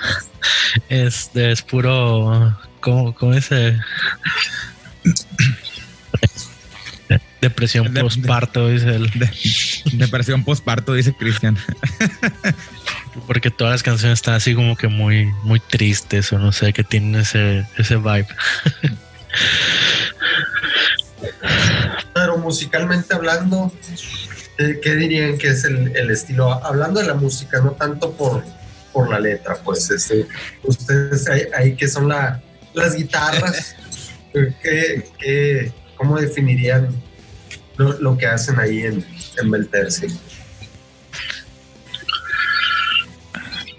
es, 0.89 1.31
es 1.33 1.61
puro. 1.63 2.55
¿Cómo, 2.79 3.15
cómo 3.15 3.33
dice? 3.33 3.79
Depresión 7.41 7.85
De- 7.85 7.91
de- 7.93 8.01
postparto, 8.01 8.67
dice 8.69 8.89
él. 8.95 9.11
De, 9.91 9.97
depresión 9.97 10.43
postparto, 10.43 10.93
dice 10.93 11.13
Cristian. 11.13 11.57
Porque 13.25 13.49
todas 13.49 13.73
las 13.73 13.83
canciones 13.83 14.19
están 14.19 14.35
así 14.35 14.53
como 14.53 14.75
que 14.75 14.87
muy, 14.87 15.25
muy 15.43 15.59
tristes 15.59 16.31
o 16.31 16.39
no 16.39 16.51
sé, 16.51 16.73
que 16.73 16.83
tienen 16.83 17.21
ese, 17.21 17.65
ese 17.77 17.95
vibe. 17.97 18.27
Pero 22.13 22.37
musicalmente 22.37 23.13
hablando, 23.13 23.71
¿qué, 24.57 24.79
qué 24.81 24.95
dirían 24.95 25.37
que 25.37 25.49
es 25.49 25.63
el, 25.65 25.95
el 25.95 26.11
estilo? 26.11 26.51
Hablando 26.63 26.99
de 26.99 27.07
la 27.07 27.13
música, 27.13 27.59
no 27.61 27.71
tanto 27.71 28.13
por, 28.13 28.43
por 28.91 29.09
la 29.09 29.19
letra, 29.19 29.55
pues 29.63 29.89
este, 29.89 30.27
ustedes 30.63 31.27
ahí, 31.29 31.43
ahí 31.55 31.75
que 31.75 31.87
son 31.87 32.09
la, 32.09 32.41
las 32.73 32.95
guitarras, 32.95 33.75
¿qué, 34.33 35.03
qué, 35.19 35.71
¿cómo 35.95 36.19
definirían 36.19 36.89
lo, 37.77 37.99
lo 37.99 38.17
que 38.17 38.25
hacen 38.25 38.59
ahí 38.59 38.83
en, 38.83 39.05
en 39.41 39.51
Belterci? 39.51 40.07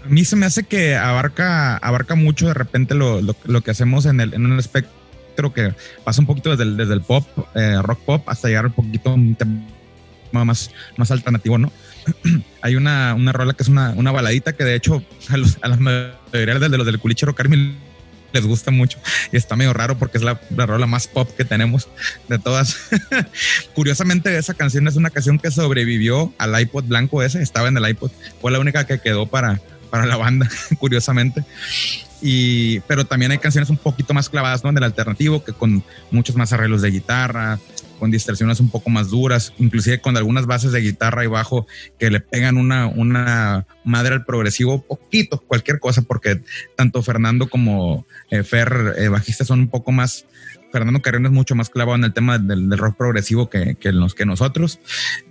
A 0.05 0.09
mí 0.09 0.25
se 0.25 0.37
me 0.37 0.47
hace 0.47 0.63
que 0.65 0.97
abarca, 0.97 1.77
abarca 1.77 2.15
mucho 2.15 2.47
de 2.47 2.55
repente 2.55 2.95
lo, 2.95 3.21
lo- 3.21 3.61
que 3.61 3.71
hacemos 3.71 4.07
en, 4.07 4.21
el, 4.21 4.33
en 4.33 4.47
un 4.47 4.59
espectro 4.59 5.53
que 5.53 5.75
pasa 6.05 6.21
un 6.21 6.27
poquito 6.27 6.51
desde 6.51 6.63
el, 6.65 6.77
desde 6.77 6.95
el 6.95 7.03
pop, 7.03 7.27
eh, 7.55 7.77
rock 7.83 8.01
pop, 8.01 8.29
hasta 8.29 8.49
llegar 8.49 8.67
un 8.67 8.73
poquito 8.73 9.13
un 9.13 9.35
tema 9.35 9.61
más, 10.45 10.71
más 10.97 11.11
alternativo, 11.11 11.59
¿no? 11.59 11.71
Hay 12.63 12.77
una, 12.77 13.15
una 13.15 13.33
rola 13.33 13.53
que 13.53 13.63
es 13.63 13.69
una, 13.69 13.91
una 13.91 14.11
baladita 14.11 14.55
que 14.55 14.65
de 14.65 14.75
hecho 14.77 15.03
a, 15.29 15.37
los, 15.37 15.59
a 15.61 15.69
la 15.69 15.77
mayoría 15.77 16.59
de 16.59 16.77
los 16.79 16.87
del 16.87 16.99
culichero 16.99 17.35
Carmen 17.35 17.77
les 18.33 18.45
gusta 18.45 18.71
mucho 18.71 18.99
y 19.33 19.37
está 19.37 19.57
medio 19.57 19.73
raro 19.73 19.99
porque 19.99 20.19
es 20.19 20.25
la, 20.25 20.41
la 20.57 20.67
rola 20.67 20.87
más 20.87 21.07
pop 21.07 21.29
que 21.37 21.45
tenemos 21.45 21.89
de 22.29 22.39
todas. 22.39 22.77
Curiosamente 23.75 24.37
esa 24.37 24.55
canción 24.55 24.87
es 24.89 24.97
una 24.97 25.11
canción 25.11 25.39
que 25.39 25.51
sobrevivió 25.51 26.33
al 26.39 26.61
iPod 26.61 26.85
blanco 26.85 27.23
ese, 27.23 27.43
estaba 27.43 27.69
en 27.69 27.77
el 27.77 27.89
iPod, 27.89 28.11
fue 28.41 28.51
la 28.51 28.59
única 28.59 28.87
que 28.87 29.01
quedó 29.01 29.27
para, 29.27 29.61
para 29.91 30.07
la 30.07 30.17
banda, 30.17 30.49
curiosamente. 30.79 31.45
Y, 32.21 32.81
pero 32.81 33.05
también 33.07 33.31
hay 33.31 33.39
canciones 33.39 33.71
un 33.71 33.77
poquito 33.77 34.13
más 34.13 34.29
clavadas, 34.29 34.65
¿no? 34.65 34.71
En 34.71 34.77
el 34.77 34.85
alternativo, 34.85 35.45
que 35.45 35.53
con 35.53 35.85
muchos 36.11 36.35
más 36.35 36.53
arreglos 36.53 36.83
de 36.83 36.91
guitarra, 36.91 37.61
con 37.99 38.11
distorsiones 38.11 38.61
un 38.61 38.71
poco 38.71 38.91
más 38.91 39.11
duras, 39.11 39.53
inclusive 39.59 40.01
con 40.01 40.17
algunas 40.17 40.47
bases 40.47 40.73
de 40.73 40.81
guitarra 40.81 41.25
y 41.25 41.29
bajo 41.29 41.67
que 41.99 42.11
le 42.11 42.21
pegan 42.21 42.57
una, 42.57 42.87
una 42.87 43.67
madre 43.85 44.15
al 44.15 44.25
progresivo, 44.25 44.83
poquito, 44.83 45.41
cualquier 45.41 45.81
cosa, 45.81 46.03
porque 46.03 46.41
tanto 46.77 47.03
Fernando 47.03 47.49
como 47.49 48.07
eh, 48.31 48.43
Fer, 48.43 48.95
eh, 48.99 49.09
bajista, 49.09 49.45
son 49.45 49.61
un 49.61 49.69
poco 49.69 49.93
más. 49.93 50.27
Fernando 50.73 51.01
Carrión 51.01 51.27
es 51.27 51.33
mucho 51.33 51.55
más 51.55 51.71
clavado 51.71 51.97
en 51.97 52.05
el 52.05 52.13
tema 52.13 52.39
del, 52.39 52.77
rock 52.77 52.97
progresivo 52.97 53.49
que, 53.49 53.77
que, 53.77 53.93
nosotros. 54.27 54.81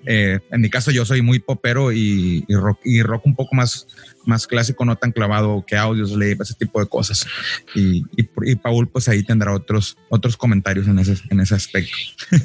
Eh, 0.06 0.40
en 0.52 0.62
mi 0.62 0.70
caso, 0.70 0.92
yo 0.92 1.06
soy 1.06 1.22
muy 1.22 1.40
popero 1.40 1.92
y, 1.92 2.46
rock, 2.50 2.80
y 2.84 3.02
rock 3.02 3.26
un 3.26 3.36
poco 3.36 3.56
más, 3.56 3.88
más 4.26 4.48
clásico, 4.48 4.86
no 4.86 4.96
tan 4.96 5.12
clavado 5.12 5.64
que 5.66 5.78
Audioslave, 5.78 6.38
ese 6.42 6.56
tipo 6.56 6.80
de 6.80 6.88
cosas. 6.88 7.28
Y, 7.76 8.04
y, 8.16 8.56
Paul, 8.56 8.90
pues 8.90 9.08
ahí 9.10 9.24
tendrá 9.24 9.54
otros, 9.54 9.98
otros 10.10 10.38
comentarios 10.38 10.88
en 10.88 11.00
ese, 11.00 11.18
en 11.30 11.40
ese 11.40 11.56
aspecto. 11.56 11.96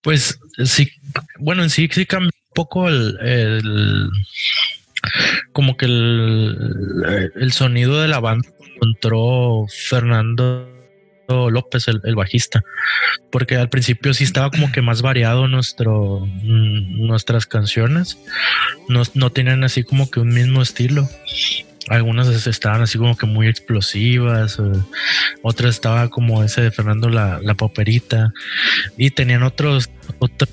Pues 0.00 0.38
sí, 0.64 0.88
bueno, 1.40 1.64
en 1.64 1.70
sí, 1.70 1.88
sí 1.92 2.06
cambia 2.06 2.30
un 2.32 2.54
poco 2.54 2.88
el 2.88 4.08
como 5.58 5.76
que 5.76 5.86
el, 5.86 7.32
el, 7.34 7.50
sonido 7.50 8.00
de 8.00 8.06
la 8.06 8.20
banda 8.20 8.48
encontró 8.76 9.66
Fernando 9.68 10.70
López, 11.26 11.88
el, 11.88 12.14
bajista, 12.14 12.62
porque 13.32 13.56
al 13.56 13.68
principio 13.68 14.14
sí 14.14 14.22
estaba 14.22 14.50
como 14.52 14.70
que 14.70 14.82
más 14.82 15.02
variado 15.02 15.48
nuestro 15.48 16.24
nuestras 16.44 17.46
canciones, 17.46 18.18
no, 18.88 19.02
no 19.14 19.30
tenían 19.30 19.64
así 19.64 19.82
como 19.82 20.08
que 20.08 20.20
un 20.20 20.28
mismo 20.28 20.62
estilo. 20.62 21.08
Algunas 21.88 22.28
estaban 22.46 22.82
así 22.82 22.96
como 22.96 23.16
que 23.16 23.26
muy 23.26 23.48
explosivas, 23.48 24.62
otras 25.42 25.74
estaba 25.74 26.08
como 26.08 26.44
ese 26.44 26.60
de 26.60 26.70
Fernando 26.70 27.08
la, 27.08 27.40
la 27.42 27.54
poperita, 27.54 28.32
y 28.96 29.10
tenían 29.10 29.42
otros, 29.42 29.90
otros 30.20 30.50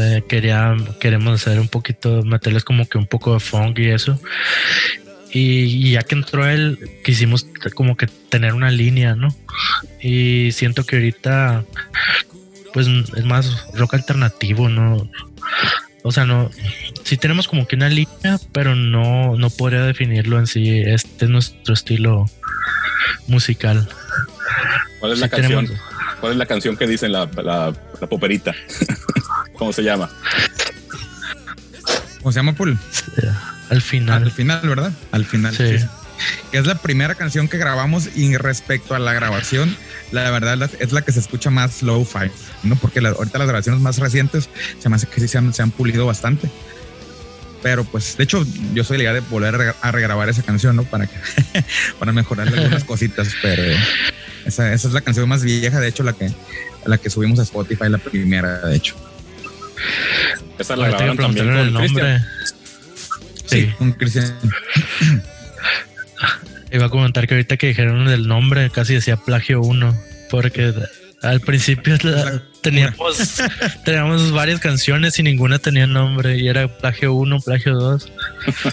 eh, 0.00 0.24
quería, 0.28 0.76
queremos 1.00 1.40
hacer 1.40 1.60
un 1.60 1.68
poquito, 1.68 2.22
meterles 2.22 2.64
como 2.64 2.88
que 2.88 2.98
un 2.98 3.06
poco 3.06 3.34
de 3.34 3.40
funk 3.40 3.78
y 3.78 3.88
eso. 3.88 4.20
Y, 5.32 5.64
y, 5.64 5.90
ya 5.92 6.02
que 6.02 6.14
entró 6.14 6.46
él, 6.46 6.78
quisimos 7.04 7.46
como 7.74 7.96
que 7.96 8.06
tener 8.06 8.54
una 8.54 8.70
línea, 8.70 9.14
¿no? 9.14 9.28
Y 10.00 10.50
siento 10.52 10.84
que 10.84 10.96
ahorita, 10.96 11.64
pues 12.72 12.86
es 12.86 13.24
más 13.24 13.66
rock 13.74 13.94
alternativo, 13.94 14.68
¿no? 14.68 15.08
O 16.02 16.12
sea, 16.12 16.24
no, 16.24 16.50
sí 17.04 17.16
tenemos 17.16 17.48
como 17.48 17.66
que 17.66 17.76
una 17.76 17.88
línea, 17.88 18.38
pero 18.52 18.74
no, 18.74 19.36
no 19.36 19.50
podría 19.50 19.82
definirlo 19.82 20.38
en 20.38 20.46
sí. 20.46 20.80
Este 20.80 21.26
es 21.26 21.30
nuestro 21.30 21.74
estilo 21.74 22.26
musical. 23.26 23.88
¿Cuál 25.00 25.12
es 25.12 25.18
la 25.18 25.28
canción? 25.28 25.66
Tenemos... 25.66 25.88
¿Cuál 26.20 26.32
es 26.32 26.38
la 26.38 26.46
canción 26.46 26.76
que 26.76 26.86
dicen 26.86 27.12
la, 27.12 27.28
la, 27.42 27.74
la 28.00 28.06
poperita? 28.06 28.54
¿Cómo 29.58 29.72
se 29.72 29.82
llama? 29.82 30.08
¿Cómo 32.18 32.32
se 32.32 32.38
llama, 32.38 32.54
Paul? 32.54 32.78
Al 33.70 33.82
final. 33.82 34.22
Al 34.22 34.30
final, 34.30 34.68
¿verdad? 34.68 34.92
Al 35.12 35.24
final. 35.24 35.54
Sí. 35.54 35.78
sí. 35.78 35.86
Es 36.52 36.66
la 36.66 36.76
primera 36.76 37.14
canción 37.14 37.48
que 37.48 37.58
grabamos 37.58 38.08
y 38.16 38.36
respecto 38.36 38.94
a 38.94 38.98
la 38.98 39.12
grabación, 39.12 39.76
la 40.10 40.30
verdad 40.30 40.70
es 40.78 40.92
la 40.92 41.02
que 41.02 41.12
se 41.12 41.20
escucha 41.20 41.50
más 41.50 41.82
low-fi, 41.82 42.30
¿no? 42.62 42.76
Porque 42.76 43.00
la, 43.00 43.10
ahorita 43.10 43.38
las 43.38 43.48
grabaciones 43.48 43.80
más 43.80 43.98
recientes 43.98 44.48
se 44.78 44.88
me 44.88 44.96
hace 44.96 45.06
que 45.06 45.20
sí 45.20 45.28
se 45.28 45.38
han, 45.38 45.52
se 45.52 45.62
han 45.62 45.70
pulido 45.70 46.06
bastante. 46.06 46.50
Pero 47.62 47.84
pues, 47.84 48.16
de 48.16 48.24
hecho, 48.24 48.46
yo 48.72 48.84
soy 48.84 48.98
la 48.98 49.04
idea 49.04 49.12
de 49.14 49.20
volver 49.20 49.74
a 49.80 49.92
regrabar 49.92 50.28
esa 50.28 50.42
canción, 50.42 50.76
¿no? 50.76 50.84
Para, 50.84 51.06
que, 51.06 51.16
para 51.98 52.12
mejorar 52.12 52.48
algunas 52.48 52.84
cositas, 52.84 53.28
pero 53.42 53.62
esa, 54.46 54.72
esa, 54.72 54.88
es 54.88 54.94
la 54.94 55.00
canción 55.00 55.28
más 55.28 55.42
vieja, 55.42 55.80
de 55.80 55.88
hecho, 55.88 56.04
la 56.04 56.12
que, 56.12 56.30
la 56.86 56.98
que 56.98 57.10
subimos 57.10 57.38
a 57.40 57.42
Spotify, 57.42 57.88
la 57.88 57.98
primera, 57.98 58.60
de 58.60 58.76
hecho. 58.76 58.96
Esa 60.58 60.76
la 60.76 60.88
grabaron 60.88 61.16
también 61.16 61.46
con 61.46 61.56
el 61.56 61.72
nombre. 61.72 62.20
Sí, 63.46 63.62
sí, 63.62 63.72
con 63.78 63.92
Cristian. 63.92 64.34
Iba 66.70 66.86
a 66.86 66.90
comentar 66.90 67.26
que 67.26 67.34
ahorita 67.34 67.56
que 67.56 67.68
dijeron 67.68 68.08
el 68.08 68.28
nombre 68.28 68.68
casi 68.70 68.94
decía 68.94 69.16
plagio 69.16 69.60
1, 69.60 69.96
porque 70.30 70.74
al 71.22 71.40
principio 71.40 71.96
la, 72.02 72.42
teníamos, 72.60 73.40
teníamos 73.84 74.32
varias 74.32 74.60
canciones 74.60 75.18
y 75.18 75.22
ninguna 75.22 75.58
tenía 75.58 75.86
nombre 75.86 76.38
y 76.38 76.48
era 76.48 76.68
plagio 76.68 77.14
1, 77.14 77.40
plagio 77.40 77.74
2. 77.74 78.12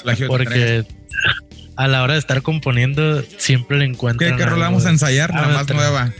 Plagio 0.03 0.27
porque 0.27 0.83
3. 0.83 0.85
a 1.77 1.87
la 1.87 2.03
hora 2.03 2.13
de 2.13 2.19
estar 2.19 2.41
componiendo 2.41 3.23
siempre 3.37 3.77
le 3.77 3.85
encuentran. 3.85 4.31
¿Qué, 4.31 4.37
qué 4.37 4.45
rola 4.45 4.65
vamos 4.65 4.85
a 4.85 4.89
ensayar? 4.89 5.33
La 5.33 5.47
más 5.47 5.69
nueva. 5.69 6.11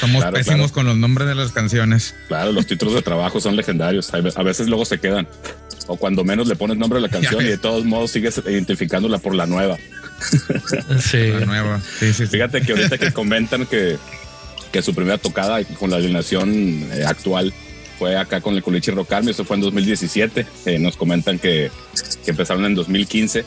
Somos 0.00 0.22
claro, 0.22 0.36
pésimos 0.36 0.58
claro. 0.58 0.74
con 0.74 0.86
los 0.86 0.96
nombres 0.96 1.28
de 1.28 1.34
las 1.34 1.52
canciones. 1.52 2.14
Claro, 2.28 2.52
los 2.52 2.66
títulos 2.66 2.94
de 2.94 3.02
trabajo 3.02 3.40
son 3.40 3.56
legendarios. 3.56 4.12
A 4.12 4.42
veces 4.42 4.68
luego 4.68 4.84
se 4.84 4.98
quedan. 4.98 5.26
O 5.86 5.96
cuando 5.96 6.24
menos 6.24 6.46
le 6.46 6.56
pones 6.56 6.76
nombre 6.76 6.98
a 6.98 7.02
la 7.02 7.08
canción 7.08 7.44
y 7.44 7.48
de 7.48 7.58
todos 7.58 7.84
modos 7.84 8.12
sigues 8.12 8.40
identificándola 8.46 9.18
por 9.18 9.34
la 9.34 9.46
nueva. 9.46 9.76
Sí. 11.00 11.28
La 11.28 11.46
nueva. 11.46 11.80
Sí, 11.98 12.12
sí, 12.12 12.26
sí. 12.26 12.26
Fíjate 12.26 12.60
que 12.60 12.72
ahorita 12.72 12.98
que 12.98 13.12
comentan 13.12 13.66
que, 13.66 13.96
que 14.70 14.82
su 14.82 14.94
primera 14.94 15.18
tocada 15.18 15.62
con 15.78 15.90
la 15.90 15.96
alineación 15.96 16.50
eh, 16.92 17.04
actual 17.06 17.52
fue 17.98 18.16
acá 18.16 18.40
con 18.40 18.54
el 18.54 18.62
Culichi 18.62 18.90
Rock 18.92 19.12
Army, 19.12 19.30
eso 19.30 19.44
fue 19.44 19.56
en 19.56 19.62
2017. 19.62 20.46
Eh, 20.66 20.78
nos 20.78 20.96
comentan 20.96 21.38
que, 21.38 21.70
que, 22.24 22.30
empezaron 22.30 22.64
en 22.64 22.74
2015. 22.74 23.44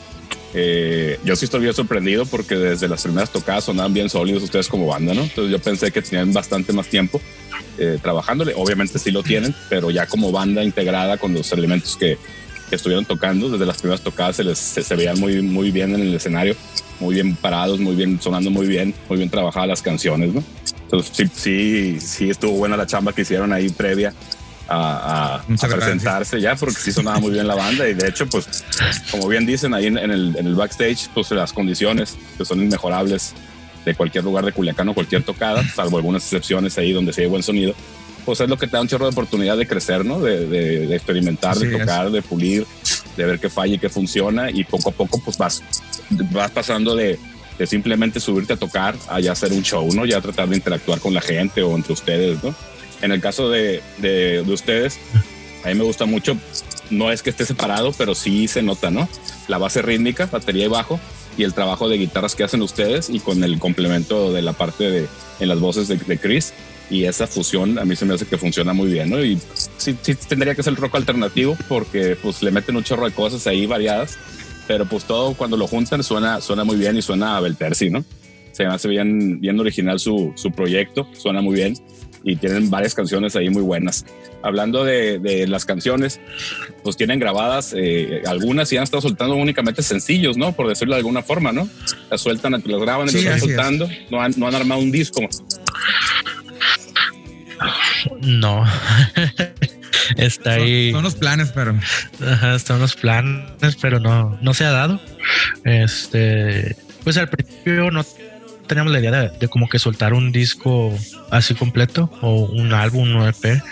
Eh, 0.56 1.18
yo 1.24 1.34
sí 1.34 1.46
estoy 1.46 1.60
bien 1.60 1.74
sorprendido 1.74 2.26
porque 2.26 2.54
desde 2.54 2.86
las 2.86 3.02
primeras 3.02 3.30
tocadas 3.30 3.64
sonaban 3.64 3.92
bien 3.92 4.08
sólidos 4.08 4.44
ustedes 4.44 4.68
como 4.68 4.86
banda, 4.86 5.12
¿no? 5.12 5.22
Entonces 5.22 5.50
yo 5.50 5.58
pensé 5.58 5.90
que 5.90 6.00
tenían 6.00 6.32
bastante 6.32 6.72
más 6.72 6.86
tiempo 6.86 7.20
eh, 7.78 7.98
trabajándole. 8.00 8.52
Obviamente 8.56 8.98
sí 8.98 9.10
lo 9.10 9.22
tienen, 9.22 9.54
pero 9.68 9.90
ya 9.90 10.06
como 10.06 10.30
banda 10.30 10.62
integrada 10.62 11.18
con 11.18 11.34
los 11.34 11.50
elementos 11.52 11.96
que, 11.96 12.18
que 12.70 12.76
estuvieron 12.76 13.04
tocando, 13.04 13.50
desde 13.50 13.66
las 13.66 13.78
primeras 13.78 14.00
tocadas 14.00 14.36
se 14.36 14.44
les 14.44 14.58
se, 14.58 14.82
se, 14.82 14.94
veían 14.94 15.18
muy, 15.18 15.42
muy 15.42 15.72
bien 15.72 15.92
en 15.92 16.02
el 16.02 16.14
escenario, 16.14 16.54
muy 17.00 17.14
bien 17.14 17.34
parados, 17.34 17.80
muy 17.80 17.96
bien, 17.96 18.20
sonando 18.20 18.50
muy 18.50 18.68
bien, 18.68 18.94
muy 19.08 19.18
bien 19.18 19.30
trabajadas 19.30 19.68
las 19.68 19.82
canciones, 19.82 20.32
¿no? 20.32 20.44
Entonces, 20.84 21.12
sí, 21.16 21.30
sí, 21.34 22.00
sí 22.00 22.30
estuvo 22.30 22.52
buena 22.52 22.76
la 22.76 22.86
chamba 22.86 23.12
que 23.12 23.22
hicieron 23.22 23.52
ahí 23.52 23.70
previa 23.70 24.14
a, 24.68 25.36
a- 25.36 25.36
a 25.36 25.68
presentarse 25.68 26.40
ya, 26.40 26.56
porque 26.56 26.76
sí 26.80 26.92
sonaba 26.92 27.18
muy 27.20 27.32
bien 27.32 27.46
la 27.46 27.54
banda. 27.54 27.88
Y 27.88 27.94
de 27.94 28.08
hecho, 28.08 28.26
pues, 28.26 28.64
como 29.10 29.28
bien 29.28 29.44
dicen 29.46 29.74
ahí 29.74 29.86
en, 29.86 29.98
en 29.98 30.10
el, 30.10 30.34
en 30.38 30.46
el 30.46 30.54
backstage, 30.54 31.08
pues 31.14 31.30
las 31.32 31.52
condiciones 31.52 32.16
que 32.38 32.44
son 32.44 32.60
inmejorables 32.60 33.32
de 33.84 33.94
cualquier 33.94 34.24
lugar 34.24 34.44
de 34.44 34.52
Culiacán 34.52 34.88
o 34.88 34.94
cualquier 34.94 35.22
tocada, 35.22 35.62
salvo 35.74 35.98
algunas 35.98 36.22
excepciones 36.24 36.78
ahí 36.78 36.92
donde 36.92 37.12
sí 37.12 37.20
hay 37.20 37.26
buen 37.26 37.42
sonido, 37.42 37.74
pues 38.24 38.40
es 38.40 38.48
lo 38.48 38.56
que 38.56 38.66
te 38.66 38.72
da 38.72 38.80
un 38.80 38.88
chorro 38.88 39.04
de 39.04 39.10
oportunidad 39.12 39.58
de 39.58 39.66
crecer, 39.66 40.04
¿no? 40.06 40.20
De, 40.20 40.46
de- 40.46 40.86
de 40.86 40.94
experimentar, 40.96 41.52
Así 41.52 41.66
de 41.66 41.74
es. 41.74 41.80
tocar, 41.80 42.10
de 42.10 42.22
pulir, 42.22 42.66
de 43.16 43.24
ver 43.24 43.38
qué 43.38 43.50
falla 43.50 43.74
y 43.74 43.78
qué 43.78 43.90
funciona. 43.90 44.50
Y 44.50 44.64
poco 44.64 44.88
a 44.88 44.92
poco, 44.92 45.20
pues 45.22 45.36
vas, 45.36 45.62
vas 46.32 46.50
pasando 46.50 46.96
de, 46.96 47.18
de 47.58 47.66
simplemente 47.66 48.18
subirte 48.20 48.54
a 48.54 48.56
tocar 48.56 48.96
a 49.10 49.20
ya 49.20 49.32
hacer 49.32 49.52
un 49.52 49.62
show, 49.62 49.86
¿no? 49.92 50.06
Ya 50.06 50.22
tratar 50.22 50.48
de 50.48 50.56
interactuar 50.56 50.98
con 51.00 51.12
la 51.12 51.20
gente 51.20 51.60
o 51.62 51.76
entre 51.76 51.92
ustedes, 51.92 52.42
¿no? 52.42 52.54
En 53.04 53.12
el 53.12 53.20
caso 53.20 53.50
de, 53.50 53.82
de, 53.98 54.42
de 54.42 54.52
ustedes, 54.52 54.98
a 55.62 55.68
mí 55.68 55.74
me 55.74 55.84
gusta 55.84 56.06
mucho, 56.06 56.38
no 56.88 57.12
es 57.12 57.22
que 57.22 57.28
esté 57.28 57.44
separado, 57.44 57.92
pero 57.98 58.14
sí 58.14 58.48
se 58.48 58.62
nota, 58.62 58.90
¿no? 58.90 59.06
La 59.46 59.58
base 59.58 59.82
rítmica, 59.82 60.24
batería 60.24 60.64
y 60.64 60.68
bajo, 60.68 60.98
y 61.36 61.42
el 61.42 61.52
trabajo 61.52 61.90
de 61.90 61.98
guitarras 61.98 62.34
que 62.34 62.44
hacen 62.44 62.62
ustedes 62.62 63.10
y 63.10 63.20
con 63.20 63.44
el 63.44 63.58
complemento 63.58 64.32
de 64.32 64.40
la 64.40 64.54
parte 64.54 64.90
de 64.90 65.06
en 65.38 65.48
las 65.48 65.60
voces 65.60 65.86
de, 65.86 65.96
de 65.98 66.16
Chris. 66.16 66.54
Y 66.88 67.04
esa 67.04 67.26
fusión 67.26 67.78
a 67.78 67.84
mí 67.84 67.94
se 67.94 68.06
me 68.06 68.14
hace 68.14 68.24
que 68.24 68.38
funciona 68.38 68.72
muy 68.72 68.90
bien, 68.90 69.10
¿no? 69.10 69.22
Y 69.22 69.38
sí, 69.76 69.94
sí 70.00 70.14
tendría 70.14 70.54
que 70.54 70.62
ser 70.62 70.74
rock 70.74 70.94
alternativo 70.94 71.58
porque 71.68 72.16
pues 72.16 72.42
le 72.42 72.52
meten 72.52 72.74
un 72.74 72.84
chorro 72.84 73.04
de 73.04 73.12
cosas 73.12 73.46
ahí 73.46 73.66
variadas, 73.66 74.16
pero 74.66 74.86
pues 74.86 75.04
todo 75.04 75.34
cuando 75.34 75.58
lo 75.58 75.66
juntan 75.66 76.02
suena, 76.02 76.40
suena 76.40 76.64
muy 76.64 76.76
bien 76.76 76.96
y 76.96 77.02
suena 77.02 77.36
a 77.36 77.40
Belterci, 77.40 77.90
¿no? 77.90 78.02
Se 78.52 78.64
me 78.64 78.72
hace 78.72 78.88
bien, 78.88 79.40
bien 79.40 79.60
original 79.60 80.00
su, 80.00 80.32
su 80.36 80.52
proyecto, 80.52 81.06
suena 81.12 81.42
muy 81.42 81.56
bien 81.56 81.76
y 82.24 82.36
tienen 82.36 82.70
varias 82.70 82.94
canciones 82.94 83.36
ahí 83.36 83.50
muy 83.50 83.62
buenas. 83.62 84.04
Hablando 84.42 84.82
de, 84.84 85.18
de 85.18 85.46
las 85.46 85.64
canciones, 85.64 86.20
pues 86.82 86.96
tienen 86.96 87.18
grabadas 87.18 87.74
eh, 87.76 88.22
algunas 88.26 88.72
y 88.72 88.76
han 88.78 88.84
estado 88.84 89.02
soltando 89.02 89.34
únicamente 89.36 89.82
sencillos, 89.82 90.36
¿no? 90.36 90.52
Por 90.52 90.68
decirlo 90.68 90.94
de 90.94 91.00
alguna 91.00 91.22
forma, 91.22 91.52
¿no? 91.52 91.68
Las 92.10 92.22
sueltan, 92.22 92.52
las 92.52 92.62
graban 92.64 93.08
y 93.08 93.12
Sí, 93.12 93.22
las 93.22 93.36
están 93.36 93.36
es. 93.36 93.40
soltando. 93.42 93.88
No 94.10 94.20
han, 94.22 94.34
no 94.36 94.48
han 94.48 94.54
armado 94.54 94.80
un 94.80 94.90
disco. 94.90 95.20
No. 98.22 98.64
Está 100.16 100.52
ahí. 100.54 100.90
Son, 100.90 100.98
son 100.98 101.04
los 101.04 101.14
planes, 101.14 101.52
pero 101.54 101.78
Ajá, 102.26 102.54
están 102.54 102.78
los 102.80 102.94
planes, 102.94 103.76
pero 103.80 104.00
no, 104.00 104.38
no 104.42 104.54
se 104.54 104.64
ha 104.64 104.70
dado. 104.70 105.00
Este, 105.64 106.76
pues 107.04 107.16
al 107.16 107.28
principio 107.28 107.90
no 107.90 108.04
teníamos 108.66 108.92
la 108.92 109.00
idea 109.00 109.10
de, 109.10 109.28
de 109.38 109.48
como 109.48 109.68
que 109.68 109.78
soltar 109.78 110.12
un 110.14 110.32
disco 110.32 110.96
así 111.30 111.54
completo 111.54 112.10
o 112.20 112.44
un 112.46 112.72
álbum, 112.72 113.14
un 113.16 113.26
EP. 113.28 113.62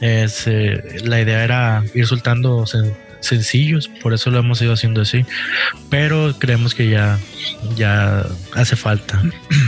Es, 0.00 0.44
eh, 0.46 1.00
la 1.04 1.20
idea 1.20 1.44
era 1.44 1.84
ir 1.94 2.06
soltando 2.06 2.64
sen- 2.64 2.94
sencillos, 3.20 3.88
por 4.02 4.12
eso 4.14 4.30
lo 4.30 4.38
hemos 4.40 4.60
ido 4.62 4.72
haciendo 4.72 5.00
así. 5.02 5.24
Pero 5.90 6.34
creemos 6.38 6.74
que 6.74 6.88
ya, 6.90 7.18
ya 7.76 8.24
hace 8.54 8.74
falta. 8.76 9.22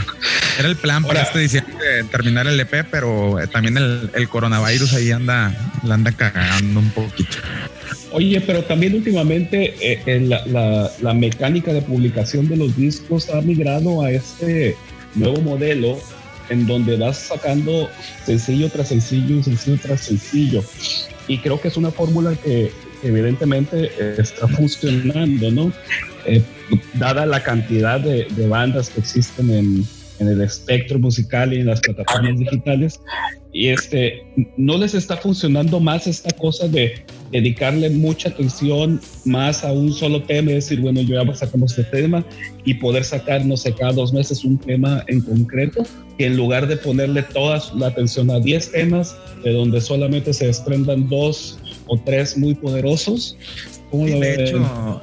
era 0.59 0.67
el 0.67 0.75
plan 0.75 1.03
para 1.03 1.21
este 1.21 1.39
diciembre 1.39 2.03
terminar 2.11 2.47
el 2.47 2.59
EP, 2.59 2.85
pero 2.91 3.39
eh, 3.39 3.47
también 3.47 3.77
el, 3.77 4.09
el 4.13 4.27
coronavirus 4.29 4.93
ahí 4.93 5.11
anda, 5.11 5.53
la 5.83 5.93
anda 5.95 6.11
cagando 6.11 6.79
un 6.79 6.89
poquito. 6.91 7.37
Oye, 8.11 8.41
pero 8.41 8.63
también 8.63 8.95
últimamente 8.95 9.75
eh, 9.81 10.01
eh, 10.05 10.19
la, 10.21 10.45
la- 10.47 10.91
la 11.01 11.13
mecánica 11.13 11.73
de 11.73 11.81
publicación 11.81 12.47
de 12.47 12.57
los 12.57 12.75
discos 12.75 13.29
ha 13.29 13.41
migrado 13.41 14.01
a 14.01 14.11
este 14.11 14.75
nuevo 15.15 15.41
modelo 15.41 15.99
en 16.49 16.67
donde 16.67 16.97
vas 16.97 17.17
sacando 17.17 17.89
sencillo 18.25 18.69
tras 18.69 18.89
sencillo, 18.89 19.41
sencillo 19.43 19.77
tras 19.81 20.01
sencillo. 20.01 20.63
Y 21.27 21.39
creo 21.39 21.59
que 21.59 21.69
es 21.69 21.77
una 21.77 21.91
fórmula 21.91 22.35
que 22.35 22.71
evidentemente 23.03 23.89
está 24.21 24.47
funcionando, 24.47 25.51
¿no? 25.51 25.71
Eh, 26.25 26.41
dada 26.95 27.25
la 27.25 27.41
cantidad 27.43 27.99
de, 27.99 28.27
de 28.35 28.47
bandas 28.47 28.89
que 28.89 28.99
existen 28.99 29.49
en, 29.51 29.85
en 30.19 30.27
el 30.27 30.41
espectro 30.41 30.97
musical 30.99 31.53
y 31.53 31.57
en 31.61 31.67
las 31.67 31.81
plataformas 31.81 32.37
digitales, 32.39 32.99
y 33.53 33.67
este, 33.67 34.23
no 34.57 34.77
les 34.77 34.93
está 34.93 35.17
funcionando 35.17 35.79
más 35.79 36.07
esta 36.07 36.31
cosa 36.35 36.67
de 36.67 37.05
dedicarle 37.31 37.89
mucha 37.89 38.29
atención 38.29 38.99
más 39.25 39.63
a 39.63 39.71
un 39.71 39.91
solo 39.93 40.23
tema 40.23 40.51
y 40.51 40.55
decir, 40.55 40.79
bueno, 40.81 41.01
yo 41.01 41.21
ya 41.23 41.35
sacamos 41.35 41.77
este 41.77 41.83
tema 42.01 42.25
y 42.63 42.75
poder 42.75 43.03
sacar, 43.03 43.45
no 43.45 43.57
sé, 43.57 43.73
cada 43.73 43.93
dos 43.93 44.13
meses 44.13 44.43
un 44.43 44.57
tema 44.57 45.03
en 45.07 45.21
concreto, 45.21 45.83
que 46.17 46.27
en 46.27 46.37
lugar 46.37 46.67
de 46.67 46.77
ponerle 46.77 47.23
toda 47.23 47.61
la 47.75 47.87
atención 47.87 48.29
a 48.31 48.39
10 48.39 48.71
temas, 48.71 49.15
de 49.43 49.51
donde 49.51 49.81
solamente 49.81 50.33
se 50.33 50.47
desprendan 50.47 51.09
dos 51.09 51.57
o 51.87 51.97
tres 51.97 52.37
muy 52.37 52.53
poderosos. 52.55 53.37
¿Cómo 53.91 54.05
Sí, 54.07 54.13
lo 54.13 54.19
de 54.19 54.37
ven? 54.37 54.39
hecho, 54.47 55.01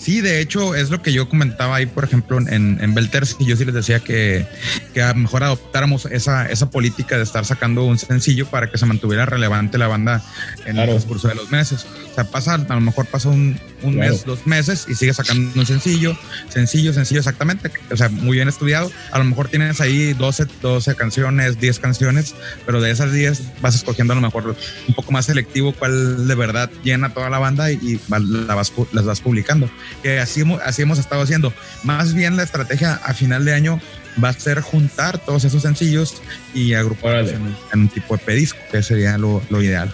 sí, 0.00 0.20
de 0.20 0.40
hecho, 0.40 0.74
es 0.74 0.90
lo 0.90 1.02
que 1.02 1.12
yo 1.12 1.28
comentaba 1.28 1.76
ahí, 1.76 1.86
por 1.86 2.04
ejemplo, 2.04 2.38
en, 2.38 2.78
en 2.80 2.94
Belters, 2.94 3.34
que 3.34 3.44
yo 3.44 3.56
sí 3.56 3.64
les 3.64 3.74
decía 3.74 4.00
que, 4.00 4.46
que 4.94 5.02
a 5.02 5.08
lo 5.08 5.16
mejor 5.16 5.44
adoptáramos 5.44 6.06
esa, 6.06 6.46
esa 6.46 6.70
política 6.70 7.16
de 7.16 7.22
estar 7.22 7.44
sacando 7.44 7.84
un 7.84 7.98
sencillo 7.98 8.46
para 8.46 8.70
que 8.70 8.78
se 8.78 8.86
mantuviera 8.86 9.26
relevante 9.26 9.78
la 9.78 9.88
banda 9.88 10.22
en 10.66 10.72
Claro. 10.74 10.92
el 10.92 10.96
transcurso 10.98 11.28
de 11.28 11.34
los 11.34 11.50
meses. 11.50 11.86
Sea, 12.22 12.30
pasa, 12.30 12.54
a 12.54 12.74
lo 12.74 12.80
mejor 12.80 13.06
pasa 13.06 13.28
un, 13.30 13.58
un 13.82 13.94
Claro. 13.94 14.12
mes, 14.12 14.24
dos 14.24 14.46
meses 14.46 14.84
y 14.88 14.94
sigue 14.94 15.14
sacando 15.14 15.58
un 15.58 15.64
sencillo, 15.66 16.16
sencillo, 16.48 16.92
sencillo, 16.92 17.20
exactamente. 17.20 17.70
O 17.90 17.96
sea, 17.96 18.08
muy 18.10 18.36
bien 18.36 18.48
estudiado. 18.48 18.90
A 19.10 19.18
lo 19.18 19.24
mejor 19.24 19.48
tienes 19.48 19.80
ahí 19.80 20.12
12, 20.12 20.46
12 20.60 20.94
canciones, 20.96 21.58
10 21.60 21.78
canciones, 21.78 22.34
pero 22.66 22.80
de 22.80 22.90
esas 22.90 23.12
10 23.12 23.42
vas 23.62 23.74
escogiendo 23.74 24.12
a 24.12 24.16
lo 24.16 24.22
mejor 24.22 24.54
un 24.88 24.94
poco 24.94 25.12
más 25.12 25.26
selectivo 25.26 25.72
cuál 25.72 26.28
de 26.28 26.34
verdad 26.34 26.70
llena 26.84 27.14
toda 27.14 27.30
la 27.30 27.38
banda 27.38 27.70
y, 27.72 27.74
y 27.76 28.00
la 28.08 28.54
vas 28.54 28.72
las 28.92 29.04
vas 29.04 29.20
publicando. 29.20 29.70
Que 30.02 30.18
así, 30.20 30.42
hemos- 30.42 30.60
así 30.62 30.82
hemos 30.82 30.98
estado 30.98 31.22
haciendo. 31.22 31.54
Más 31.84 32.12
bien 32.14 32.36
la 32.36 32.42
estrategia 32.42 32.94
a 33.02 33.14
final 33.14 33.44
de 33.44 33.54
año 33.54 33.80
va 34.22 34.28
a 34.30 34.32
ser 34.32 34.60
juntar 34.60 35.18
todos 35.18 35.44
esos 35.44 35.62
sencillos 35.62 36.20
y 36.52 36.74
agruparlos 36.74 37.30
en, 37.30 37.56
en 37.72 37.80
un 37.80 37.88
tipo 37.88 38.16
de 38.16 38.22
pedisco, 38.22 38.58
que 38.70 38.82
sería 38.82 39.16
lo, 39.16 39.40
lo 39.48 39.62
ideal. 39.62 39.90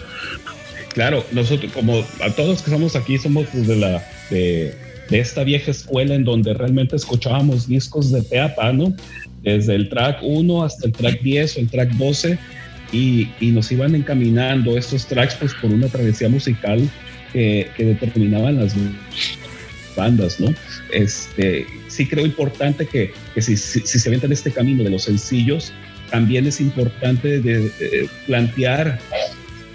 Claro, 0.97 1.23
nosotros, 1.31 1.71
como 1.73 2.03
a 2.21 2.31
todos 2.31 2.63
que 2.63 2.71
estamos 2.71 2.95
aquí, 2.95 3.19
somos 3.19 3.45
pues, 3.51 3.67
de 3.67 3.75
la 3.75 4.03
de, 4.31 4.75
esta 5.11 5.43
vieja 5.43 5.69
escuela 5.69 6.15
en 6.15 6.23
donde 6.23 6.55
realmente 6.55 6.95
escuchábamos 6.95 7.67
discos 7.67 8.11
de 8.11 8.23
pe 8.23 8.39
a 8.39 8.55
pa, 8.55 8.73
¿no? 8.73 8.95
Desde 9.43 9.75
el 9.75 9.89
track 9.89 10.23
1 10.23 10.63
hasta 10.63 10.87
el 10.87 10.93
track 10.93 11.21
10 11.21 11.55
o 11.55 11.59
el 11.59 11.69
track 11.69 11.91
12, 11.91 12.39
y, 12.91 13.29
y 13.39 13.51
nos 13.51 13.71
iban 13.71 13.93
encaminando 13.93 14.75
estos 14.75 15.05
tracks 15.05 15.35
pues 15.35 15.53
por 15.61 15.69
una 15.69 15.87
travesía 15.87 16.29
musical 16.29 16.89
que, 17.31 17.69
que 17.77 17.85
determinaban 17.85 18.55
las 18.55 18.73
bandas, 19.95 20.39
¿no? 20.39 20.51
Este, 20.91 21.67
sí 21.89 22.07
creo 22.07 22.25
importante 22.25 22.87
que, 22.87 23.11
que 23.35 23.41
si, 23.43 23.55
si, 23.55 23.81
se 23.81 24.09
avientan 24.09 24.31
este 24.31 24.49
camino 24.49 24.83
de 24.83 24.89
los 24.89 25.03
sencillos, 25.03 25.71
también 26.09 26.47
es 26.47 26.59
importante 26.59 27.39
de 27.39 28.09
plantear 28.25 28.97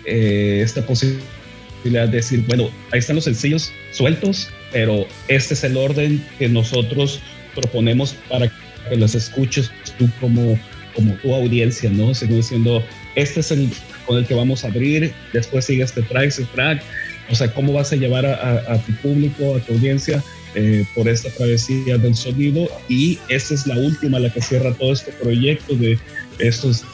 eh, 0.07 0.61
esta 0.63 0.85
posibilidad 0.87 2.09
de 2.09 2.17
decir, 2.17 2.45
bueno, 2.47 2.71
ahí 2.93 2.99
están 3.01 3.17
los 3.17 3.25
sencillos 3.25 3.73
sueltos, 3.93 4.49
pero 4.73 5.07
este 5.29 5.55
es 5.55 5.65
el 5.65 5.77
orden 5.77 6.25
que 6.39 6.49
nosotros 6.49 7.21
proponemos 7.55 8.15
para 8.29 8.49
que 8.89 8.97
los 8.97 9.15
escuches 9.15 9.71
tú 9.99 10.09
como, 10.21 10.59
como 10.95 11.15
tu 11.17 11.35
audiencia, 11.35 11.91
¿no? 11.91 12.15
Según 12.15 12.37
diciendo, 12.37 12.83
este 13.15 13.41
es 13.41 13.51
el 13.51 13.69
con 14.07 14.19
el 14.19 14.27
que 14.27 14.35
vamos 14.35 14.65
a 14.65 14.69
abrir, 14.69 15.13
después 15.33 15.65
sigue 15.65 15.85
este 15.85 16.03
track, 16.03 16.25
ese 16.27 16.45
track, 16.55 16.83
o 17.31 17.35
sea, 17.37 17.53
cómo 17.55 17.73
vas 17.73 17.93
a 17.93 17.97
llevar 17.97 18.27
a, 18.27 18.35
a- 18.35 18.75
a 18.75 18.79
tu 18.83 18.93
público, 18.97 19.55
a 19.57 19.61
tu 19.61 19.75
audiencia 19.75 20.23
eh, 20.57 20.85
por 20.95 21.09
esta 21.09 21.31
travesía 21.31 21.97
del 21.99 22.15
sonido 22.17 22.69
y 22.89 23.19
esta 23.29 23.55
es 23.55 23.67
la 23.67 23.77
última, 23.77 24.19
la 24.19 24.31
que 24.33 24.43
cierra 24.43 24.73
todo 24.75 24.93
este 24.93 25.13
proyecto 25.13 25.75
de 25.77 25.99
estos 26.41 26.85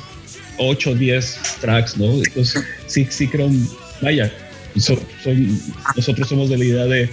8 0.59 0.91
o 0.91 0.95
10 0.95 1.39
tracks, 1.61 1.97
¿no? 1.97 2.13
Entonces, 2.15 2.63
sí, 2.87 3.07
sí 3.11 3.27
creo, 3.29 3.51
vaya, 4.03 4.33
so- 4.79 5.01
soy- 5.23 5.57
nosotros 5.97 6.29
somos 6.29 6.49
de 6.51 6.59
la 6.59 6.65
idea 6.65 6.85
de, 6.87 7.09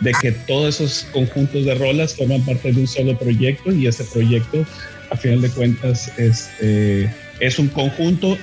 de 0.00 0.12
que 0.20 0.32
todos 0.32 0.80
esos 0.80 1.06
conjuntos 1.12 1.64
de 1.64 1.74
rolas 1.74 2.14
forman 2.14 2.42
parte 2.44 2.72
de 2.72 2.80
un 2.80 2.86
solo 2.88 3.18
proyecto 3.18 3.72
y 3.72 3.86
ese 3.86 4.04
proyecto, 4.04 4.64
a 5.10 5.16
final 5.16 5.42
de 5.42 5.50
cuentas, 5.50 6.10
este, 6.18 7.12
es 7.40 7.58
un 7.58 7.68
conjunto 7.68 8.36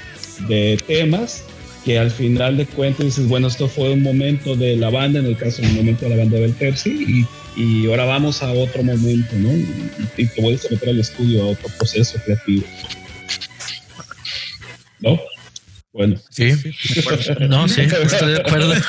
de 0.47 0.77
temas 0.87 1.43
que 1.83 1.97
al 1.97 2.11
final 2.11 2.57
de 2.57 2.65
cuentas 2.67 3.05
dices, 3.07 3.27
bueno, 3.27 3.47
esto 3.47 3.67
fue 3.67 3.91
un 3.91 4.03
momento 4.03 4.55
de 4.55 4.75
la 4.75 4.89
banda, 4.91 5.19
en 5.19 5.25
el 5.25 5.35
caso 5.35 5.61
del 5.63 5.71
momento 5.73 6.05
de 6.05 6.11
la 6.11 6.17
banda 6.17 6.37
del 6.37 6.51
Pepsi, 6.53 7.25
y, 7.57 7.61
y 7.61 7.87
ahora 7.87 8.05
vamos 8.05 8.43
a 8.43 8.51
otro 8.51 8.83
momento, 8.83 9.35
¿no? 9.35 9.51
Y, 9.51 9.67
y 10.17 10.25
te 10.27 10.41
vuelves 10.41 10.65
a 10.67 10.69
meter 10.69 10.89
al 10.89 10.99
estudio, 10.99 11.41
a 11.43 11.47
otro 11.47 11.69
proceso 11.79 12.19
creativo. 12.23 12.63
¿No? 15.01 15.19
Bueno. 15.93 16.15
Sí, 16.29 16.53
no, 17.49 17.67
sí, 17.67 17.81
estoy 17.81 18.31
de 18.31 18.39
acuerdo. 18.39 18.73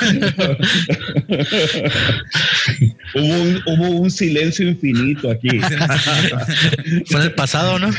Hubo 3.15 3.41
un, 3.41 3.61
hubo 3.67 3.89
un 3.89 4.09
silencio 4.09 4.67
infinito 4.67 5.29
aquí. 5.29 5.49
Fue 7.05 7.19
en 7.19 7.25
el 7.25 7.33
pasado, 7.33 7.77
¿no? 7.77 7.89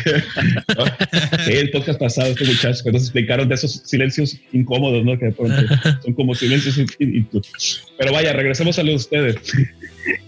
el 1.47 1.71
podcast 1.71 2.01
pasado, 2.01 2.31
estos 2.31 2.49
muchachos 2.49 2.83
que 2.83 2.91
nos 2.93 3.03
explicaron 3.03 3.49
de 3.49 3.55
esos 3.57 3.83
silencios 3.85 4.41
incómodos, 4.53 5.05
¿no? 5.05 5.19
Que 5.19 5.27
de 5.27 5.33
pronto 5.33 5.63
son 6.03 6.15
como 6.15 6.35
silencios 6.35 6.79
infinitos. 6.79 7.87
Pero 7.99 8.13
vaya, 8.13 8.33
regresemos 8.33 8.79
a 8.79 8.83
lo 8.83 8.91
de 8.91 8.97
ustedes. 8.97 9.37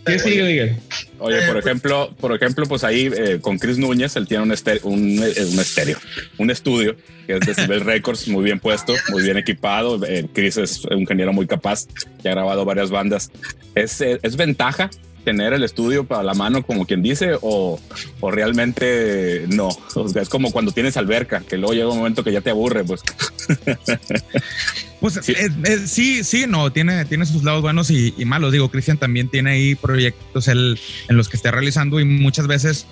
¿Qué 0.05 0.19
sigue, 0.19 0.43
Miguel? 0.43 0.77
Oye, 1.19 1.43
por 1.47 1.57
ejemplo, 1.57 2.15
por 2.19 2.35
ejemplo, 2.35 2.67
pues 2.67 2.85
ahí 2.85 3.11
eh, 3.17 3.39
con 3.41 3.59
Chris 3.59 3.79
Núñez, 3.79 4.17
él 4.17 4.27
tiene 4.27 4.45
un, 4.45 4.53
estéreo, 4.53 4.83
un, 4.85 5.23
eh, 5.23 5.45
un 5.53 5.59
estéreo, 5.59 5.99
un 6.39 6.51
estudio 6.51 6.97
que 7.27 7.37
es 7.37 7.41
Decibel 7.41 7.81
Records, 7.85 8.29
muy 8.29 8.45
bien 8.45 8.61
puesto, 8.61 8.95
muy 9.11 9.23
bien 9.23 9.37
equipado. 9.37 10.05
Eh, 10.07 10.27
Chris 10.33 10.57
es 10.57 10.85
un 10.85 11.01
ingeniero 11.01 11.33
muy 11.33 11.47
capaz, 11.47 11.87
que 12.23 12.29
ha 12.29 12.33
grabado 12.33 12.65
varias 12.65 12.91
bandas. 12.91 13.31
¿Es, 13.75 14.01
eh, 14.01 14.19
es 14.23 14.37
ventaja 14.37 14.91
tener 15.27 15.53
el 15.53 15.65
estudio 15.65 16.05
para 16.05 16.23
la 16.23 16.35
mano, 16.35 16.62
como 16.62 16.87
quien 16.87 17.03
dice, 17.03 17.37
o, 17.43 17.81
o 18.21 18.31
realmente 18.31 19.45
no? 19.49 19.69
O 19.97 20.09
sea, 20.09 20.23
es 20.23 20.29
como 20.29 20.53
cuando 20.53 20.71
tienes 20.71 20.97
alberca, 20.97 21.41
que 21.41 21.59
luego 21.59 21.75
llega 21.75 21.91
un 21.91 21.99
momento 21.99 22.23
que 22.23 22.31
ya 22.31 22.41
te 22.41 22.51
aburre, 22.51 22.85
pues. 22.85 23.03
Pues 24.99 25.21
sí, 25.23 25.35
sí, 25.85 26.25
sí, 26.25 26.47
no, 26.49 26.73
tiene, 26.73 27.05
tiene 27.05 27.27
sus 27.27 27.45
lados 27.45 27.61
buenos 27.61 27.91
y, 27.91 28.15
y 28.17 28.25
malos. 28.25 28.51
Digo, 28.51 28.71
Cristian 28.71 28.97
también 28.97 29.29
tiene 29.29 29.51
ahí 29.51 29.75
proyectos 29.75 30.49
él, 30.49 30.81
en 31.11 31.17
los 31.19 31.29
que 31.29 31.37
está 31.37 31.51
realizando 31.51 32.01
y 32.01 32.07
muchas 32.07 32.47
veces 32.47 32.87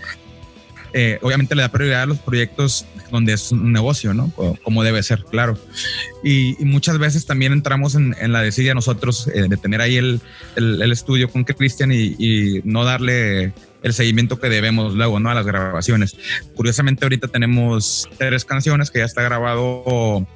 eh, 0.96 1.18
obviamente 1.22 1.57
le 1.57 1.62
da 1.62 1.70
prioridad 1.70 2.02
a 2.02 2.07
los 2.07 2.18
proyectos 2.18 2.87
donde 3.11 3.33
es 3.33 3.50
un 3.50 3.72
negocio, 3.72 4.14
¿no? 4.14 4.30
Como 4.62 4.85
debe 4.85 5.02
ser, 5.02 5.24
claro. 5.24 5.59
Y, 6.22 6.57
muchas 6.61 6.98
veces 6.98 7.26
también 7.26 7.52
entramos 7.52 7.96
en, 7.96 8.14
la 8.33 8.42
desidia 8.42 8.74
nosotros 8.74 9.26
eh, 9.35 9.46
de 9.48 9.57
tener 9.57 9.80
ahí 9.80 9.96
el, 9.96 10.20
el, 10.54 10.80
el 10.80 10.92
estudio 10.92 11.28
con 11.28 11.42
Cristian 11.42 11.90
y, 11.90 12.14
y, 12.16 12.62
no 12.64 12.85
darle 12.85 13.52
el 13.83 13.92
seguimiento 13.92 14.38
que 14.38 14.48
debemos 14.48 14.94
luego, 14.94 15.18
¿no? 15.18 15.30
A 15.30 15.35
las 15.35 15.44
grabaciones. 15.44 16.16
Curiosamente, 16.54 17.04
ahorita 17.04 17.26
tenemos 17.26 18.09
tres 18.16 18.44
canciones 18.44 18.92
que 18.92 19.00
ya 19.00 19.04
está 19.04 19.20
grabado, 19.22 20.26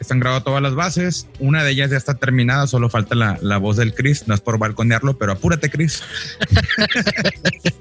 están 0.00 0.18
grabadas 0.18 0.44
todas 0.44 0.62
las 0.62 0.74
bases. 0.74 1.28
Una 1.38 1.62
de 1.62 1.72
ellas 1.72 1.90
ya 1.90 1.98
está 1.98 2.14
terminada, 2.14 2.66
solo 2.66 2.88
falta 2.88 3.14
la, 3.14 3.38
la 3.42 3.58
voz 3.58 3.76
del 3.76 3.92
Chris. 3.92 4.26
No 4.26 4.34
es 4.34 4.40
por 4.40 4.58
balconearlo, 4.58 5.18
pero 5.18 5.32
apúrate, 5.32 5.68
Chris. 5.68 6.02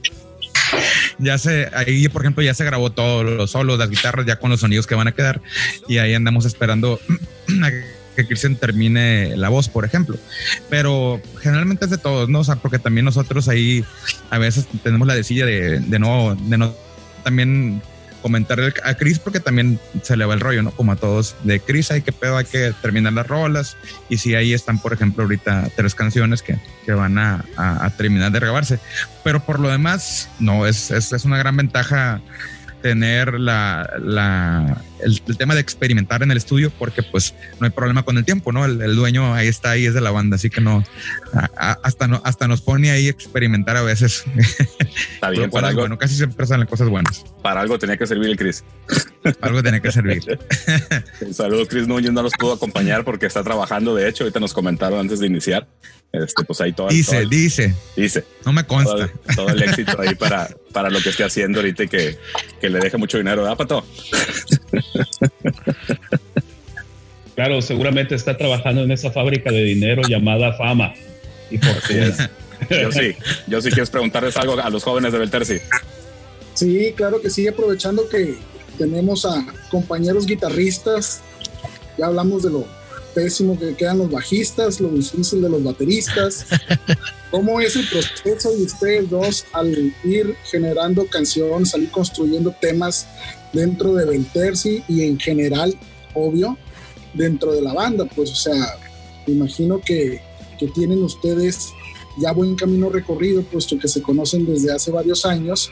ya 1.20 1.38
se, 1.38 1.70
ahí 1.74 2.08
por 2.10 2.22
ejemplo 2.22 2.44
ya 2.44 2.54
se 2.54 2.66
grabó 2.66 2.92
todo, 2.92 3.24
los 3.24 3.52
solos, 3.52 3.80
las 3.80 3.90
guitarras, 3.90 4.26
ya 4.26 4.38
con 4.38 4.52
los 4.52 4.60
sonidos 4.60 4.88
que 4.88 4.96
van 4.96 5.08
a 5.08 5.12
quedar 5.12 5.42
y 5.88 5.98
ahí 5.98 6.14
andamos 6.14 6.46
esperando 6.46 7.00
a 7.64 7.72
que 8.16 8.26
Christian 8.26 8.56
termine 8.56 9.36
la 9.36 9.50
voz, 9.50 9.68
por 9.68 9.84
ejemplo. 9.84 10.18
Pero 10.70 11.22
generalmente 11.42 11.86
es 11.86 11.92
de 11.92 11.98
todos, 11.98 12.30
¿no? 12.30 12.40
O 12.40 12.44
sea, 12.44 12.56
porque 12.56 12.80
también 12.80 13.06
nosotros 13.06 13.50
ahí 13.50 13.84
a 14.30 14.38
veces 14.38 14.68
tenemos 14.84 15.08
la 15.08 15.16
decilla 15.16 15.46
de, 15.46 15.80
de 15.80 16.00
no, 16.00 16.36
de 16.36 16.58
no 16.58 16.74
también 17.24 17.82
comentar 18.26 18.60
a 18.84 18.96
Chris 18.96 19.20
porque 19.20 19.40
también 19.40 19.80
se 20.02 20.18
le 20.18 20.26
va 20.26 20.34
el 20.34 20.40
rollo, 20.40 20.64
¿no? 20.64 20.72
Como 20.72 20.94
a 20.94 20.96
todos 20.96 21.36
de 21.44 21.60
Chris, 21.60 21.92
hay 21.92 22.02
que 22.02 22.12
pedo, 22.12 22.38
hay 22.38 22.46
que 22.46 22.74
terminar 22.82 23.14
las 23.14 23.28
rolas. 23.28 23.78
Y 24.10 24.18
si 24.18 24.34
ahí 24.34 24.52
están, 24.52 24.80
por 24.80 24.94
ejemplo, 24.94 25.26
ahorita 25.26 25.70
tres 25.76 25.94
canciones 25.94 26.42
que, 26.42 26.58
que 26.88 26.94
van 26.94 27.20
a, 27.20 27.46
terminar 27.98 28.32
de 28.32 28.40
grabarse. 28.40 28.80
Pero 29.24 29.46
por 29.46 29.60
lo 29.60 29.70
demás, 29.70 30.28
no, 30.40 30.66
es, 30.66 30.90
es, 30.90 31.14
es 31.14 31.24
una 31.24 31.38
gran 31.38 31.56
ventaja 31.56 32.20
tener 32.86 33.40
la, 33.40 33.90
la 34.00 34.80
el, 35.00 35.20
el, 35.28 35.38
tema 35.38 35.56
de 35.56 35.62
experimentar 35.62 36.22
en 36.22 36.30
el 36.30 36.38
estudio 36.38 36.70
porque 36.78 37.02
pues 37.02 37.34
no 37.60 37.66
hay 37.66 37.72
problema 37.72 38.04
con 38.04 38.16
el 38.20 38.24
tiempo, 38.26 38.52
¿no? 38.52 38.64
El, 38.64 38.80
el 38.80 38.96
dueño 38.96 39.34
ahí 39.34 39.48
está, 39.48 39.72
ahí 39.72 39.88
es 39.88 39.96
de 39.96 40.02
la 40.02 40.12
banda, 40.12 40.36
así 40.36 40.52
que 40.52 40.62
no, 40.62 40.84
a, 41.34 41.50
a, 41.58 41.72
hasta, 41.82 42.08
no 42.08 42.22
hasta 42.24 42.48
nos 42.48 42.62
pone 42.62 42.92
ahí 42.92 43.08
experimentar 43.08 43.76
a 43.76 43.82
veces. 43.82 44.24
Está 45.16 45.32
bien, 45.32 45.50
para 45.50 45.70
algo. 45.70 45.82
Bueno, 45.82 45.98
casi 45.98 46.16
siempre 46.16 46.46
salen 46.46 46.68
cosas 46.68 46.88
buenas. 46.90 47.26
Para 47.42 47.62
algo 47.62 47.80
tenía 47.80 47.98
que 47.98 48.06
servir 48.06 48.30
el 48.30 48.38
Chris. 48.38 48.64
Para 49.24 49.48
algo 49.48 49.64
tenía 49.64 49.80
que 49.80 49.92
servir. 49.92 50.22
Un 51.22 51.34
saludo, 51.34 51.66
Chris 51.66 51.88
Núñez 51.88 52.12
no 52.12 52.22
nos 52.22 52.34
pudo 52.34 52.54
acompañar 52.54 53.04
porque 53.04 53.26
está 53.26 53.44
trabajando, 53.44 53.96
de 53.96 54.08
hecho, 54.08 54.26
ahorita 54.26 54.40
nos 54.40 54.54
comentaron 54.54 55.00
antes 55.00 55.20
de 55.20 55.26
iniciar. 55.26 55.68
Este, 56.12 56.44
pues 56.46 56.62
ahí 56.62 56.72
todo. 56.74 56.88
Dice, 56.88 57.22
todo, 57.22 57.30
dice. 57.30 57.76
Dice. 57.96 58.24
No 58.46 58.54
me 58.54 58.66
consta. 58.66 58.96
Todo, 58.96 59.10
todo, 59.36 59.50
el 59.50 59.62
éxito 59.64 60.00
ahí 60.00 60.16
para, 60.16 60.50
para 60.72 60.90
lo 60.90 61.02
que 61.02 61.10
esté 61.10 61.24
haciendo 61.24 61.60
ahorita 61.60 61.84
y 61.84 61.88
que, 61.88 62.18
que 62.62 62.70
le 62.70 62.80
deje 62.80 62.98
mucho 62.98 63.18
dinero, 63.18 63.42
¿verdad, 63.42 63.58
Pato? 63.58 63.86
Claro, 67.36 67.62
seguramente 67.62 68.16
está 68.16 68.38
trabajando 68.38 68.84
en 68.84 68.92
esa 68.92 69.12
fábrica 69.12 69.52
de 69.52 69.62
dinero 69.64 70.02
llamada 70.08 70.54
fama. 70.54 70.94
Y 71.52 71.58
por 71.58 71.82
sí 71.82 71.98
es. 71.98 72.18
Yo 72.70 72.92
sí, 72.92 73.16
yo 73.48 73.62
sí 73.62 73.70
quiero 73.70 73.92
preguntarles 73.92 74.38
algo 74.38 74.58
a 74.60 74.70
los 74.70 74.84
jóvenes 74.84 75.12
de 75.12 75.20
Belterci. 75.20 75.58
Sí, 76.54 76.94
claro 76.96 77.22
que 77.22 77.30
sí, 77.30 77.46
aprovechando 77.48 78.08
que 78.08 78.38
tenemos 78.78 79.26
a 79.26 79.46
compañeros 79.70 80.26
guitarristas, 80.26 81.22
ya 81.98 82.08
hablamos 82.08 82.44
de 82.44 82.52
lo 82.52 82.66
pésimo 83.16 83.58
que 83.58 83.74
quedan 83.74 83.98
los 83.98 84.12
bajistas, 84.12 84.80
lo 84.80 84.90
difícil 84.90 85.42
de 85.42 85.50
los 85.50 85.64
bateristas. 85.64 86.46
¿Cómo 87.32 87.60
es 87.60 87.76
el 87.76 87.88
proceso 87.88 88.52
de 88.52 88.64
ustedes 88.64 89.10
dos 89.10 89.46
al 89.54 89.94
ir 90.04 90.36
generando 90.44 91.08
canciones, 91.08 91.70
salir 91.70 91.90
construyendo 91.90 92.54
temas 92.62 93.08
dentro 93.54 93.96
de 93.96 94.06
Belterci 94.06 94.84
y 94.88 95.04
en 95.04 95.18
general, 95.18 95.74
obvio, 96.14 96.58
dentro 97.14 97.54
de 97.54 97.62
la 97.62 97.74
banda? 97.74 98.06
Pues, 98.06 98.32
o 98.32 98.36
sea, 98.36 98.78
imagino 99.26 99.82
que, 99.82 100.22
que 100.60 100.68
tienen 100.68 101.02
ustedes 101.02 101.70
ya 102.18 102.32
buen 102.32 102.56
camino 102.56 102.90
recorrido, 102.90 103.42
puesto 103.44 103.80
que 103.80 103.88
se 103.88 104.02
conocen 104.02 104.46
desde 104.46 104.72
hace 104.72 104.92
varios 104.92 105.26
años 105.26 105.72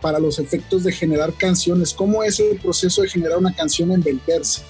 para 0.00 0.18
los 0.18 0.38
efectos 0.38 0.84
de 0.84 0.92
generar 0.92 1.32
canciones. 1.34 1.94
¿Cómo 1.94 2.22
es 2.22 2.40
el 2.40 2.58
proceso 2.58 3.02
de 3.02 3.08
generar 3.08 3.38
una 3.38 3.54
canción 3.54 3.92
en 3.92 4.02
Belterci? 4.02 4.62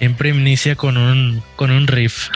Siempre 0.00 0.30
inicia 0.30 0.76
con 0.76 0.96
un, 0.96 1.42
con 1.56 1.70
un 1.70 1.86
riff. 1.86 2.30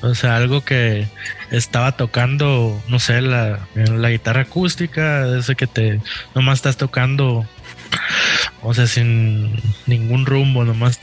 O 0.00 0.14
sea, 0.14 0.36
algo 0.36 0.64
que 0.64 1.06
estaba 1.50 1.92
tocando, 1.92 2.82
no 2.88 2.98
sé, 2.98 3.20
la, 3.20 3.68
la 3.74 4.10
guitarra 4.10 4.42
acústica, 4.42 5.26
ese 5.36 5.54
que 5.54 5.66
te 5.66 6.00
nomás 6.34 6.60
estás 6.60 6.78
tocando, 6.78 7.46
o 8.62 8.72
sea, 8.72 8.86
sin 8.86 9.60
ningún 9.86 10.24
rumbo, 10.24 10.64
nomás 10.64 11.00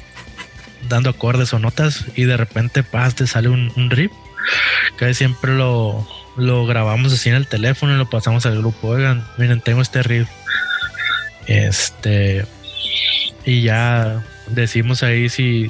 dando 0.90 1.12
acordes 1.12 1.54
o 1.54 1.60
notas 1.60 2.06
y 2.16 2.24
de 2.24 2.38
repente 2.38 2.82
paz, 2.82 3.14
te 3.14 3.28
sale 3.28 3.50
un, 3.50 3.92
riff. 3.92 4.12
Que 4.98 5.14
siempre 5.14 5.54
lo, 5.54 6.08
lo 6.38 6.66
grabamos 6.66 7.14
así 7.14 7.30
en 7.30 7.36
el 7.36 7.48
teléfono 7.48 7.94
y 7.94 7.98
lo 8.00 8.10
pasamos 8.10 8.48
al 8.48 8.58
grupo. 8.58 8.88
Oigan, 8.88 9.24
miren, 9.38 9.62
tengo 9.62 9.84
este 9.84 10.02
riff. 10.02 10.28
Este. 11.46 12.48
Y 13.46 13.62
ya 13.62 14.24
decimos 14.52 15.04
ahí 15.04 15.30
si, 15.30 15.70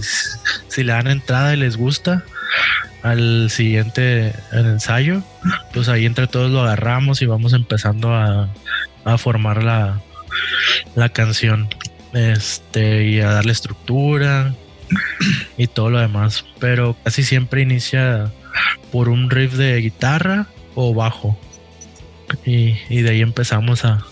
si 0.67 0.83
le 0.83 0.93
dan 0.93 1.07
entrada 1.07 1.53
y 1.53 1.57
les 1.57 1.77
gusta 1.77 2.23
al 3.03 3.49
siguiente 3.49 4.33
ensayo, 4.51 5.23
pues 5.73 5.87
ahí 5.89 6.05
entre 6.05 6.27
todos 6.27 6.51
lo 6.51 6.61
agarramos 6.61 7.21
y 7.21 7.25
vamos 7.25 7.53
empezando 7.53 8.13
a, 8.13 8.49
a 9.05 9.17
formar 9.17 9.63
la, 9.63 10.01
la 10.95 11.09
canción. 11.09 11.69
Este, 12.13 13.05
y 13.05 13.19
a 13.19 13.29
darle 13.29 13.51
estructura 13.51 14.55
y 15.57 15.67
todo 15.67 15.89
lo 15.89 15.99
demás. 15.99 16.45
Pero 16.59 16.97
casi 17.03 17.23
siempre 17.23 17.61
inicia 17.61 18.31
por 18.91 19.09
un 19.09 19.29
riff 19.29 19.53
de 19.53 19.77
guitarra 19.77 20.47
o 20.75 20.93
bajo. 20.93 21.39
Y, 22.45 22.77
y 22.89 23.01
de 23.01 23.11
ahí 23.11 23.21
empezamos 23.21 23.85
a, 23.85 24.03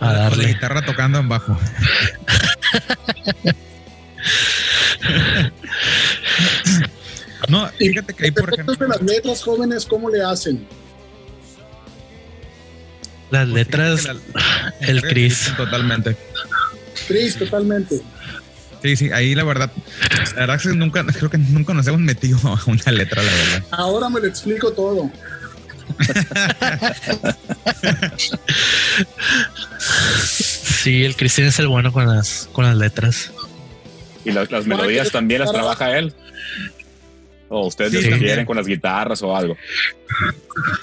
a 0.00 0.12
darle. 0.12 0.44
La 0.44 0.48
guitarra 0.48 0.82
tocando 0.82 1.18
en 1.18 1.28
bajo. 1.28 1.58
no, 7.48 7.68
fíjate 7.68 8.14
que 8.14 8.24
ahí, 8.24 8.30
por 8.30 8.52
ejemplo. 8.52 8.74
de 8.74 8.88
las 8.88 9.02
letras 9.02 9.42
jóvenes, 9.42 9.86
¿cómo 9.86 10.10
le 10.10 10.22
hacen? 10.22 10.66
Las 13.30 13.48
pues 13.48 13.54
letras, 13.54 14.04
la, 14.04 14.16
el 14.80 15.02
Chris. 15.02 15.52
Totalmente. 15.56 16.16
Chris, 17.08 17.36
totalmente. 17.36 18.02
Sí, 18.82 18.96
sí, 18.96 19.10
ahí 19.12 19.34
la 19.34 19.44
verdad, 19.44 19.70
la 20.34 20.40
verdad 20.40 20.56
es 20.56 20.62
que 20.62 20.68
nunca, 20.70 21.06
creo 21.06 21.30
que 21.30 21.38
nunca 21.38 21.72
nos 21.72 21.86
hemos 21.86 22.00
metido 22.00 22.38
a 22.44 22.60
una 22.66 22.92
letra, 22.92 23.22
la 23.22 23.32
verdad. 23.32 23.64
Ahora 23.70 24.08
me 24.08 24.20
lo 24.20 24.26
explico 24.26 24.72
todo. 24.72 25.10
Sí, 29.78 31.04
el 31.04 31.16
Cristian 31.16 31.48
es 31.48 31.58
el 31.58 31.68
bueno 31.68 31.92
con 31.92 32.06
las, 32.06 32.48
con 32.52 32.64
las 32.64 32.76
letras. 32.76 33.32
¿Y 34.24 34.32
las, 34.32 34.50
las 34.50 34.66
melodías 34.66 35.10
también 35.10 35.40
las 35.40 35.52
trabaja 35.52 35.98
él? 35.98 36.14
¿O 37.48 37.66
ustedes 37.66 38.02
sí, 38.02 38.10
quieren 38.18 38.46
con 38.46 38.56
las 38.56 38.66
guitarras 38.66 39.22
o 39.22 39.36
algo? 39.36 39.58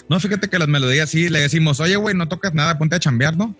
No, 0.07 0.20
fíjate 0.20 0.49
que 0.49 0.60
las 0.60 0.68
melodías 0.68 1.10
sí 1.10 1.28
le 1.30 1.39
decimos, 1.39 1.80
oye, 1.80 1.95
güey, 1.95 2.16
no 2.16 2.28
tocas 2.28 2.53
nada, 2.53 2.78
ponte 2.78 2.95
a 2.95 2.99
chambear, 2.99 3.36
¿no? 3.36 3.55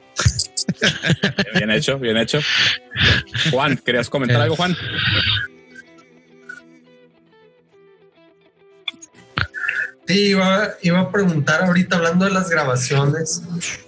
bien 1.56 1.72
hecho, 1.72 1.98
bien 1.98 2.18
hecho. 2.18 2.40
Juan, 3.50 3.78
¿querías 3.78 4.10
comentar 4.10 4.42
algo, 4.42 4.56
Juan? 4.56 4.78
Sí, 10.10 10.30
iba, 10.30 10.70
iba 10.82 11.00
a 11.02 11.12
preguntar 11.12 11.62
ahorita 11.62 11.98
hablando 11.98 12.26
de 12.26 12.32
las 12.32 12.50
grabaciones, 12.50 13.44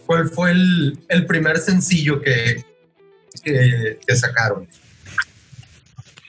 ¿cuál 0.05 0.29
fue 0.29 0.51
el, 0.51 0.99
el 1.09 1.25
primer 1.25 1.57
sencillo 1.57 2.21
que, 2.21 2.63
que, 3.43 3.97
que 4.05 4.15
sacaron? 4.15 4.67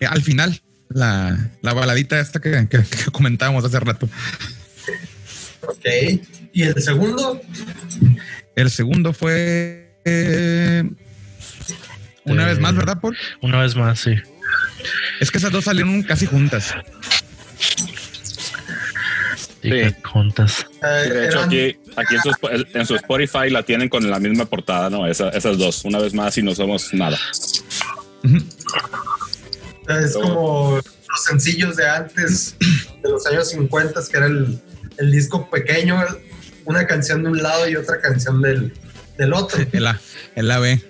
Eh, 0.01 0.07
Al 0.07 0.22
final, 0.22 0.59
la, 0.88 1.51
la 1.61 1.74
baladita 1.74 2.18
esta 2.18 2.40
que, 2.40 2.66
que- 2.70 2.82
que 2.84 3.11
comentábamos 3.12 3.66
hace 3.66 3.78
rato. 3.80 4.09
Ok. 5.68 5.84
¿Y 6.55 6.62
el 6.62 6.82
segundo? 6.82 7.43
El 8.57 8.70
segundo 8.70 9.12
fue 9.12 9.99
eh, 10.07 10.84
una 12.24 12.45
Eh, 12.45 12.47
vez 12.47 12.59
más, 12.61 12.74
¿verdad, 12.74 12.99
Paul? 12.99 13.14
Una 13.43 13.61
vez 13.61 13.76
más, 13.76 14.01
sí. 14.01 14.14
Es 15.20 15.30
que 15.30 15.36
esas 15.36 15.53
dos 15.53 15.64
salieron 15.64 16.03
casi 16.03 16.24
juntas. 16.24 16.74
Y 19.62 19.70
Sí. 19.70 19.94
juntas. 20.04 20.66
Eh, 20.82 20.86
De 20.86 21.26
hecho, 21.26 21.38
eran- 21.38 21.44
aquí, 21.44 21.76
aquí 21.96 22.14
en, 22.16 22.22
su, 22.22 22.32
en 22.78 22.86
su 22.86 22.96
Spotify 22.96 23.48
la 23.50 23.62
tienen 23.62 23.88
con 23.88 24.08
la 24.10 24.18
misma 24.18 24.44
portada, 24.46 24.90
¿no? 24.90 25.06
Esa- 25.06 25.28
esas 25.30 25.56
dos, 25.58 25.84
una 25.84 25.98
vez 26.00 26.12
más 26.14 26.36
y 26.38 26.42
no 26.42 26.54
somos 26.54 26.92
nada. 26.94 27.18
Es 29.88 30.14
como 30.14 30.76
los 30.76 31.24
sencillos 31.28 31.76
de 31.76 31.88
antes, 31.88 32.56
de 33.02 33.08
los 33.10 33.26
años 33.26 33.50
50, 33.50 34.00
que 34.10 34.16
era 34.16 34.26
el, 34.26 34.60
el 34.98 35.12
disco 35.12 35.48
pequeño, 35.50 36.04
una 36.64 36.86
canción 36.86 37.22
de 37.24 37.30
un 37.30 37.42
lado 37.42 37.68
y 37.68 37.76
otra 37.76 38.00
canción 38.00 38.40
del, 38.40 38.72
del 39.18 39.32
otro. 39.34 39.64
El 39.72 39.86
A, 39.86 40.00
el 40.36 40.50
AB. 40.50 40.80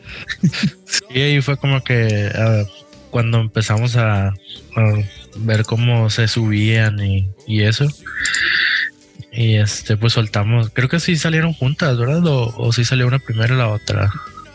Y 1.10 1.20
ahí 1.20 1.42
fue 1.42 1.56
como 1.56 1.82
que 1.82 2.30
ah, 2.34 2.62
cuando 3.10 3.40
empezamos 3.40 3.96
a, 3.96 4.28
a 4.28 4.34
ver 5.36 5.64
cómo 5.64 6.10
se 6.10 6.28
subían 6.28 7.00
y, 7.00 7.28
y 7.46 7.62
eso. 7.62 7.86
Y 9.32 9.56
este, 9.56 9.96
pues 9.96 10.12
soltamos. 10.12 10.70
Creo 10.72 10.88
que 10.88 11.00
sí 11.00 11.16
salieron 11.16 11.54
juntas, 11.54 11.98
¿verdad? 11.98 12.24
O, 12.26 12.54
o 12.56 12.72
sí 12.72 12.84
salió 12.84 13.06
una 13.06 13.18
primero 13.18 13.54
y 13.54 13.58
la 13.58 13.68
otra. 13.68 14.10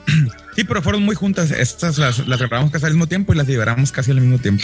Sí, 0.56 0.64
pero 0.64 0.82
fueron 0.82 1.04
muy 1.04 1.16
juntas. 1.16 1.52
Estas 1.52 2.00
las, 2.00 2.28
las 2.28 2.40
grabamos 2.40 2.72
casi 2.72 2.88
al 2.88 2.94
mismo 2.94 3.06
tiempo 3.06 3.32
y 3.32 3.38
las 3.38 3.46
liberamos 3.46 3.92
casi 3.92 4.10
al 4.10 4.20
mismo 4.20 4.40
tiempo. 4.40 4.64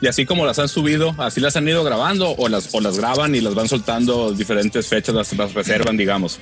Y 0.00 0.06
así 0.06 0.24
como 0.24 0.46
las 0.46 0.58
han 0.58 0.68
subido, 0.68 1.14
así 1.18 1.40
las 1.42 1.56
han 1.56 1.68
ido 1.68 1.84
grabando 1.84 2.34
o 2.38 2.48
las, 2.48 2.74
o 2.74 2.80
las 2.80 2.96
graban 2.96 3.34
y 3.34 3.42
las 3.42 3.54
van 3.54 3.68
soltando 3.68 4.32
diferentes 4.32 4.86
fechas, 4.86 5.14
las, 5.14 5.34
las 5.34 5.52
reservan, 5.52 5.98
digamos. 5.98 6.40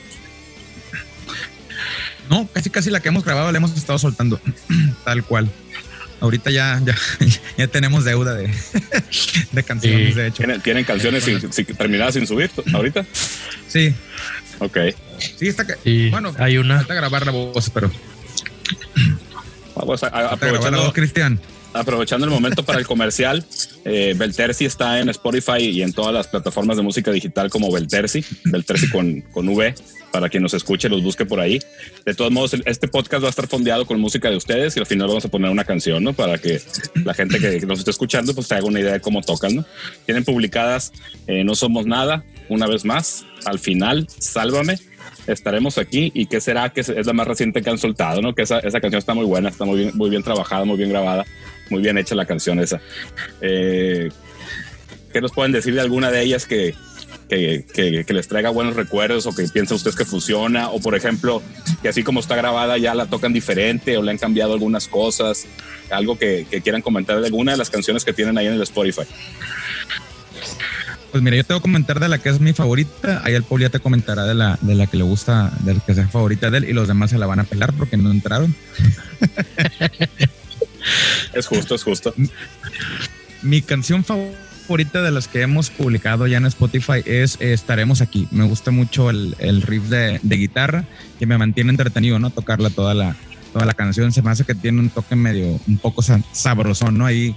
No, 2.30 2.48
casi 2.52 2.70
casi 2.70 2.90
la 2.90 3.00
que 3.00 3.08
hemos 3.08 3.24
grabado 3.24 3.50
la 3.50 3.58
hemos 3.58 3.76
estado 3.76 3.98
soltando. 3.98 4.40
Tal 5.04 5.24
cual. 5.24 5.50
Ahorita 6.20 6.50
ya, 6.50 6.80
ya, 6.84 6.94
ya 7.58 7.66
tenemos 7.68 8.04
deuda 8.04 8.34
de, 8.34 8.48
de 9.52 9.62
canciones, 9.62 10.08
Sí. 10.08 10.14
de 10.14 10.26
hecho. 10.28 10.36
¿Tienen, 10.38 10.60
tienen 10.62 10.84
canciones 10.84 11.24
sin- 11.24 11.52
sin- 11.52 11.66
terminadas 11.66 12.14
sin 12.14 12.26
subir 12.26 12.50
ahorita? 12.72 13.04
Sí, 13.68 13.94
Ok. 14.58 14.78
sí, 15.38 15.48
está 15.48 15.66
que. 15.66 15.74
Y 15.84 16.10
Bueno, 16.10 16.34
hay 16.38 16.56
una. 16.58 16.78
falta 16.78 16.94
grabar 16.94 17.26
la 17.26 17.32
voz, 17.32 17.70
pero. 17.70 17.90
Vamos 19.74 20.02
a- 20.02 20.06
a- 20.06 20.10
falta 20.10 20.16
grabar 20.16 20.30
la 20.30 20.32
aprovechando, 20.32 20.82
voz, 20.84 20.92
Cristian. 20.94 21.40
Aprovechando 21.78 22.26
el 22.26 22.32
momento 22.32 22.64
para 22.64 22.78
el 22.78 22.86
comercial, 22.86 23.44
eh, 23.84 24.14
Belterci 24.16 24.64
está 24.64 25.00
en 25.00 25.08
Spotify 25.10 25.58
y 25.58 25.82
en 25.82 25.92
todas 25.92 26.12
las 26.12 26.26
plataformas 26.26 26.76
de 26.76 26.82
música 26.82 27.10
digital 27.10 27.50
como 27.50 27.70
Belterci, 27.70 28.24
Belterci 28.44 28.88
con, 28.90 29.20
con 29.32 29.48
V, 29.48 29.74
para 30.10 30.28
quien 30.28 30.42
nos 30.42 30.54
escuche, 30.54 30.88
los 30.88 31.02
busque 31.02 31.26
por 31.26 31.40
ahí. 31.40 31.60
De 32.04 32.14
todos 32.14 32.32
modos, 32.32 32.56
este 32.64 32.88
podcast 32.88 33.22
va 33.22 33.28
a 33.28 33.30
estar 33.30 33.46
fondeado 33.46 33.86
con 33.86 34.00
música 34.00 34.30
de 34.30 34.36
ustedes 34.36 34.76
y 34.76 34.80
al 34.80 34.86
final 34.86 35.08
vamos 35.08 35.24
a 35.24 35.28
poner 35.28 35.50
una 35.50 35.64
canción, 35.64 36.02
¿no? 36.02 36.14
Para 36.14 36.38
que 36.38 36.60
la 37.04 37.14
gente 37.14 37.38
que 37.38 37.60
nos 37.66 37.80
esté 37.80 37.90
escuchando 37.90 38.34
pues 38.34 38.46
se 38.46 38.54
haga 38.54 38.64
una 38.64 38.80
idea 38.80 38.94
de 38.94 39.00
cómo 39.00 39.20
tocan, 39.20 39.56
¿no? 39.56 39.64
Tienen 40.06 40.24
publicadas 40.24 40.92
eh, 41.26 41.44
No 41.44 41.54
Somos 41.54 41.86
Nada, 41.86 42.24
una 42.48 42.66
vez 42.66 42.84
más, 42.84 43.26
al 43.44 43.58
final, 43.58 44.06
Sálvame. 44.18 44.78
Estaremos 45.26 45.78
aquí 45.78 46.10
y 46.14 46.26
qué 46.26 46.40
será 46.40 46.70
que 46.70 46.80
es- 46.82 46.88
la 47.06 47.12
más 47.12 47.26
reciente 47.26 47.62
que 47.62 47.70
han 47.70 47.78
soltado, 47.78 48.20
¿no? 48.22 48.34
Que 48.34 48.42
esa, 48.42 48.58
esa 48.60 48.80
canción 48.80 48.98
está 48.98 49.14
muy 49.14 49.24
buena, 49.24 49.48
está 49.48 49.64
muy 49.64 49.78
bien, 49.78 49.90
muy 49.94 50.08
bien 50.10 50.22
trabajada, 50.22 50.64
muy 50.64 50.76
bien 50.76 50.90
grabada, 50.90 51.24
muy 51.70 51.82
bien 51.82 51.98
hecha 51.98 52.14
la 52.14 52.26
canción 52.26 52.60
esa. 52.60 52.80
Eh, 53.40 54.08
¿Qué 55.12 55.20
nos 55.20 55.32
pueden 55.32 55.52
decir 55.52 55.74
de 55.74 55.80
alguna 55.80 56.10
de 56.10 56.22
ellas 56.22 56.46
que, 56.46 56.74
que, 57.28 57.64
que- 57.72 58.04
que 58.04 58.12
les 58.12 58.28
traiga 58.28 58.50
buenos 58.50 58.76
recuerdos 58.76 59.26
o 59.26 59.34
que 59.34 59.44
piensa 59.48 59.74
ustedes 59.74 59.96
que 59.96 60.04
funciona? 60.04 60.68
O 60.70 60.80
por 60.80 60.94
ejemplo, 60.94 61.42
que 61.82 61.88
así 61.88 62.02
como 62.02 62.20
está 62.20 62.36
grabada 62.36 62.76
ya 62.78 62.94
la 62.94 63.06
tocan 63.06 63.32
diferente 63.32 63.96
o 63.96 64.02
le 64.02 64.10
han 64.10 64.18
cambiado 64.18 64.52
algunas 64.52 64.86
cosas. 64.88 65.46
Algo 65.90 66.18
que, 66.18 66.46
que 66.50 66.60
quieran 66.60 66.82
comentar 66.82 67.20
de 67.20 67.26
alguna 67.28 67.52
de 67.52 67.58
las 67.58 67.70
canciones 67.70 68.04
que 68.04 68.12
tienen 68.12 68.36
ahí 68.38 68.46
en 68.46 68.54
el 68.54 68.62
Spotify. 68.62 69.02
Pues 71.16 71.22
mira, 71.22 71.38
yo 71.38 71.44
te 71.44 71.54
voy 71.54 71.60
a 71.60 71.62
comentar 71.62 71.98
de 71.98 72.08
la 72.08 72.18
que 72.18 72.28
es 72.28 72.40
mi 72.40 72.52
favorita. 72.52 73.22
Ahí 73.24 73.32
el 73.32 73.42
Paul 73.42 73.62
ya 73.62 73.70
te 73.70 73.80
comentará 73.80 74.24
de 74.24 74.34
la, 74.34 74.58
de 74.60 74.74
la 74.74 74.86
que 74.86 74.98
le 74.98 75.02
gusta, 75.02 75.50
de 75.60 75.72
la 75.72 75.80
que 75.80 75.94
sea 75.94 76.06
favorita 76.08 76.50
de 76.50 76.58
él. 76.58 76.68
Y 76.68 76.74
los 76.74 76.88
demás 76.88 77.08
se 77.08 77.16
la 77.16 77.24
van 77.24 77.40
a 77.40 77.44
pelar 77.44 77.72
porque 77.72 77.96
no 77.96 78.10
entraron. 78.10 78.54
Es 81.32 81.46
justo, 81.46 81.74
es 81.74 81.82
justo. 81.82 82.14
Mi 83.40 83.62
canción 83.62 84.04
favorita 84.04 85.00
de 85.02 85.10
las 85.10 85.26
que 85.26 85.40
hemos 85.40 85.70
publicado 85.70 86.26
ya 86.26 86.36
en 86.36 86.44
Spotify 86.46 87.00
es 87.06 87.38
Estaremos 87.40 88.02
aquí. 88.02 88.28
Me 88.30 88.44
gusta 88.44 88.70
mucho 88.72 89.08
el, 89.08 89.34
el 89.38 89.62
riff 89.62 89.84
de, 89.84 90.20
de 90.22 90.36
guitarra 90.36 90.84
que 91.18 91.24
me 91.24 91.38
mantiene 91.38 91.70
entretenido, 91.70 92.18
¿no? 92.18 92.28
Tocarla 92.28 92.68
toda 92.68 92.92
la, 92.92 93.16
toda 93.54 93.64
la 93.64 93.72
canción. 93.72 94.12
Se 94.12 94.20
me 94.20 94.30
hace 94.30 94.44
que 94.44 94.54
tiene 94.54 94.80
un 94.80 94.90
toque 94.90 95.16
medio, 95.16 95.58
un 95.66 95.78
poco 95.78 96.02
sa- 96.02 96.20
sabrosón, 96.32 96.98
¿no? 96.98 97.06
Ahí. 97.06 97.34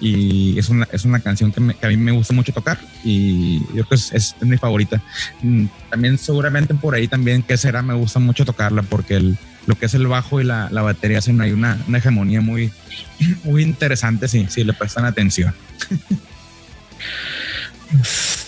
Y 0.00 0.58
es 0.58 0.68
una, 0.68 0.86
es 0.92 1.04
una 1.04 1.18
canción 1.20 1.50
que, 1.52 1.60
me- 1.60 1.74
que 1.74 1.86
a 1.86 1.88
mí 1.88 1.96
me 1.96 2.12
gusta 2.12 2.32
mucho 2.32 2.52
tocar 2.52 2.78
y 3.02 3.58
yo 3.74 3.84
creo 3.84 3.86
que 3.88 3.94
es, 3.96 4.34
mi 4.40 4.56
favorita. 4.56 5.02
Mm, 5.42 5.66
También 5.90 6.18
seguramente 6.18 6.72
por 6.74 6.94
ahí 6.94 7.08
también, 7.08 7.42
¿qué 7.42 7.56
será? 7.56 7.82
Me 7.82 7.94
gusta 7.94 8.18
mucho 8.20 8.44
tocarla 8.44 8.82
porque 8.82 9.34
lo 9.66 9.74
que 9.74 9.86
es 9.86 9.94
el 9.94 10.06
bajo 10.06 10.40
y 10.40 10.44
la, 10.44 10.68
la 10.70 10.82
batería 10.82 11.18
hacen 11.18 11.40
ahí 11.40 11.50
una, 11.52 11.76
una 11.88 11.98
hegemonía 11.98 12.40
muy, 12.40 12.70
muy 13.44 13.62
interesante 13.62 14.28
si, 14.28 14.46
si 14.46 14.62
le 14.64 14.72
prestan 14.72 15.04
atención. 15.04 15.52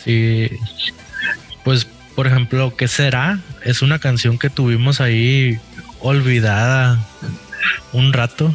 Sí. 0.05 0.49
Pues, 1.65 1.87
por 2.15 2.27
ejemplo, 2.27 2.75
¿qué 2.77 2.89
será? 2.89 3.39
Es 3.65 3.83
una 3.83 3.99
canción 3.99 4.39
que 4.39 4.51
tuvimos 4.51 5.01
ahí 5.01 5.59
olvidada 6.01 6.99
un 7.93 8.13
rato. 8.13 8.55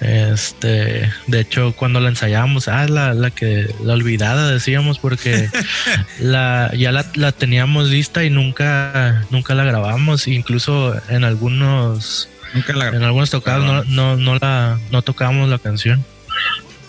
Este, 0.00 1.10
de 1.26 1.40
hecho, 1.40 1.74
cuando 1.76 2.00
la 2.00 2.08
ensayábamos, 2.08 2.68
ah, 2.68 2.86
la, 2.88 3.14
la 3.14 3.30
que 3.30 3.66
la 3.82 3.94
olvidada 3.94 4.50
decíamos 4.50 4.98
porque 4.98 5.48
la 6.20 6.72
ya 6.76 6.92
la, 6.92 7.04
la 7.14 7.32
teníamos 7.32 7.88
lista 7.88 8.24
y 8.24 8.30
nunca 8.30 9.24
nunca 9.30 9.54
la 9.54 9.64
grabamos, 9.64 10.28
incluso 10.28 10.94
en 11.08 11.24
algunos 11.24 12.28
Nunca 12.54 12.72
la 12.72 12.88
en 12.88 13.02
algunos 13.02 13.30
tocados 13.30 13.64
no, 13.64 13.84
no, 13.84 14.16
no 14.16 14.38
la 14.38 14.78
no 14.90 15.02
tocábamos 15.02 15.48
la 15.48 15.58
canción. 15.58 16.04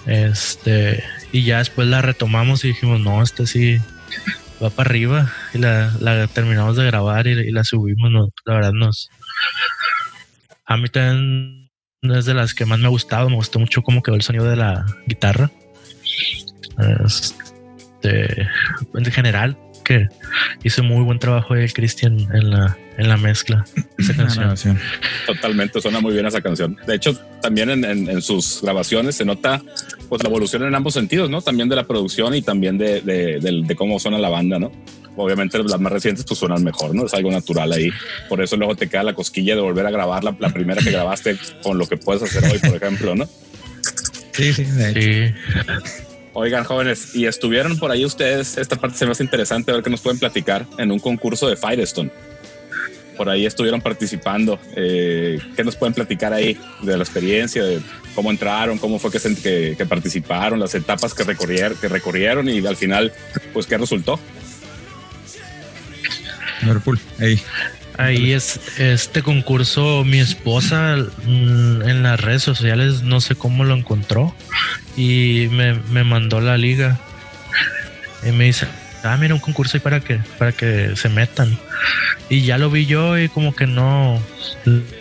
Este, 0.06 1.04
y 1.32 1.44
ya 1.44 1.60
después 1.60 1.88
la 1.88 2.02
retomamos 2.02 2.64
y 2.64 2.70
dijimos, 2.70 3.00
no, 3.00 3.22
esta 3.22 3.46
sí 3.46 3.78
va 4.64 4.70
para 4.70 4.90
arriba. 4.90 5.32
Y 5.54 5.58
la, 5.58 5.94
la 6.00 6.28
terminamos 6.28 6.76
de 6.76 6.86
grabar 6.86 7.28
y, 7.28 7.32
y 7.32 7.52
la 7.52 7.64
subimos. 7.64 8.10
no, 8.12 8.30
la 8.46 8.54
verdad 8.56 8.72
nos. 8.74 9.10
A 10.66 10.78
mí 10.78 10.88
también 10.90 11.59
es 12.02 12.26
de 12.26 12.34
las 12.34 12.54
que 12.54 12.66
más 12.66 12.80
me 12.80 12.86
ha 12.86 12.90
gustado. 12.90 13.30
Me 13.30 13.36
gustó 13.36 13.60
mucho 13.60 13.82
cómo 13.82 14.02
quedó 14.02 14.16
el 14.16 14.22
sonido 14.22 14.46
de 14.46 14.56
la 14.56 14.86
guitarra. 15.06 15.52
Este, 17.06 18.48
en 18.94 19.06
general, 19.06 19.58
que 19.90 20.08
hizo 20.64 20.84
muy 20.84 21.04
buen 21.04 21.18
trabajo 21.18 21.56
el 21.56 21.74
Cristian 21.74 22.20
en 22.32 22.52
la, 22.52 22.78
en 22.98 23.10
la 23.10 23.18
mezcla. 23.18 23.66
de 23.98 24.04
Esa 24.04 24.14
canción. 24.38 24.80
Totalmente, 25.26 25.82
suena 25.82 26.00
muy 26.00 26.14
bien 26.14 26.28
esa 26.28 26.42
canción. 26.42 26.78
De 26.86 26.94
hecho, 26.96 27.20
también 27.42 27.72
en, 27.72 27.84
en- 27.84 28.08
en 28.08 28.22
sus 28.22 28.60
grabaciones 28.62 29.16
se 29.16 29.26
nota 29.26 29.64
pues 30.08 30.22
la 30.22 30.30
evolución 30.30 30.64
en 30.64 30.76
ambos 30.76 30.94
sentidos, 30.94 31.30
¿no? 31.30 31.42
También 31.42 31.70
de 31.70 31.76
la 31.76 31.88
producción 31.88 32.36
y 32.36 32.44
también 32.44 32.78
de, 32.78 33.02
de- 33.02 33.40
del- 33.40 33.66
de 33.66 33.76
cómo 33.76 34.00
suena 34.00 34.20
la 34.20 34.30
banda, 34.30 34.60
¿no? 34.60 34.72
Obviamente 35.16 35.58
las 35.64 35.80
más 35.82 35.92
recientes 35.92 36.24
pues 36.24 36.40
suenan 36.40 36.64
mejor, 36.64 36.94
¿no? 36.94 37.08
Es 37.08 37.14
algo 37.16 37.32
natural 37.32 37.72
ahí. 37.74 37.90
Por 38.30 38.42
eso 38.44 38.56
luego 38.58 38.76
te 38.76 38.88
queda 38.88 39.02
la 39.04 39.14
cosquilla 39.16 39.56
de 39.56 39.62
volver 39.62 39.86
a 39.88 39.92
grabar 39.92 40.24
la, 40.24 40.36
la 40.40 40.50
primera 40.54 40.82
que 40.84 40.92
grabaste 40.92 41.36
con 41.64 41.78
lo 41.80 41.88
que 41.88 41.98
puedes 41.98 42.22
hacer 42.24 42.46
hoy, 42.46 42.60
por 42.60 42.76
ejemplo, 42.76 43.16
¿no? 43.16 43.28
Sí, 44.34 44.54
sí, 44.54 44.64
de 44.66 44.90
hecho. 44.92 45.02
Sí. 45.02 46.04
Oigan, 46.34 46.64
jóvenes, 46.64 47.16
y 47.16 47.26
estuvieron 47.26 47.78
por 47.80 47.92
ahí 47.92 48.06
ustedes, 48.06 48.58
esta 48.58 48.76
parte 48.76 48.98
se 48.98 49.06
me 49.06 49.12
hace 49.12 49.24
interesante, 49.24 49.72
a 49.72 49.76
ver 49.76 49.84
qué 49.84 49.90
nos 49.90 50.02
pueden 50.02 50.20
platicar 50.20 50.66
en 50.78 50.92
un 50.92 51.00
concurso 51.00 51.50
de 51.50 51.56
Firestone. 51.58 52.12
Por 53.18 53.28
ahí 53.30 53.46
estuvieron 53.46 53.82
participando. 53.82 54.60
Eh, 54.78 55.40
¿Qué 55.56 55.64
nos 55.66 55.76
pueden 55.76 55.94
platicar 55.94 56.32
ahí 56.32 56.58
de 56.84 56.96
la 56.96 57.04
experiencia, 57.04 57.64
de 57.64 57.82
cómo 58.16 58.32
entraron, 58.32 58.78
cómo 58.78 58.98
fue 59.00 59.12
que, 59.12 59.20
se- 59.20 59.76
que, 59.76 59.86
participaron, 59.86 60.60
las 60.60 60.74
etapas 60.76 61.14
que 61.14 61.24
recorrieron, 61.24 61.78
que 61.78 61.90
recorrieron 61.90 62.48
y 62.48 62.66
al 62.66 62.78
final, 62.78 63.12
pues, 63.52 63.66
qué 63.66 63.78
resultó? 63.78 64.20
Liverpool. 66.62 67.00
Ey. 67.20 67.42
Ahí 68.00 68.32
es 68.32 68.80
este 68.80 69.22
concurso, 69.22 70.06
mi 70.06 70.20
esposa 70.20 70.96
mm, 71.26 71.82
en 71.82 72.02
las 72.02 72.18
redes 72.22 72.42
sociales, 72.42 73.04
no 73.04 73.20
sé 73.20 73.36
cómo 73.36 73.66
lo 73.66 73.76
encontró 73.76 74.34
y 74.96 75.50
me, 75.52 75.74
me 75.74 76.06
mandó 76.06 76.40
la 76.40 76.58
liga. 76.58 76.98
Y 78.26 78.32
me 78.32 78.46
dice, 78.46 78.68
ah, 79.04 79.18
mira, 79.18 79.34
un 79.34 79.42
concurso 79.42 79.76
ahí 79.76 79.82
para 79.82 80.00
que, 80.00 80.22
para 80.38 80.54
que 80.54 80.96
se 80.96 81.10
metan. 81.10 81.58
Y 82.30 82.44
ya 82.44 82.58
lo 82.58 82.72
vi 82.72 82.86
yo 82.86 83.18
y 83.18 83.28
como 83.28 83.54
que 83.54 83.68
no, 83.68 84.22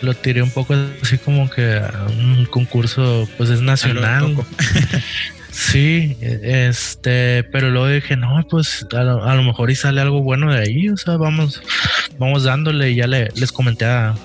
lo 0.01 0.13
tiré 0.15 0.41
un 0.41 0.51
poco 0.51 0.75
así 1.01 1.17
como 1.17 1.49
que 1.49 1.81
un 2.09 2.47
concurso 2.51 3.29
pues 3.37 3.49
es 3.49 3.61
nacional. 3.61 4.35
Sí, 5.51 6.15
este, 6.21 7.43
pero 7.51 7.69
luego 7.69 7.87
dije, 7.87 8.15
no, 8.15 8.45
pues 8.49 8.85
a 8.91 9.03
lo, 9.03 9.43
mejor 9.43 9.71
y 9.71 9.75
sale 9.75 9.99
algo 9.99 10.21
bueno 10.21 10.53
de 10.53 10.59
ahí, 10.59 10.89
o 10.89 10.97
sea, 10.97 11.17
vamos, 11.17 11.61
vamos 12.19 12.43
dándole 12.43 12.91
y 12.91 12.95
ya 12.95 13.07
le, 13.07 13.29
les 13.35 13.51
comenté 13.51 13.85
a, 13.85 14.15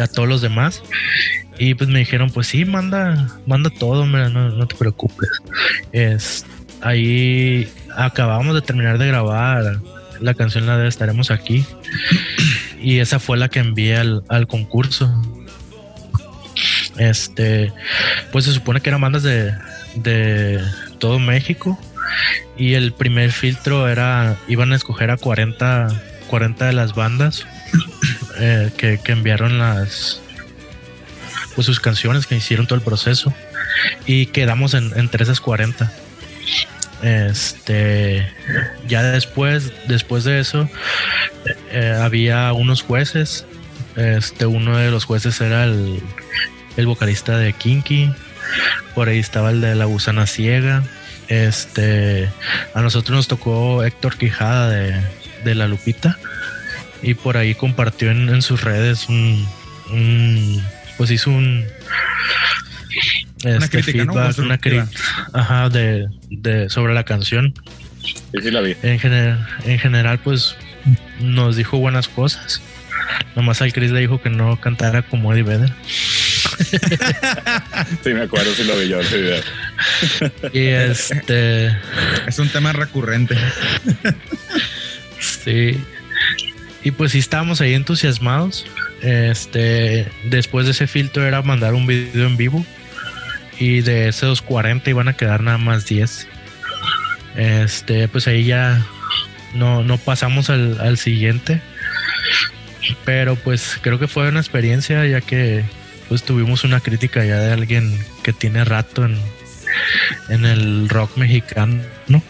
a 0.00 0.06
todos 0.06 0.28
los 0.28 0.42
demás 0.42 0.82
y 1.58 1.74
pues 1.74 1.90
me 1.90 1.98
dijeron, 1.98 2.30
pues 2.30 2.46
sí, 2.46 2.64
manda, 2.64 3.28
manda 3.46 3.68
todo, 3.68 4.06
mira, 4.06 4.30
no, 4.30 4.48
no 4.50 4.66
te 4.66 4.74
preocupes. 4.76 5.28
Es, 5.92 6.46
ahí 6.80 7.70
acabamos 7.96 8.54
de 8.54 8.62
terminar 8.62 8.96
de 8.96 9.06
grabar 9.06 9.80
la 10.20 10.34
canción 10.34 10.66
la 10.66 10.78
de 10.78 10.88
Estaremos 10.88 11.30
aquí 11.30 11.64
y 12.80 12.98
esa 12.98 13.18
fue 13.18 13.36
la 13.36 13.48
que 13.48 13.58
envié 13.58 13.96
al, 13.96 14.22
al 14.28 14.46
concurso. 14.46 15.10
Este, 16.96 17.72
pues 18.32 18.46
se 18.46 18.52
supone 18.52 18.80
que 18.80 18.88
eran 18.88 19.00
bandas 19.00 19.22
de, 19.22 19.52
de 19.94 20.62
todo 20.98 21.18
México. 21.18 21.78
Y 22.56 22.74
el 22.74 22.92
primer 22.92 23.32
filtro 23.32 23.88
era 23.88 24.36
iban 24.48 24.72
a 24.72 24.76
escoger 24.76 25.10
a 25.10 25.16
40 25.16 25.88
40 26.26 26.66
de 26.66 26.72
las 26.72 26.94
bandas 26.94 27.46
eh, 28.38 28.70
que, 28.76 28.98
que 29.02 29.12
enviaron 29.12 29.58
las 29.58 30.20
pues 31.54 31.66
sus 31.66 31.80
canciones 31.80 32.26
que 32.26 32.36
hicieron 32.36 32.66
todo 32.66 32.76
el 32.76 32.84
proceso. 32.84 33.34
Y 34.06 34.26
quedamos 34.26 34.74
en, 34.74 34.92
entre 34.96 35.22
esas 35.24 35.40
40 35.40 35.90
este 37.02 38.30
ya 38.86 39.02
después 39.02 39.72
después 39.88 40.24
de 40.24 40.40
eso 40.40 40.68
eh, 41.72 41.96
había 42.00 42.52
unos 42.52 42.82
jueces. 42.82 43.46
Este 43.96 44.46
uno 44.46 44.76
de 44.76 44.90
los 44.90 45.04
jueces 45.04 45.40
era 45.40 45.64
el, 45.64 46.00
el 46.76 46.86
vocalista 46.86 47.38
de 47.38 47.52
Kinky 47.52 48.12
por 48.94 49.08
ahí 49.08 49.18
estaba 49.18 49.50
el 49.50 49.60
de 49.60 49.74
la 49.74 49.84
gusana 49.86 50.26
ciega. 50.26 50.82
Este, 51.28 52.28
a 52.74 52.80
nosotros 52.82 53.16
nos 53.16 53.28
tocó 53.28 53.84
Héctor 53.84 54.16
Quijada 54.18 54.68
de, 54.70 55.00
de 55.44 55.54
La 55.54 55.68
Lupita 55.68 56.18
y 57.02 57.14
por 57.14 57.36
ahí 57.36 57.54
compartió 57.54 58.10
en, 58.10 58.28
en 58.28 58.42
sus 58.42 58.62
redes 58.62 59.08
un, 59.08 59.46
un- 59.90 60.62
pues 60.98 61.10
hizo 61.12 61.30
un 61.30 61.64
este, 63.44 63.68
crítica, 63.82 64.04
¿no? 64.04 64.12
feedback, 64.12 64.38
una 64.38 64.58
Constructiva. 64.58 64.84
crítica 64.86 65.28
ajá, 65.32 65.68
de, 65.68 66.08
de, 66.30 66.68
sobre 66.68 66.94
la 66.94 67.04
canción. 67.04 67.54
Sí, 68.02 68.14
sí 68.42 68.50
la 68.50 68.60
vi. 68.60 68.76
En, 68.82 68.98
gener- 68.98 69.38
en 69.64 69.78
general, 69.78 70.18
pues 70.18 70.56
nos 71.20 71.56
dijo 71.56 71.78
buenas 71.78 72.08
cosas. 72.08 72.60
Nomás 73.36 73.62
al 73.62 73.72
Chris 73.72 73.90
le 73.92 74.00
dijo 74.00 74.20
que 74.20 74.30
no 74.30 74.60
cantara 74.60 75.02
como 75.02 75.32
Eddie 75.32 75.42
Vedder. 75.44 75.72
Sí, 78.02 78.10
me 78.14 78.22
acuerdo, 78.22 78.54
sí 78.54 78.64
lo 78.64 78.76
vi 78.76 78.88
yo 78.88 79.00
ese 79.00 79.18
video. 79.18 79.42
Y 80.52 80.66
este, 80.66 81.66
Es 82.26 82.38
un 82.38 82.48
tema 82.48 82.72
recurrente. 82.72 83.36
sí. 85.18 85.82
Y 86.82 86.90
pues 86.92 87.12
sí 87.12 87.18
estábamos 87.18 87.60
ahí 87.60 87.74
entusiasmados. 87.74 88.66
Este, 89.02 90.08
después 90.24 90.66
de 90.66 90.72
ese 90.72 90.86
filtro 90.86 91.26
era 91.26 91.42
mandar 91.42 91.74
un 91.74 91.86
video 91.86 92.26
en 92.26 92.36
vivo. 92.36 92.64
Y 93.58 93.82
de 93.82 94.08
esos 94.08 94.40
40 94.42 94.88
iban 94.88 95.08
a 95.08 95.16
quedar 95.16 95.42
nada 95.42 95.58
más 95.58 95.86
10. 95.86 96.26
Este, 97.36 98.08
pues 98.08 98.26
ahí 98.26 98.44
ya 98.44 98.84
no, 99.54 99.82
no 99.82 99.98
pasamos 99.98 100.48
al, 100.50 100.80
al 100.80 100.96
siguiente. 100.96 101.60
Pero 103.04 103.36
pues 103.36 103.78
creo 103.82 103.98
que 103.98 104.08
fue 104.08 104.28
una 104.28 104.40
experiencia 104.40 105.06
ya 105.06 105.20
que 105.20 105.64
pues 106.10 106.22
tuvimos 106.24 106.64
una 106.64 106.80
crítica 106.80 107.24
ya 107.24 107.38
de 107.38 107.52
alguien 107.54 107.98
que 108.22 108.34
tiene 108.34 108.64
rato 108.64 109.06
en, 109.06 109.16
en 110.28 110.44
el 110.44 110.88
rock 110.90 111.16
mexicano, 111.16 111.80
¿no? 112.08 112.22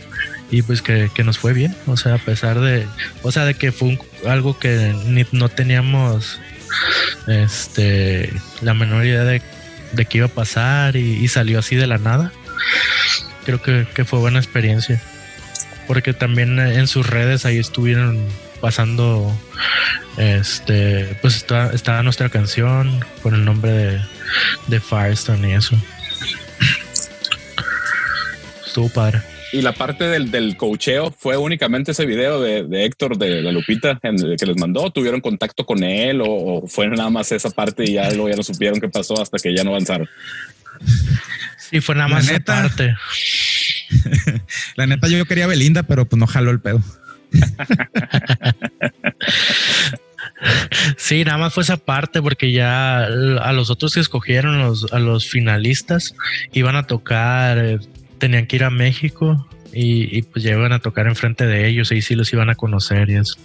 Y 0.53 0.63
pues 0.63 0.83
que, 0.83 1.11
que 1.15 1.25
nos 1.25 1.39
fue 1.39 1.53
bien, 1.53 1.75
o 1.87 1.97
sea, 1.97 2.15
a 2.15 2.19
pesar 2.19 2.61
de, 2.61 2.87
o 3.23 3.33
sea, 3.33 3.45
de 3.45 3.55
que 3.55 3.73
fue 3.73 3.89
un- 3.89 4.01
algo 4.29 4.59
que 4.59 4.95
ni, 5.07 5.25
no 5.33 5.49
teníamos 5.49 6.39
este 7.27 8.33
la 8.61 8.75
menor 8.75 9.05
idea 9.07 9.25
de, 9.25 9.43
de 9.93 10.05
qué 10.07 10.19
iba 10.19 10.27
a 10.27 10.31
pasar 10.31 10.97
y, 10.97 11.17
y 11.25 11.29
salió 11.29 11.59
así 11.59 11.77
de 11.77 11.87
la 11.87 11.99
nada. 11.99 12.33
Creo 13.47 13.63
que, 13.63 13.87
que 13.95 14.05
fue 14.05 14.19
buena 14.19 14.39
experiencia. 14.39 15.01
Porque 15.87 16.13
también 16.13 16.59
en 16.61 16.87
sus 16.87 17.07
redes 17.09 17.45
ahí 17.47 17.59
estuvieron 17.59 18.19
pasando 18.61 19.33
este 20.17 21.17
pues 21.23 21.37
está, 21.37 21.73
estaba 21.73 22.03
nuestra 22.03 22.29
canción 22.29 23.01
con 23.23 23.35
el 23.35 23.45
nombre 23.45 23.71
de, 23.73 24.01
de 24.69 24.81
Firestone 24.81 25.51
y 25.51 25.53
eso. 25.55 25.77
Estuvo 28.67 28.89
padre. 28.89 29.21
Y 29.53 29.63
la 29.63 29.73
parte 29.73 30.05
del, 30.05 30.31
del 30.31 30.57
coacheo 30.57 31.13
fue 31.19 31.37
únicamente 31.37 31.91
ese 31.91 32.07
video 32.07 32.41
de, 32.41 32.63
de 32.63 32.85
Héctor 32.85 33.19
de 33.19 33.43
la 33.43 33.51
Lupita 33.51 33.99
en 34.03 34.15
el 34.21 34.37
que 34.37 34.47
les 34.47 34.57
mandó. 34.57 34.91
¿Tuvieron 34.91 35.21
contacto 35.21 35.67
con 35.67 35.83
él 35.83 36.21
o, 36.21 36.27
o 36.29 36.67
fue 36.69 36.87
nada 36.87 37.11
más 37.11 37.33
esa 37.33 37.51
parte 37.51 37.83
y 37.85 37.95
ya 37.95 38.09
luego 38.11 38.29
ya 38.29 38.37
no 38.37 38.45
supieron 38.45 38.81
qué 38.81 38.89
pasó 38.89 39.21
hasta 39.21 39.39
que 39.39 39.53
ya 39.55 39.65
no 39.65 39.71
avanzaron? 39.71 40.09
Sí, 41.59 41.81
fue 41.81 41.97
nada 41.97 42.09
La 42.09 42.15
más 42.15 42.25
esa 42.25 42.33
neta. 42.35 42.63
parte. 42.63 42.95
La 44.77 44.87
neta, 44.87 45.09
yo 45.09 45.25
quería 45.27 45.49
Belinda, 45.49 45.83
pero 45.83 46.05
pues 46.05 46.19
no 46.21 46.29
jaló 46.29 46.53
el 46.53 46.61
pedo. 46.61 46.81
Sí, 50.97 51.25
nada 51.25 51.39
más 51.39 51.53
fue 51.55 51.63
esa 51.63 51.77
parte 51.77 52.23
porque 52.23 52.51
ya 52.53 53.05
a 53.05 53.53
los 53.53 53.71
otros 53.71 53.95
que 53.95 54.01
escogieron, 54.01 54.59
los, 54.59 54.91
a 54.93 54.99
los 54.99 55.29
finalistas, 55.29 56.15
iban 56.53 56.77
a 56.77 56.87
tocar, 56.87 57.59
eh, 57.59 57.79
tenían 58.19 58.47
que 58.47 58.57
ir 58.57 58.65
a 58.65 58.71
México 58.71 59.47
y, 59.73 60.17
y, 60.17 60.23
pues 60.23 60.43
ya 60.45 60.53
iban 60.53 60.73
a 60.73 60.79
tocar 60.79 61.07
enfrente 61.07 61.47
de 61.47 61.69
ellos 61.69 61.93
y 61.93 62.01
sí 62.03 62.15
los 62.15 62.33
iban 62.33 62.49
a 62.51 62.55
conocer 62.55 63.11
y 63.11 63.17
eso. 63.17 63.37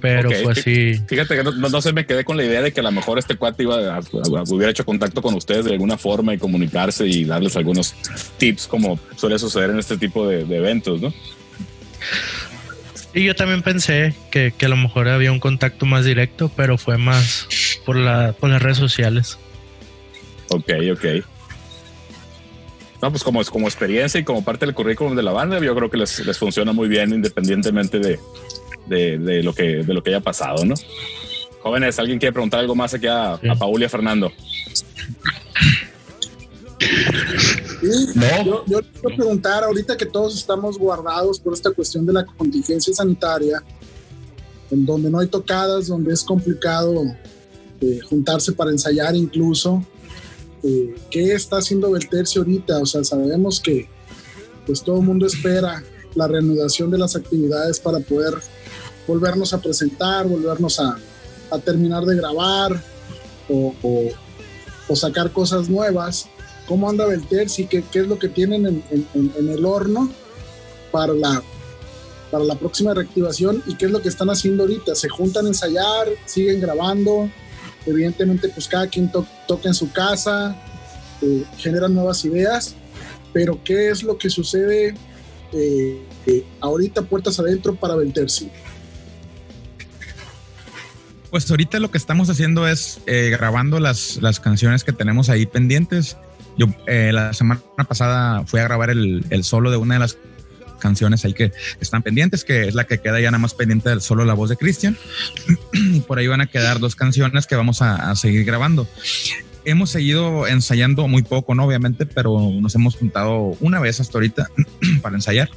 Pero 0.00 0.30
Ok, 0.30 0.34
fue 0.42 0.54
fí- 0.54 0.92
así. 0.94 1.04
Fíjate 1.08 1.36
que 1.36 1.42
no, 1.44 1.52
no, 1.52 1.82
sé, 1.82 1.92
me 1.92 2.06
quedé 2.06 2.24
con 2.24 2.36
la 2.36 2.44
idea 2.44 2.62
de 2.62 2.72
que 2.72 2.80
a 2.80 2.82
lo 2.82 2.92
mejor 2.92 3.18
este 3.18 3.36
cuate 3.36 3.62
iba 3.64 3.76
a, 3.76 3.96
a- 3.98 4.42
hubiera 4.48 4.70
hecho 4.70 4.84
contacto 4.84 5.20
con 5.22 5.34
ustedes 5.34 5.64
de 5.66 5.72
alguna 5.72 5.96
forma 5.98 6.32
y 6.34 6.38
comunicarse 6.38 7.06
y 7.06 7.24
darles 7.24 7.56
algunos 7.56 7.94
tips 8.38 8.66
como 8.66 8.98
suele 9.16 9.38
suceder 9.38 9.70
en 9.70 9.78
este 9.78 9.96
tipo 9.98 10.26
de, 10.26 10.44
de 10.44 10.56
eventos, 10.56 11.00
¿no? 11.00 11.12
Y 13.12 13.24
yo 13.24 13.34
también 13.34 13.62
pensé 13.62 14.14
que, 14.30 14.52
que 14.56 14.66
a 14.66 14.68
lo 14.68 14.76
mejor 14.76 15.08
había 15.08 15.32
un 15.32 15.40
contacto 15.40 15.84
más 15.84 16.04
directo, 16.04 16.50
pero 16.56 16.78
fue 16.78 16.96
más 16.96 17.48
por, 17.84 17.96
la, 17.96 18.32
por 18.38 18.50
las 18.50 18.62
redes 18.62 18.78
sociales. 18.78 19.36
Ok, 20.50 20.70
ok. 20.92 21.04
No, 23.02 23.10
pues 23.10 23.24
como, 23.24 23.42
como 23.46 23.66
experiencia 23.66 24.20
y 24.20 24.24
como 24.24 24.44
parte 24.44 24.66
del 24.66 24.74
currículum 24.74 25.16
de 25.16 25.22
la 25.22 25.32
banda, 25.32 25.58
yo 25.58 25.74
creo 25.74 25.90
que 25.90 25.96
les, 25.96 26.24
les 26.24 26.38
funciona 26.38 26.72
muy 26.72 26.86
bien 26.86 27.12
independientemente 27.12 27.98
de, 27.98 28.20
de, 28.86 29.18
de 29.18 29.42
lo 29.42 29.54
que, 29.54 29.82
de 29.82 29.94
lo 29.94 30.02
que 30.02 30.10
haya 30.10 30.20
pasado, 30.20 30.64
¿no? 30.64 30.74
Jóvenes, 31.62 31.98
¿alguien 31.98 32.18
quiere 32.18 32.32
preguntar 32.32 32.60
algo 32.60 32.74
más 32.74 32.94
aquí 32.94 33.06
a, 33.06 33.38
Sí. 33.40 33.48
a 33.48 33.54
Paul 33.54 33.80
y 33.80 33.84
a 33.84 33.88
Fernando? 33.88 34.32
Sí, 37.80 38.12
yo, 38.44 38.64
yo 38.66 38.80
quiero 39.00 39.16
preguntar, 39.16 39.64
ahorita 39.64 39.96
que 39.96 40.06
todos 40.06 40.36
estamos 40.36 40.78
guardados 40.78 41.40
por 41.40 41.54
esta 41.54 41.70
cuestión 41.70 42.04
de 42.06 42.12
la 42.12 42.24
contingencia 42.26 42.92
sanitaria, 42.94 43.62
en 44.70 44.84
donde 44.86 45.10
no 45.10 45.18
hay 45.18 45.28
tocadas, 45.28 45.86
donde 45.88 46.12
es 46.12 46.22
complicado 46.22 47.02
eh, 47.80 48.00
juntarse 48.08 48.52
para 48.52 48.70
ensayar 48.70 49.16
incluso, 49.16 49.82
eh, 50.62 50.94
¿qué 51.10 51.32
está 51.32 51.56
haciendo 51.58 51.90
Beltercio 51.90 52.42
ahorita? 52.42 52.78
O 52.78 52.86
sea, 52.86 53.02
sabemos 53.02 53.60
que 53.60 53.88
pues 54.66 54.82
todo 54.82 55.00
el 55.00 55.06
mundo 55.06 55.26
espera 55.26 55.82
la 56.14 56.28
reanudación 56.28 56.90
de 56.90 56.98
las 56.98 57.16
actividades 57.16 57.80
para 57.80 57.98
poder 58.00 58.34
volvernos 59.06 59.52
a 59.54 59.60
presentar, 59.60 60.26
volvernos 60.28 60.78
a, 60.78 60.98
a 61.50 61.58
terminar 61.58 62.04
de 62.04 62.16
grabar 62.16 62.82
o, 63.48 63.74
o- 63.82 64.10
o 64.88 64.96
sacar 64.96 65.32
cosas 65.32 65.68
nuevas. 65.68 66.26
¿Cómo 66.70 66.88
anda 66.88 67.04
Belterci? 67.04 67.66
¿Qué, 67.66 67.82
qué 67.90 67.98
es 67.98 68.06
lo 68.06 68.16
que 68.16 68.28
tienen 68.28 68.64
en, 68.64 69.48
el 69.48 69.64
horno 69.64 70.08
para 70.92 71.12
la, 71.12 71.42
para 72.30 72.44
la 72.44 72.54
próxima 72.54 72.94
reactivación? 72.94 73.60
¿Y 73.66 73.74
qué 73.74 73.86
es 73.86 73.90
lo 73.90 74.00
que 74.00 74.08
están 74.08 74.30
haciendo 74.30 74.62
ahorita? 74.62 74.94
¿Se 74.94 75.08
juntan 75.08 75.46
a 75.46 75.48
ensayar? 75.48 76.06
¿Siguen 76.26 76.60
grabando? 76.60 77.28
Evidentemente, 77.86 78.48
pues 78.50 78.68
cada 78.68 78.86
quien 78.86 79.10
to- 79.10 79.26
toca 79.48 79.66
en 79.66 79.74
su 79.74 79.90
casa, 79.90 80.56
eh, 81.22 81.42
generan 81.58 81.92
nuevas 81.92 82.24
ideas, 82.24 82.76
pero 83.32 83.58
¿qué 83.64 83.90
es 83.90 84.04
lo 84.04 84.16
que 84.16 84.30
sucede 84.30 84.94
eh, 85.52 86.02
eh, 86.26 86.44
ahorita 86.60 87.02
puertas 87.02 87.40
adentro 87.40 87.74
para 87.74 87.96
Belterci? 87.96 88.48
Pues 91.32 91.50
ahorita 91.50 91.80
lo 91.80 91.90
que 91.90 91.98
estamos 91.98 92.30
haciendo 92.30 92.68
es 92.68 93.00
grabando 93.06 93.80
las, 93.80 94.18
las 94.22 94.38
canciones 94.38 94.84
que 94.84 94.92
tenemos 94.92 95.30
ahí 95.30 95.46
pendientes. 95.46 96.16
Yo 96.56 96.66
eh, 96.86 97.10
la 97.12 97.32
semana 97.32 97.60
pasada 97.88 98.44
fui 98.46 98.60
a 98.60 98.64
grabar 98.64 98.90
el, 98.90 99.24
el 99.30 99.44
solo 99.44 99.70
de 99.70 99.76
una 99.76 99.94
de 99.94 100.00
las 100.00 100.18
canciones 100.78 101.24
ahí 101.24 101.34
que 101.34 101.52
están 101.80 102.02
pendientes, 102.02 102.44
que 102.44 102.66
es 102.66 102.74
la 102.74 102.84
que 102.84 102.98
queda 102.98 103.20
ya 103.20 103.30
nada 103.30 103.40
más 103.40 103.54
pendiente 103.54 103.90
del 103.90 104.00
solo 104.00 104.24
la 104.24 104.34
voz 104.34 104.48
de 104.50 104.56
Cristian. 104.56 104.96
por 106.06 106.18
ahí 106.18 106.26
van 106.26 106.40
a 106.40 106.46
quedar 106.46 106.80
dos 106.80 106.96
canciones 106.96 107.46
que 107.46 107.56
vamos 107.56 107.82
a, 107.82 108.10
a 108.10 108.16
seguir 108.16 108.44
grabando 108.44 108.88
hemos 109.64 109.90
seguido 109.90 110.46
ensayando 110.46 111.06
muy 111.08 111.22
poco, 111.22 111.54
¿no? 111.54 111.64
Obviamente, 111.64 112.06
pero 112.06 112.38
nos 112.60 112.74
hemos 112.74 112.96
juntado 112.96 113.56
una 113.60 113.80
vez 113.80 114.00
hasta 114.00 114.18
ahorita 114.18 114.48
para 115.02 115.16
ensayar. 115.16 115.50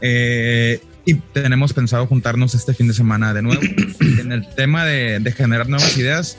Eh, 0.00 0.80
y 1.04 1.14
tenemos 1.14 1.72
pensado 1.72 2.06
juntarnos 2.06 2.54
este 2.54 2.74
fin 2.74 2.88
de 2.88 2.94
semana 2.94 3.32
de 3.32 3.42
nuevo. 3.42 3.62
en 4.20 4.32
el 4.32 4.46
tema 4.54 4.84
de, 4.84 5.20
de 5.20 5.32
generar 5.32 5.68
nuevas 5.68 5.96
ideas, 5.96 6.36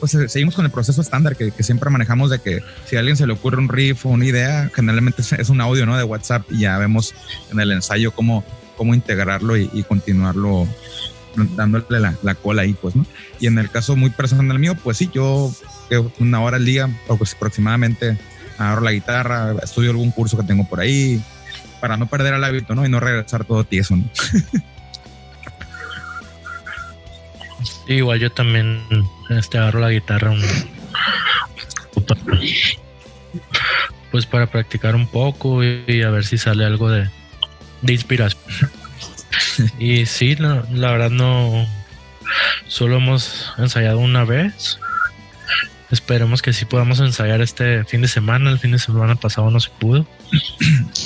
pues 0.00 0.16
seguimos 0.28 0.54
con 0.54 0.64
el 0.64 0.70
proceso 0.70 1.00
estándar 1.00 1.36
que, 1.36 1.52
que, 1.52 1.62
siempre 1.62 1.90
manejamos 1.90 2.30
de 2.30 2.40
que 2.40 2.60
si 2.86 2.96
a 2.96 3.00
alguien 3.00 3.16
se 3.16 3.26
le 3.26 3.34
ocurre 3.34 3.58
un 3.58 3.68
riff 3.68 4.06
o 4.06 4.08
una 4.08 4.24
idea, 4.24 4.70
generalmente 4.74 5.22
es 5.38 5.48
un 5.50 5.60
audio, 5.60 5.86
¿no? 5.86 5.96
De 5.96 6.04
WhatsApp 6.04 6.50
y 6.50 6.60
ya 6.60 6.78
vemos 6.78 7.14
en 7.52 7.60
el 7.60 7.70
ensayo 7.70 8.12
cómo, 8.12 8.44
cómo 8.76 8.94
integrarlo 8.94 9.56
y, 9.56 9.70
y 9.72 9.82
continuarlo 9.82 10.66
dándole 11.56 12.00
la, 12.00 12.14
la, 12.22 12.34
cola 12.34 12.62
ahí, 12.62 12.74
pues, 12.74 12.96
¿no? 12.96 13.06
Y 13.38 13.46
en 13.46 13.58
el 13.58 13.70
caso 13.70 13.96
muy 13.96 14.10
personal 14.10 14.58
mío, 14.58 14.74
pues 14.74 14.96
sí, 14.96 15.10
yo 15.12 15.52
una 16.18 16.40
hora 16.40 16.56
al 16.56 16.64
día, 16.64 16.88
pues, 17.06 17.34
aproximadamente, 17.34 18.18
agarro 18.58 18.82
la 18.82 18.92
guitarra, 18.92 19.54
estudio 19.62 19.90
algún 19.90 20.10
curso 20.10 20.36
que 20.36 20.44
tengo 20.44 20.68
por 20.68 20.80
ahí, 20.80 21.22
para 21.80 21.96
no 21.96 22.06
perder 22.06 22.34
el 22.34 22.44
hábito, 22.44 22.74
¿no? 22.74 22.84
Y 22.84 22.88
no 22.88 23.00
regresar 23.00 23.44
todo 23.44 23.64
tieso, 23.64 23.96
¿no? 23.96 24.04
Igual 27.90 28.20
yo 28.20 28.30
también 28.30 28.80
este, 29.30 29.58
agarro 29.58 29.80
la 29.80 29.90
guitarra 29.90 30.30
un, 30.30 30.40
pues 34.12 34.26
para 34.26 34.46
practicar 34.46 34.94
un 34.94 35.08
poco 35.08 35.64
y, 35.64 35.82
y, 35.88 36.02
a 36.02 36.10
ver 36.10 36.24
si 36.24 36.38
sale 36.38 36.64
algo 36.64 36.88
de, 36.88 37.10
de 37.82 37.92
inspiración. 37.92 38.40
y 39.80 40.06
sí, 40.06 40.36
no, 40.38 40.64
la 40.72 40.92
verdad 40.92 41.10
no, 41.10 41.66
solo 42.68 42.98
hemos 42.98 43.52
ensayado 43.58 43.98
una 43.98 44.24
vez. 44.24 44.78
Esperemos 45.90 46.42
que 46.42 46.52
sí 46.52 46.66
podamos 46.66 47.00
ensayar 47.00 47.40
este 47.40 47.84
fin 47.84 48.02
de 48.02 48.08
semana. 48.08 48.50
El 48.50 48.60
fin 48.60 48.70
de 48.70 48.78
semana 48.78 49.16
pasado 49.16 49.50
no 49.50 49.58
se 49.58 49.70
pudo. 49.70 50.06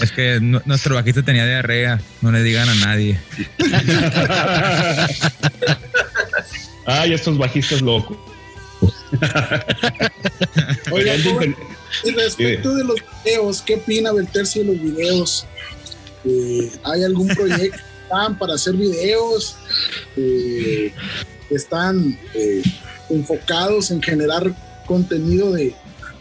Es 0.02 0.12
que 0.12 0.38
no, 0.42 0.60
nuestro 0.66 0.96
bajista 0.96 1.22
tenía 1.22 1.46
diarrea. 1.46 1.98
No 2.20 2.30
le 2.30 2.42
digan 2.42 2.68
a 2.68 2.74
nadie. 2.74 3.18
Ay, 6.86 7.14
estos 7.14 7.38
bajistas 7.38 7.80
locos. 7.80 8.16
Oiga, 10.90 11.14
y 12.04 12.10
respecto 12.10 12.74
de 12.74 12.84
los 12.84 12.96
videos, 13.24 13.62
¿qué 13.62 13.76
opina 13.76 14.12
Belterci 14.12 14.60
de 14.60 14.64
los 14.66 14.80
videos? 14.80 15.46
Eh, 16.24 16.70
¿Hay 16.84 17.04
algún 17.04 17.28
proyecto 17.28 17.78
para 18.38 18.54
hacer 18.54 18.74
videos? 18.74 19.56
Eh, 20.16 20.92
¿Están 21.50 22.18
eh, 22.34 22.62
enfocados 23.10 23.90
en 23.90 24.02
generar 24.02 24.54
contenido 24.86 25.52
de, 25.52 25.74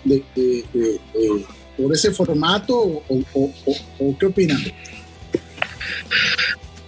de, 0.03 0.24
de, 0.36 0.66
de 0.74 1.45
por 1.78 1.93
ese 1.93 2.11
formato 2.11 2.78
o, 2.78 3.03
o, 3.09 3.51
o, 3.66 3.76
o 3.99 4.18
qué 4.18 4.26
opinan? 4.28 4.61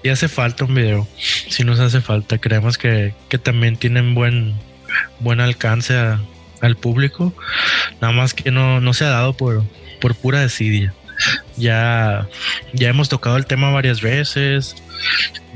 Y 0.06 0.10
hace 0.10 0.28
falta 0.28 0.66
un 0.66 0.76
video, 0.76 1.08
si 1.18 1.64
nos 1.64 1.80
hace 1.80 2.00
falta, 2.00 2.38
creemos 2.38 2.78
que, 2.78 3.16
que 3.28 3.40
también 3.40 3.76
tienen 3.76 4.14
buen, 4.14 4.54
buen 5.20 5.40
alcance 5.40 5.96
al 6.62 6.76
público, 6.78 7.34
nada 8.02 8.14
más 8.14 8.36
que 8.36 8.52
no, 8.52 8.80
no 8.82 8.94
se 8.94 9.04
ha 9.06 9.10
dado 9.10 9.36
por, 9.36 9.64
por 10.00 10.14
pura 10.14 10.42
desidia. 10.42 10.94
Ya, 11.58 12.28
ya 12.72 12.90
hemos 12.90 13.10
tocado 13.10 13.36
el 13.38 13.48
tema 13.48 13.72
varias 13.72 14.02
veces, 14.02 14.76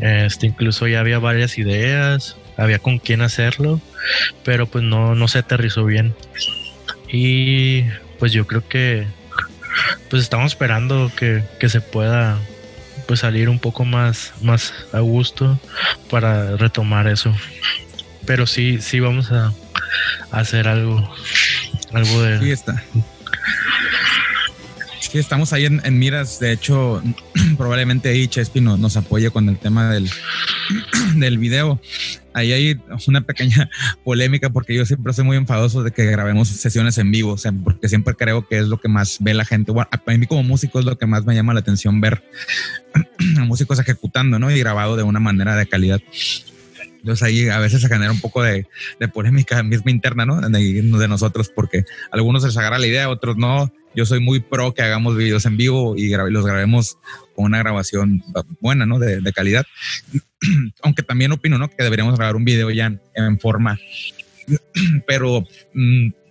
este, 0.01 0.47
incluso 0.47 0.87
ya 0.87 1.01
había 1.01 1.19
varias 1.19 1.59
ideas, 1.59 2.35
había 2.57 2.79
con 2.79 2.97
quién 2.97 3.21
hacerlo, 3.21 3.79
pero 4.43 4.65
pues 4.65 4.83
no, 4.83 5.13
no 5.13 5.27
se 5.27 5.37
aterrizó 5.37 5.85
bien. 5.85 6.15
Y 7.07 7.83
pues 8.17 8.31
yo 8.31 8.47
creo 8.47 8.67
que 8.67 9.05
pues 10.09 10.23
estamos 10.23 10.53
esperando 10.53 11.11
que, 11.15 11.43
que 11.59 11.69
se 11.69 11.81
pueda 11.81 12.39
pues 13.09 13.21
salir 13.21 13.49
un 13.49 13.57
poco 13.57 13.85
más, 13.85 14.33
más 14.43 14.71
a 14.93 14.99
gusto 14.99 15.59
para 16.11 16.57
retomar 16.57 17.07
eso. 17.07 17.35
Pero 18.27 18.45
sí, 18.45 18.77
sí 18.81 18.99
vamos 18.99 19.31
a, 19.31 19.51
hacer 20.29 20.67
algo, 20.67 21.11
algo 21.91 22.21
de. 22.21 22.39
Sí 22.39 22.51
está. 22.51 22.83
Sí, 24.99 25.17
estamos 25.17 25.53
ahí 25.53 25.65
en, 25.65 25.81
en 25.83 25.97
miras. 25.97 26.39
De 26.39 26.51
hecho, 26.51 27.01
probablemente 27.57 28.09
ahí 28.09 28.27
Chespi 28.27 28.61
no, 28.61 28.77
nos 28.77 28.95
apoye 28.95 29.31
con 29.31 29.49
el 29.49 29.57
tema 29.57 29.89
del, 29.89 30.07
del 31.19 31.37
video. 31.37 31.79
Ahí 32.33 32.51
hay 32.51 32.79
una 33.07 33.21
pequeña 33.21 33.69
polémica 34.03 34.49
porque 34.49 34.75
yo 34.75 34.85
siempre 34.85 35.13
soy 35.13 35.25
muy 35.25 35.37
enfadoso 35.37 35.83
de 35.83 35.91
que 35.91 36.05
grabemos 36.05 36.47
sesiones 36.47 36.97
en 36.97 37.11
vivo, 37.11 37.33
o 37.33 37.37
sea, 37.37 37.51
porque 37.51 37.89
siempre 37.89 38.15
creo 38.15 38.47
que 38.47 38.59
es 38.59 38.67
lo 38.67 38.79
que 38.79 38.87
más 38.87 39.17
ve 39.19 39.33
la 39.33 39.45
gente. 39.45 39.71
Bueno, 39.71 39.89
a 39.91 40.17
mí 40.17 40.25
como 40.27 40.43
músico 40.43 40.79
es 40.79 40.85
lo 40.85 40.97
que 40.97 41.05
más 41.05 41.25
me 41.25 41.35
llama 41.35 41.53
la 41.53 41.59
atención 41.59 42.01
ver 42.01 42.23
a 43.37 43.45
músicos 43.45 43.79
ejecutando, 43.79 44.39
¿no? 44.39 44.51
Y 44.51 44.59
grabado 44.59 44.95
de 44.95 45.03
una 45.03 45.19
manera 45.19 45.55
de 45.55 45.67
calidad. 45.67 46.01
Entonces 46.99 47.23
ahí 47.23 47.47
a 47.47 47.59
veces 47.59 47.81
se 47.81 47.87
genera 47.87 48.11
un 48.11 48.19
poco 48.19 48.43
de, 48.43 48.67
de 48.99 49.07
polémica 49.07 49.63
misma 49.63 49.91
interna, 49.91 50.25
¿no? 50.25 50.41
De, 50.41 50.81
de, 50.81 51.07
nosotros, 51.07 51.49
porque 51.53 51.79
a 51.79 51.83
algunos 52.11 52.43
les 52.43 52.57
agarra 52.57 52.77
la 52.77 52.87
idea, 52.87 53.09
otros 53.09 53.37
no. 53.37 53.71
Yo 53.95 54.05
soy 54.05 54.19
muy 54.19 54.39
pro 54.39 54.73
que 54.73 54.81
hagamos 54.81 55.17
videos 55.17 55.45
en 55.45 55.57
vivo 55.57 55.95
y 55.95 56.09
los 56.09 56.45
grabemos 56.45 56.97
con 57.35 57.45
una 57.45 57.59
grabación 57.59 58.23
buena, 58.59 58.85
¿no? 58.85 58.99
De, 58.99 59.33
calidad. 59.33 59.65
Aunque 60.83 61.03
también 61.03 61.31
opino, 61.31 61.57
¿no? 61.57 61.69
Que 61.69 61.83
deberíamos 61.83 62.15
grabar 62.15 62.35
un 62.35 62.45
video 62.45 62.69
ya 62.71 62.93
en, 63.15 63.39
forma. 63.39 63.79
Pero 65.07 65.45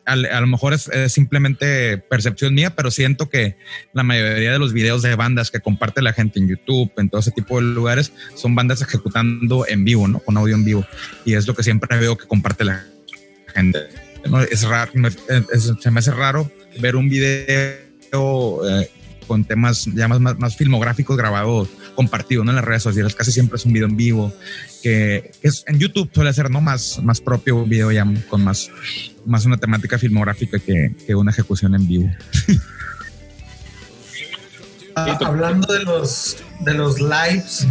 a, 0.06 0.12
a, 0.12 0.40
lo 0.40 0.46
mejor 0.46 0.72
es, 0.72 0.88
es, 0.88 1.12
simplemente 1.12 1.98
percepción 1.98 2.54
mía, 2.54 2.74
pero 2.74 2.90
siento 2.90 3.28
que 3.28 3.56
la 3.92 4.02
mayoría 4.02 4.52
de 4.52 4.58
los 4.58 4.72
videos 4.72 5.02
de 5.02 5.14
bandas 5.14 5.50
que 5.50 5.60
comparte 5.60 6.00
la 6.00 6.14
gente 6.14 6.38
en 6.38 6.48
YouTube, 6.48 6.90
en 6.96 7.10
todo 7.10 7.20
ese 7.20 7.30
tipo 7.30 7.60
de 7.60 7.66
lugares, 7.66 8.12
son 8.34 8.54
bandas 8.54 8.80
ejecutando 8.80 9.66
en 9.68 9.84
vivo, 9.84 10.08
¿no? 10.08 10.20
Con 10.20 10.38
audio 10.38 10.54
en 10.54 10.64
vivo. 10.64 10.86
Y 11.26 11.34
es 11.34 11.46
lo 11.46 11.54
que 11.54 11.62
siempre 11.62 11.98
veo 11.98 12.16
que 12.16 12.26
comparte 12.26 12.64
la 12.64 12.86
gente. 13.54 14.07
¿No? 14.28 14.40
Es 14.40 14.62
raro, 14.62 14.92
es, 15.52 15.72
se 15.80 15.90
me 15.90 16.00
hace 16.00 16.10
raro 16.12 16.50
ver 16.80 16.96
un 16.96 17.08
video 17.08 18.68
eh, 18.68 18.90
con 19.26 19.44
temas 19.44 19.84
ya 19.94 20.08
más, 20.08 20.20
más, 20.20 20.38
más, 20.38 20.56
filmográficos 20.56 21.16
grabados, 21.16 21.68
compartidos 21.94 22.44
¿no? 22.44 22.50
en 22.50 22.56
las 22.56 22.64
redes 22.64 22.82
sociales. 22.82 23.14
Casi 23.14 23.30
siempre 23.30 23.56
es 23.56 23.64
un 23.66 23.72
video 23.72 23.86
en 23.86 23.96
vivo, 23.96 24.32
que, 24.82 25.30
que 25.40 25.48
es, 25.48 25.64
en 25.66 25.78
YouTube 25.78 26.10
suele 26.12 26.32
ser 26.32 26.50
¿no? 26.50 26.60
más, 26.60 27.00
más 27.02 27.20
propio 27.20 27.56
un 27.56 27.68
video 27.68 27.92
ya 27.92 28.06
con 28.28 28.42
más, 28.42 28.70
más 29.26 29.44
una 29.44 29.58
temática 29.58 29.98
filmográfica 29.98 30.58
que, 30.58 30.94
que 31.06 31.14
una 31.14 31.30
ejecución 31.30 31.74
en 31.74 31.86
vivo. 31.86 32.10
ah, 34.96 35.18
hablando 35.24 35.72
de 35.72 35.84
los, 35.84 36.38
de 36.60 36.74
los 36.74 37.00
lives, 37.00 37.66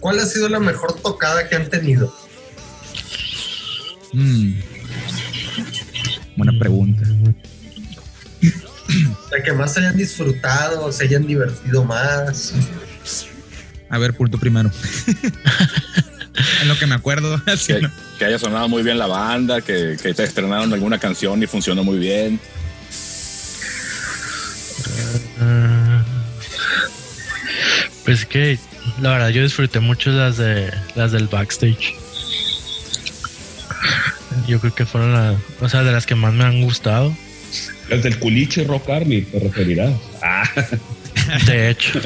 ¿cuál 0.00 0.18
ha 0.18 0.26
sido 0.26 0.48
la 0.48 0.60
mejor 0.60 1.00
tocada 1.00 1.48
que 1.48 1.54
han 1.54 1.70
tenido? 1.70 2.14
Mm. 4.12 4.73
Buena 6.44 6.58
pregunta. 6.58 7.02
La 9.30 9.42
que 9.42 9.52
más 9.54 9.72
se 9.72 9.80
hayan 9.80 9.96
disfrutado, 9.96 10.92
se 10.92 11.04
hayan 11.04 11.26
divertido 11.26 11.84
más. 11.84 12.52
A 13.88 13.96
ver, 13.96 14.12
Pulto 14.14 14.36
primero. 14.36 14.70
en 16.60 16.68
lo 16.68 16.78
que 16.78 16.86
me 16.86 16.94
acuerdo. 16.94 17.40
Que, 17.66 17.80
no. 17.80 17.90
que, 18.18 18.26
haya 18.26 18.38
sonado 18.38 18.68
muy 18.68 18.82
bien 18.82 18.98
la 18.98 19.06
banda, 19.06 19.62
que, 19.62 19.96
que, 20.00 20.12
te 20.12 20.24
estrenaron 20.24 20.70
alguna 20.72 20.98
canción 20.98 21.42
y 21.42 21.46
funcionó 21.46 21.82
muy 21.82 21.98
bien. 21.98 22.38
Pues 28.04 28.26
que 28.26 28.58
la 29.00 29.12
verdad 29.12 29.28
yo 29.30 29.42
disfruté 29.42 29.80
mucho 29.80 30.10
las 30.10 30.36
de 30.36 30.70
las 30.94 31.12
del 31.12 31.26
backstage. 31.26 32.03
Yo 34.46 34.60
creo 34.60 34.74
que 34.74 34.84
fueron 34.84 35.12
las, 35.12 35.36
o 35.60 35.68
sea, 35.68 35.82
de 35.82 35.92
las 35.92 36.06
que 36.06 36.14
más 36.14 36.32
me 36.34 36.44
han 36.44 36.62
gustado. 36.62 37.14
Las 37.88 38.02
del 38.02 38.18
Culiche 38.18 38.64
Rock 38.64 38.90
Army, 38.90 39.22
te 39.22 39.38
referirás. 39.38 39.92
Ah. 40.22 40.44
De 41.46 41.70
hecho, 41.70 42.00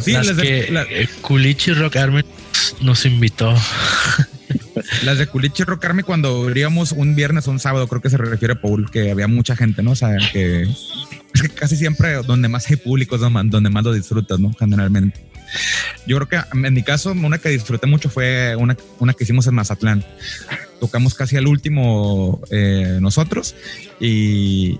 sí, 0.00 0.12
las, 0.12 0.26
las 0.26 0.36
que 0.38 0.62
de, 0.62 0.70
la... 0.70 0.86
Culichi 1.20 1.72
Rock 1.74 1.96
Army 1.96 2.22
nos 2.80 3.04
invitó. 3.04 3.54
Las 5.04 5.18
de 5.18 5.26
Culichi 5.26 5.64
Rock 5.64 5.84
Army 5.86 6.02
cuando 6.02 6.42
abríamos 6.42 6.92
un 6.92 7.14
viernes 7.14 7.48
o 7.48 7.50
un 7.50 7.58
sábado, 7.58 7.88
creo 7.88 8.00
que 8.00 8.10
se 8.10 8.16
refiere 8.16 8.54
a 8.54 8.60
Paul, 8.60 8.90
que 8.90 9.10
había 9.10 9.26
mucha 9.26 9.56
gente, 9.56 9.82
¿no? 9.82 9.92
O 9.92 9.96
sea, 9.96 10.16
que, 10.32 10.62
es 10.62 11.42
que 11.42 11.48
casi 11.48 11.76
siempre 11.76 12.14
donde 12.22 12.48
más 12.48 12.68
hay 12.68 12.76
público 12.76 13.16
es 13.16 13.20
donde 13.22 13.70
más 13.70 13.84
lo 13.84 13.92
disfrutas, 13.92 14.38
¿no? 14.38 14.52
Generalmente. 14.58 15.18
Yo 16.06 16.16
creo 16.16 16.28
que 16.28 16.66
en 16.66 16.74
mi 16.74 16.82
caso, 16.82 17.12
una 17.12 17.38
que 17.38 17.48
disfruté 17.48 17.86
mucho 17.86 18.08
fue 18.08 18.56
una, 18.56 18.76
una 18.98 19.12
que 19.12 19.24
hicimos 19.24 19.46
en 19.46 19.54
Mazatlán. 19.54 20.04
Tocamos 20.80 21.14
casi 21.14 21.36
al 21.36 21.46
último 21.46 22.40
eh, 22.50 22.98
nosotros 23.00 23.54
y 24.00 24.78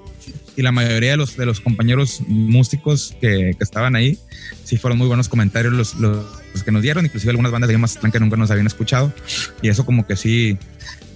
y 0.57 0.63
la 0.63 0.73
mayoría 0.73 1.13
de 1.13 1.17
los, 1.19 1.37
de 1.37 1.45
los 1.45 1.61
compañeros 1.61 2.23
músicos 2.27 3.15
que, 3.21 3.55
que 3.57 3.65
estaban 3.65 3.95
ahí, 3.95 4.19
sí 4.65 4.79
fueron 4.79 4.99
muy 4.99 5.07
buenos 5.07 5.29
comentarios 5.29 5.75
los, 5.75 5.95
los, 5.97 6.25
que 6.65 6.73
nos 6.73 6.81
dieron, 6.83 7.05
inclusive 7.05 7.31
algunas 7.31 7.53
bandas 7.53 7.69
de 7.69 7.77
Mazatlán 7.77 8.11
que 8.11 8.19
nunca 8.19 8.37
nos 8.37 8.51
habían 8.51 8.67
escuchado, 8.67 9.13
y 9.61 9.69
eso 9.69 9.85
como 9.85 10.07
que 10.07 10.17
sí 10.17 10.59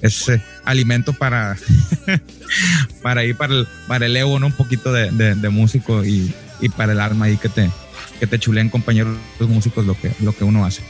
es 0.02 0.28
eh, 0.28 0.42
alimento 0.64 1.14
para, 1.14 1.56
para 3.02 3.24
ir 3.24 3.34
para 3.36 3.54
el, 3.54 3.68
para 3.88 4.06
el 4.06 4.16
ego, 4.16 4.38
¿no? 4.38 4.48
Un 4.48 4.52
poquito 4.52 4.92
de, 4.92 5.10
de, 5.10 5.34
de 5.34 5.48
músico 5.48 6.04
y, 6.04 6.34
y 6.60 6.68
para 6.68 6.92
el 6.92 7.00
alma 7.00 7.26
ahí 7.26 7.38
que 7.38 7.48
te, 7.48 7.70
que 8.20 8.26
te 8.26 8.38
chuleen 8.38 8.68
compañeros 8.68 9.16
músicos 9.40 9.84
lo 9.86 9.98
que, 9.98 10.12
lo 10.20 10.32
que 10.32 10.44
uno 10.44 10.64
hace. 10.64 10.82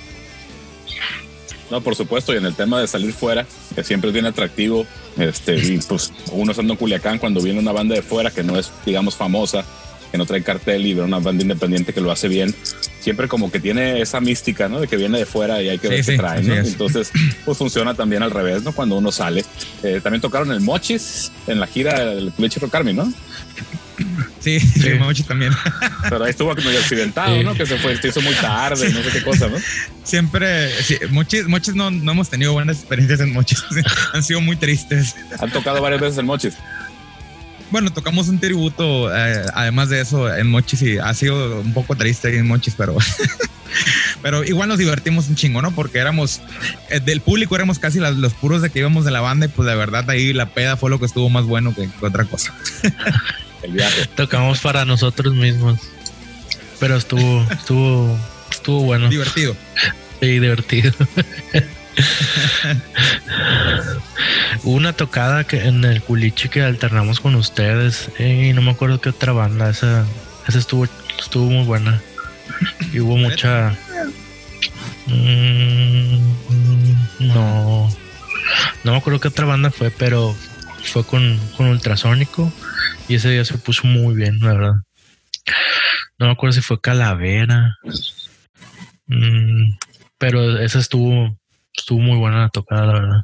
No, 1.70 1.80
por 1.80 1.94
supuesto, 1.94 2.34
y 2.34 2.36
en 2.36 2.44
el 2.44 2.54
tema 2.54 2.80
de 2.80 2.88
salir 2.88 3.12
fuera, 3.12 3.46
que 3.74 3.84
siempre 3.84 4.10
es 4.10 4.14
bien 4.14 4.26
atractivo, 4.26 4.84
este, 5.16 5.56
y 5.56 5.78
pues 5.78 6.12
uno 6.32 6.50
estando 6.50 6.72
en 6.72 6.76
Culiacán, 6.76 7.18
cuando 7.18 7.40
viene 7.40 7.60
una 7.60 7.70
banda 7.70 7.94
de 7.94 8.02
fuera 8.02 8.32
que 8.32 8.42
no 8.42 8.58
es, 8.58 8.72
digamos, 8.84 9.14
famosa, 9.14 9.64
que 10.10 10.18
no 10.18 10.26
trae 10.26 10.42
cartel 10.42 10.84
y 10.84 10.94
ve 10.94 11.02
una 11.02 11.20
banda 11.20 11.42
independiente 11.42 11.92
que 11.92 12.00
lo 12.00 12.10
hace 12.10 12.26
bien, 12.26 12.52
siempre 13.00 13.28
como 13.28 13.52
que 13.52 13.60
tiene 13.60 14.00
esa 14.00 14.20
mística, 14.20 14.68
¿no? 14.68 14.80
De 14.80 14.88
que 14.88 14.96
viene 14.96 15.18
de 15.18 15.26
fuera 15.26 15.62
y 15.62 15.68
hay 15.68 15.78
que 15.78 15.88
ver 15.88 16.02
Sí, 16.02 16.06
qué 16.10 16.12
sí, 16.16 16.18
trae, 16.18 16.42
¿no? 16.42 16.54
es. 16.54 16.72
Entonces, 16.72 17.12
pues 17.44 17.56
funciona 17.56 17.94
también 17.94 18.24
al 18.24 18.32
revés, 18.32 18.64
¿no? 18.64 18.72
Cuando 18.72 18.96
uno 18.96 19.12
sale. 19.12 19.44
Eh, 19.84 20.00
también 20.02 20.20
tocaron 20.20 20.50
el 20.50 20.60
Mochis 20.60 21.30
en 21.46 21.60
la 21.60 21.68
gira 21.68 22.00
del 22.00 22.32
Rock 22.60 22.74
Army, 22.74 22.94
¿no? 22.94 23.12
Sí, 24.40 24.58
sí, 24.58 24.90
Mochi 24.98 25.22
también. 25.22 25.52
Pero 26.08 26.24
ahí 26.24 26.30
estuvo 26.30 26.54
medio 26.54 26.78
accidentado, 26.80 27.36
Sí. 27.36 27.44
¿no? 27.44 27.54
Que 27.54 27.66
se 27.66 27.76
fue, 27.76 27.96
se 28.00 28.08
hizo 28.08 28.22
muy 28.22 28.34
tarde, 28.34 28.88
no 28.90 29.02
sé 29.02 29.10
qué 29.10 29.22
cosa, 29.22 29.48
¿no? 29.48 29.56
Siempre, 30.02 30.70
sí, 30.82 30.96
Mochis, 31.10 31.46
Mochis 31.46 31.74
no, 31.74 31.90
no 31.90 32.12
hemos 32.12 32.30
tenido 32.30 32.52
buenas 32.54 32.78
experiencias 32.78 33.20
en 33.20 33.32
Mochis, 33.34 33.62
han 34.14 34.22
sido 34.22 34.40
muy 34.40 34.56
tristes. 34.56 35.14
Han 35.40 35.50
tocado 35.50 35.82
varias 35.82 36.00
veces 36.00 36.18
el 36.18 36.24
Mochis. 36.24 36.54
Bueno, 37.70 37.92
tocamos 37.92 38.28
un 38.28 38.40
tributo, 38.40 39.14
eh, 39.14 39.44
además 39.54 39.90
de 39.90 40.00
eso, 40.00 40.34
en 40.34 40.48
Mochis 40.48 40.82
y 40.82 40.98
ha 40.98 41.12
sido 41.14 41.60
un 41.60 41.72
poco 41.74 41.94
triste 41.94 42.36
en 42.36 42.46
Mochis, 42.48 42.74
pero, 42.76 42.96
pero 44.22 44.42
igual 44.42 44.68
nos 44.70 44.78
divertimos 44.78 45.28
un 45.28 45.36
chingo, 45.36 45.62
¿no? 45.62 45.70
Porque 45.70 45.98
éramos, 45.98 46.40
eh, 46.88 46.98
del 47.00 47.20
público 47.20 47.54
éramos 47.54 47.78
casi 47.78 48.00
las- 48.00 48.16
los 48.16 48.32
puros 48.32 48.60
de 48.62 48.70
que 48.70 48.80
íbamos 48.80 49.04
de 49.04 49.10
la 49.12 49.20
banda 49.20 49.46
y 49.46 49.50
pues 49.50 49.68
de 49.68 49.74
verdad 49.76 50.08
ahí 50.10 50.32
la 50.32 50.46
peda 50.46 50.76
fue 50.76 50.90
lo 50.90 50.98
que 50.98 51.06
estuvo 51.06 51.28
más 51.28 51.44
bueno 51.44 51.72
que, 51.74 51.88
que 51.88 52.06
otra 52.06 52.24
cosa. 52.24 52.52
El 53.62 53.72
viaje. 53.72 54.06
Tocamos 54.16 54.60
para 54.60 54.84
nosotros 54.84 55.34
mismos. 55.34 55.78
Pero 56.78 56.96
estuvo, 56.96 57.46
estuvo, 57.50 58.18
estuvo 58.50 58.80
bueno. 58.82 59.08
Divertido. 59.08 59.54
Sí, 60.20 60.38
divertido. 60.38 60.92
Hubo 64.64 64.76
una 64.76 64.92
tocada 64.94 65.44
que 65.44 65.66
en 65.66 65.84
el 65.84 66.02
culichi 66.02 66.48
que 66.48 66.62
alternamos 66.62 67.20
con 67.20 67.34
ustedes 67.34 68.10
eh, 68.18 68.48
y 68.48 68.52
no 68.52 68.62
me 68.62 68.70
acuerdo 68.70 69.00
qué 69.00 69.10
otra 69.10 69.32
banda. 69.32 69.68
Esa, 69.68 70.06
esa 70.48 70.58
estuvo, 70.58 70.86
estuvo 71.18 71.50
muy 71.50 71.66
buena. 71.66 72.00
Y 72.92 73.00
hubo 73.00 73.16
mucha. 73.16 73.76
Mm, 75.06 76.18
no. 77.20 77.90
No 78.84 78.92
me 78.92 78.98
acuerdo 78.98 79.20
qué 79.20 79.28
otra 79.28 79.44
banda 79.44 79.70
fue, 79.70 79.90
pero 79.90 80.34
fue 80.84 81.04
con, 81.04 81.38
con 81.56 81.66
Ultrasónico. 81.66 82.50
Y 83.10 83.16
ese 83.16 83.28
día 83.28 83.44
se 83.44 83.58
puso 83.58 83.88
muy 83.88 84.14
bien, 84.14 84.38
la 84.38 84.52
verdad. 84.52 84.74
No 86.16 86.26
me 86.26 86.32
acuerdo 86.32 86.52
si 86.52 86.60
fue 86.60 86.80
Calavera. 86.80 87.76
Mm, 89.06 89.72
pero 90.16 90.60
esa 90.60 90.78
estuvo, 90.78 91.36
estuvo 91.76 91.98
muy 91.98 92.16
buena 92.18 92.42
la 92.42 92.50
tocada, 92.50 92.86
la 92.86 92.92
verdad. 92.92 93.22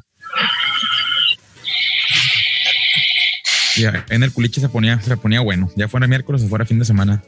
Y 3.77 3.85
en 4.13 4.23
el 4.23 4.33
culiche 4.33 4.59
se 4.59 4.67
ponía, 4.67 4.99
se 4.99 5.15
ponía 5.15 5.39
bueno, 5.39 5.71
ya 5.77 5.87
fuera 5.87 6.05
miércoles 6.05 6.43
o 6.43 6.49
fuera 6.49 6.65
fin 6.65 6.79
de 6.79 6.85
semana. 6.85 7.23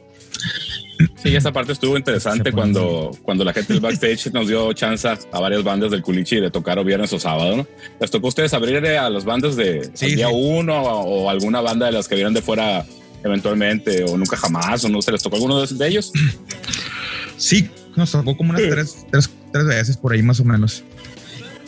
Sí, 1.22 1.34
esa 1.34 1.52
parte 1.52 1.72
estuvo 1.72 1.96
interesante 1.96 2.52
cuando, 2.52 3.10
cuando 3.22 3.44
la 3.44 3.52
gente 3.52 3.72
del 3.72 3.80
backstage 3.82 4.32
nos 4.32 4.48
dio 4.48 4.72
chance 4.72 5.08
a 5.08 5.40
varias 5.40 5.62
bandas 5.64 5.90
del 5.90 6.02
Culichi 6.02 6.40
de 6.40 6.50
tocar 6.50 6.78
o 6.78 6.84
viernes 6.84 7.12
o 7.12 7.18
sábado, 7.20 7.56
¿no? 7.56 7.66
¿Les 8.00 8.10
tocó 8.10 8.26
a 8.26 8.28
ustedes 8.28 8.52
abrir 8.54 8.84
a 8.86 9.08
las 9.10 9.24
bandas 9.24 9.56
de 9.56 9.90
Sí, 9.94 10.14
día 10.14 10.28
sí. 10.28 10.34
uno 10.34 10.82
o, 10.82 11.24
o 11.24 11.30
alguna 11.30 11.60
banda 11.60 11.86
de 11.86 11.92
las 11.92 12.08
que 12.08 12.14
vieran 12.16 12.34
de 12.34 12.42
fuera 12.42 12.84
eventualmente 13.22 14.04
o 14.04 14.16
nunca 14.16 14.36
jamás 14.36 14.84
o 14.84 14.88
no 14.88 15.02
se 15.02 15.12
les 15.12 15.22
tocó 15.22 15.36
alguno 15.36 15.60
de, 15.64 15.74
de 15.74 15.88
ellos? 15.88 16.12
Sí, 17.36 17.70
nos 17.96 18.12
tocó 18.12 18.36
como 18.36 18.50
unas 18.50 18.62
tres, 18.62 19.06
tres, 19.10 19.30
tres 19.52 19.66
veces 19.66 19.96
por 19.96 20.12
ahí 20.12 20.22
más 20.22 20.40
o 20.40 20.44
menos. 20.44 20.84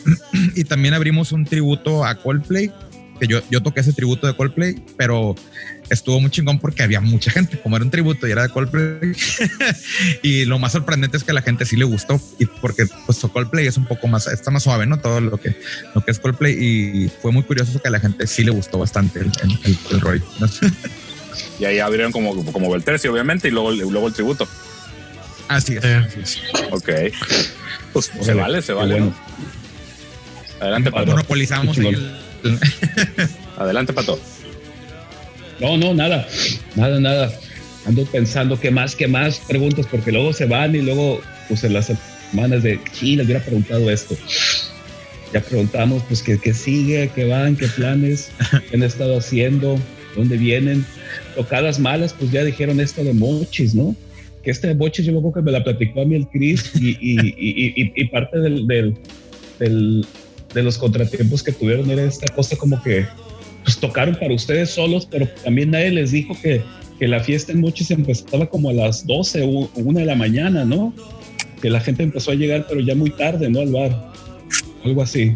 y 0.55 0.63
también 0.63 0.93
abrimos 0.93 1.31
un 1.31 1.45
tributo 1.45 2.05
a 2.05 2.15
Coldplay, 2.15 2.71
que 3.19 3.27
yo, 3.27 3.41
yo 3.49 3.61
toqué 3.61 3.81
ese 3.81 3.93
tributo 3.93 4.27
de 4.27 4.35
Coldplay, 4.35 4.75
pero 4.97 5.35
estuvo 5.89 6.19
muy 6.19 6.31
chingón 6.31 6.59
porque 6.59 6.83
había 6.83 7.01
mucha 7.01 7.31
gente, 7.31 7.59
como 7.59 7.75
era 7.75 7.85
un 7.85 7.91
tributo 7.91 8.27
y 8.27 8.31
era 8.31 8.43
de 8.43 8.49
Coldplay. 8.49 9.13
y 10.23 10.45
lo 10.45 10.59
más 10.59 10.71
sorprendente 10.71 11.17
es 11.17 11.23
que 11.23 11.31
a 11.31 11.33
la 11.33 11.41
gente 11.41 11.65
sí 11.65 11.75
le 11.75 11.85
gustó, 11.85 12.19
y 12.39 12.45
porque 12.45 12.85
pues 13.05 13.19
Coldplay 13.19 13.67
es 13.67 13.77
un 13.77 13.85
poco 13.85 14.07
más, 14.07 14.27
está 14.27 14.51
más 14.51 14.63
suave, 14.63 14.85
¿no? 14.85 14.99
Todo 14.99 15.21
lo 15.21 15.37
que, 15.37 15.55
lo 15.95 16.03
que 16.03 16.11
es 16.11 16.19
Coldplay, 16.19 16.53
y 16.53 17.09
fue 17.21 17.31
muy 17.31 17.43
curioso 17.43 17.81
que 17.81 17.87
a 17.87 17.91
la 17.91 17.99
gente 17.99 18.27
sí 18.27 18.43
le 18.43 18.51
gustó 18.51 18.77
bastante 18.79 19.19
el, 19.19 19.31
el, 19.43 19.59
el, 19.63 19.77
el 19.91 20.01
rollo. 20.01 20.23
¿no? 20.39 20.47
Y 21.59 21.65
ahí 21.65 21.79
abrieron 21.79 22.11
como, 22.11 22.43
como 22.51 22.71
Beltercio, 22.71 23.11
obviamente, 23.11 23.47
y 23.47 23.51
luego, 23.51 23.71
luego 23.71 24.07
el 24.07 24.13
tributo. 24.13 24.47
Así 25.47 25.75
es. 25.75 25.81
Sí. 25.83 25.87
así 25.89 26.19
es. 26.21 26.39
Ok. 26.71 26.89
Pues 27.91 28.05
se 28.05 28.19
Órale, 28.31 28.41
vale, 28.41 28.61
se 28.61 28.73
vale. 28.73 28.93
bueno. 28.95 29.05
¿no? 29.07 30.61
Adelante. 30.61 30.91
Monopolizamos 30.91 31.77
el- 31.77 32.15
Adelante, 33.57 33.93
Pato. 33.93 34.19
No, 35.59 35.77
no, 35.77 35.93
nada, 35.93 36.27
nada, 36.75 36.99
nada. 36.99 37.31
Ando 37.85 38.05
pensando 38.05 38.59
qué 38.59 38.71
más, 38.71 38.95
qué 38.95 39.07
más 39.07 39.39
preguntas, 39.47 39.85
porque 39.89 40.11
luego 40.11 40.33
se 40.33 40.45
van 40.45 40.75
y 40.75 40.81
luego, 40.81 41.21
pues 41.47 41.63
en 41.63 41.73
las 41.73 41.91
semanas 42.31 42.63
de, 42.63 42.79
sí, 42.93 43.15
les 43.15 43.25
hubiera 43.25 43.41
preguntado 43.43 43.89
esto. 43.89 44.15
Ya 45.33 45.41
preguntamos, 45.41 46.03
pues, 46.07 46.21
qué, 46.21 46.37
qué 46.37 46.53
sigue, 46.53 47.09
qué 47.13 47.25
van, 47.25 47.55
qué 47.55 47.67
planes, 47.67 48.31
qué 48.69 48.75
han 48.77 48.83
estado 48.83 49.17
haciendo, 49.17 49.77
dónde 50.15 50.37
vienen. 50.37 50.85
Tocadas 51.35 51.79
malas, 51.79 52.13
pues 52.13 52.31
ya 52.31 52.43
dijeron 52.43 52.79
esto 52.79 53.03
de 53.03 53.13
Mochis, 53.13 53.73
¿no? 53.75 53.95
Que 54.43 54.51
este 54.51 54.67
de 54.67 54.75
Mochis 54.75 55.05
yo 55.05 55.11
me 55.13 55.19
acuerdo 55.19 55.35
que 55.35 55.41
me 55.45 55.51
la 55.51 55.63
platicó 55.63 56.01
a 56.01 56.05
mí 56.05 56.15
el 56.15 56.27
Chris 56.27 56.71
y, 56.75 56.89
y, 56.99 57.91
y, 57.95 58.05
parte 58.09 58.39
del, 58.39 58.67
del, 58.67 58.95
del- 59.59 60.05
de 60.53 60.63
los 60.63 60.77
contratiempos 60.77 61.43
que 61.43 61.51
tuvieron 61.51 61.89
era 61.89 62.03
esta 62.03 62.33
cosa 62.33 62.55
como 62.55 62.81
que 62.81 63.05
pues 63.63 63.77
tocaron 63.77 64.15
para 64.15 64.33
ustedes 64.33 64.71
solos, 64.71 65.07
pero 65.09 65.27
también 65.43 65.71
nadie 65.71 65.91
les 65.91 66.11
dijo 66.11 66.35
que, 66.41 66.61
que 66.99 67.07
la 67.07 67.19
fiesta 67.19 67.51
en 67.51 67.61
Mochis 67.61 67.91
empezaba 67.91 68.45
como 68.45 68.69
a 68.69 68.73
las 68.73 69.07
12 69.07 69.41
o 69.43 69.69
1 69.75 69.99
de 69.99 70.05
la 70.05 70.15
mañana, 70.15 70.65
¿no? 70.65 70.93
Que 71.61 71.69
la 71.69 71.79
gente 71.79 72.03
empezó 72.03 72.31
a 72.31 72.35
llegar, 72.35 72.65
pero 72.67 72.81
ya 72.81 72.93
muy 72.93 73.09
tarde, 73.11 73.49
¿no? 73.49 73.61
Al 73.61 73.71
bar. 73.71 74.11
Algo 74.83 75.01
así. 75.01 75.33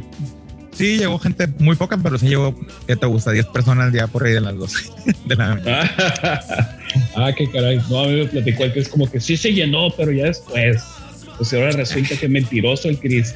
Sí, 0.77 0.97
llegó 0.97 1.17
gente 1.17 1.47
muy 1.57 1.75
poca, 1.75 1.97
pero 1.97 2.19
sí 2.19 2.27
llegó, 2.27 2.53
¿qué 2.85 2.95
te 2.95 3.07
gusta? 3.07 3.31
10 3.31 3.47
personas 3.47 3.91
ya 3.91 4.05
por 4.05 4.25
ahí 4.25 4.33
de 4.33 4.41
las 4.41 4.55
12 4.55 4.89
de 5.25 5.35
la 5.35 5.55
mañana. 5.55 5.95
ah, 7.15 7.31
qué 7.35 7.49
caray. 7.49 7.79
No, 7.89 8.01
a 8.01 8.07
mí 8.07 8.15
me 8.17 8.25
platicó 8.25 8.65
el 8.65 8.73
que 8.73 8.81
es 8.81 8.89
como 8.89 9.09
que 9.09 9.19
sí 9.19 9.37
se 9.37 9.53
llenó, 9.53 9.89
pero 9.97 10.11
ya 10.11 10.25
después. 10.25 10.83
Pues 11.37 11.53
ahora 11.53 11.71
resulta 11.71 12.15
que 12.15 12.27
mentiroso 12.27 12.89
el 12.89 12.99
Chris. 12.99 13.33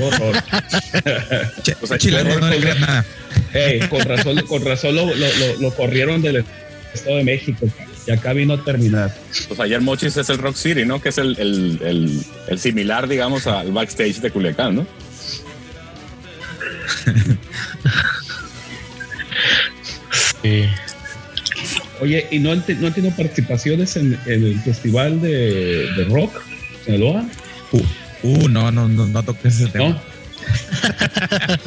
Horror. 0.00 0.42
Chile, 1.98 2.24
no 2.24 2.38
nada. 2.80 3.04
Con 3.88 4.00
razón, 4.02 4.40
con 4.46 4.64
razón 4.64 4.94
lo, 4.96 5.06
lo- 5.06 5.14
lo- 5.14 5.56
lo 5.60 5.74
corrieron 5.74 6.22
del 6.22 6.44
Estado 6.92 7.16
de 7.18 7.24
México. 7.24 7.66
Y 8.06 8.10
acá 8.10 8.32
vino 8.34 8.54
a 8.54 8.62
terminar. 8.64 9.14
Pues 9.48 9.58
ayer 9.60 9.80
Mochis 9.80 10.16
es 10.16 10.28
el 10.28 10.36
Rock 10.38 10.56
City, 10.56 10.84
¿no? 10.84 11.00
Que 11.00 11.08
es 11.08 11.16
el, 11.18 11.36
el, 11.38 11.78
el, 11.82 12.20
el 12.48 12.58
similar, 12.58 13.08
digamos, 13.08 13.46
al 13.46 13.72
backstage 13.72 14.16
de 14.20 14.30
Culiacán, 14.30 14.76
¿no? 14.76 14.86
Sí. 20.42 20.64
Oye, 22.00 22.26
¿y 22.30 22.38
no 22.38 22.52
han, 22.52 22.62
te- 22.64 22.74
no 22.74 22.88
han 22.88 22.94
tenido 22.94 23.14
participaciones 23.16 23.96
en, 23.96 24.18
en 24.26 24.44
el 24.44 24.60
festival 24.60 25.20
de, 25.20 25.88
de 25.96 26.04
rock, 26.10 26.40
Sinaloa? 26.84 27.24
Uh, 27.72 27.80
no, 28.24 28.70
no, 28.72 28.88
no, 28.88 29.06
no 29.06 29.22
toques 29.22 29.54
ese 29.60 29.68
tema. 29.68 29.88
¿No? 29.90 30.00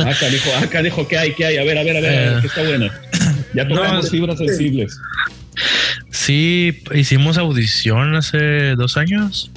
acá 0.10 0.28
dijo, 0.30 0.50
acá 0.62 0.82
dijo, 0.82 1.08
¿qué 1.08 1.18
hay? 1.18 1.34
¿Qué 1.34 1.46
hay? 1.46 1.58
A 1.58 1.64
ver, 1.64 1.78
a 1.78 1.84
ver, 1.84 1.98
a 1.98 2.02
ver, 2.02 2.14
Eh. 2.14 2.38
¿qué 2.42 2.48
está 2.48 2.64
bueno? 2.64 2.90
Ya 3.54 3.68
tocamos 3.68 4.06
No, 4.06 4.10
fibras 4.12 4.38
sensibles. 4.38 5.00
Sí, 6.12 6.84
hicimos 6.94 7.38
audición 7.38 8.16
hace 8.16 8.76
dos 8.76 8.98
años. 8.98 9.52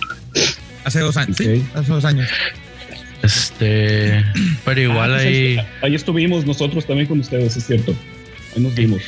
Hace 0.85 1.01
dos 1.01 1.17
años. 1.17 1.37
Sí, 1.37 1.65
hace 1.75 1.93
dos 1.93 2.05
años. 2.05 2.29
Este, 3.23 4.25
pero 4.65 4.81
igual 4.81 5.13
Ah, 5.13 5.17
pues 5.17 5.27
ahí, 5.27 5.59
ahí, 5.59 5.67
ahí 5.83 5.95
estuvimos 5.95 6.47
nosotros 6.47 6.87
también 6.87 7.07
con 7.07 7.21
ustedes, 7.21 7.57
es 7.57 7.67
cierto. 7.67 7.95
Ahí 8.57 8.63
nos 8.63 8.75
vimos. 8.75 9.03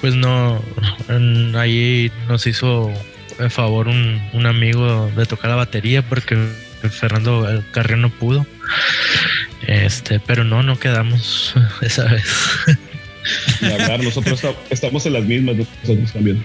pues 0.00 0.14
no, 0.14 0.62
en- 1.08 1.56
ahí 1.56 2.12
nos 2.28 2.46
hizo 2.46 2.92
el 3.40 3.50
favor 3.50 3.88
un, 3.88 4.20
un 4.34 4.46
amigo 4.46 5.10
de 5.16 5.24
tocar 5.26 5.50
la 5.50 5.56
batería 5.56 6.02
porque 6.02 6.36
Fernando 6.90 7.62
Carrión 7.72 8.02
no 8.02 8.10
pudo. 8.10 8.46
Este, 9.66 10.20
pero 10.20 10.44
no, 10.44 10.62
no 10.62 10.78
quedamos 10.78 11.54
esa 11.82 12.04
vez. 12.04 12.24
Ni 13.60 13.72
hablar, 13.72 14.02
nosotros 14.02 14.42
esta- 14.44 14.54
estamos 14.70 15.06
en 15.06 15.14
las 15.14 15.24
mismas, 15.24 15.56
nosotros 15.56 16.12
también. 16.12 16.44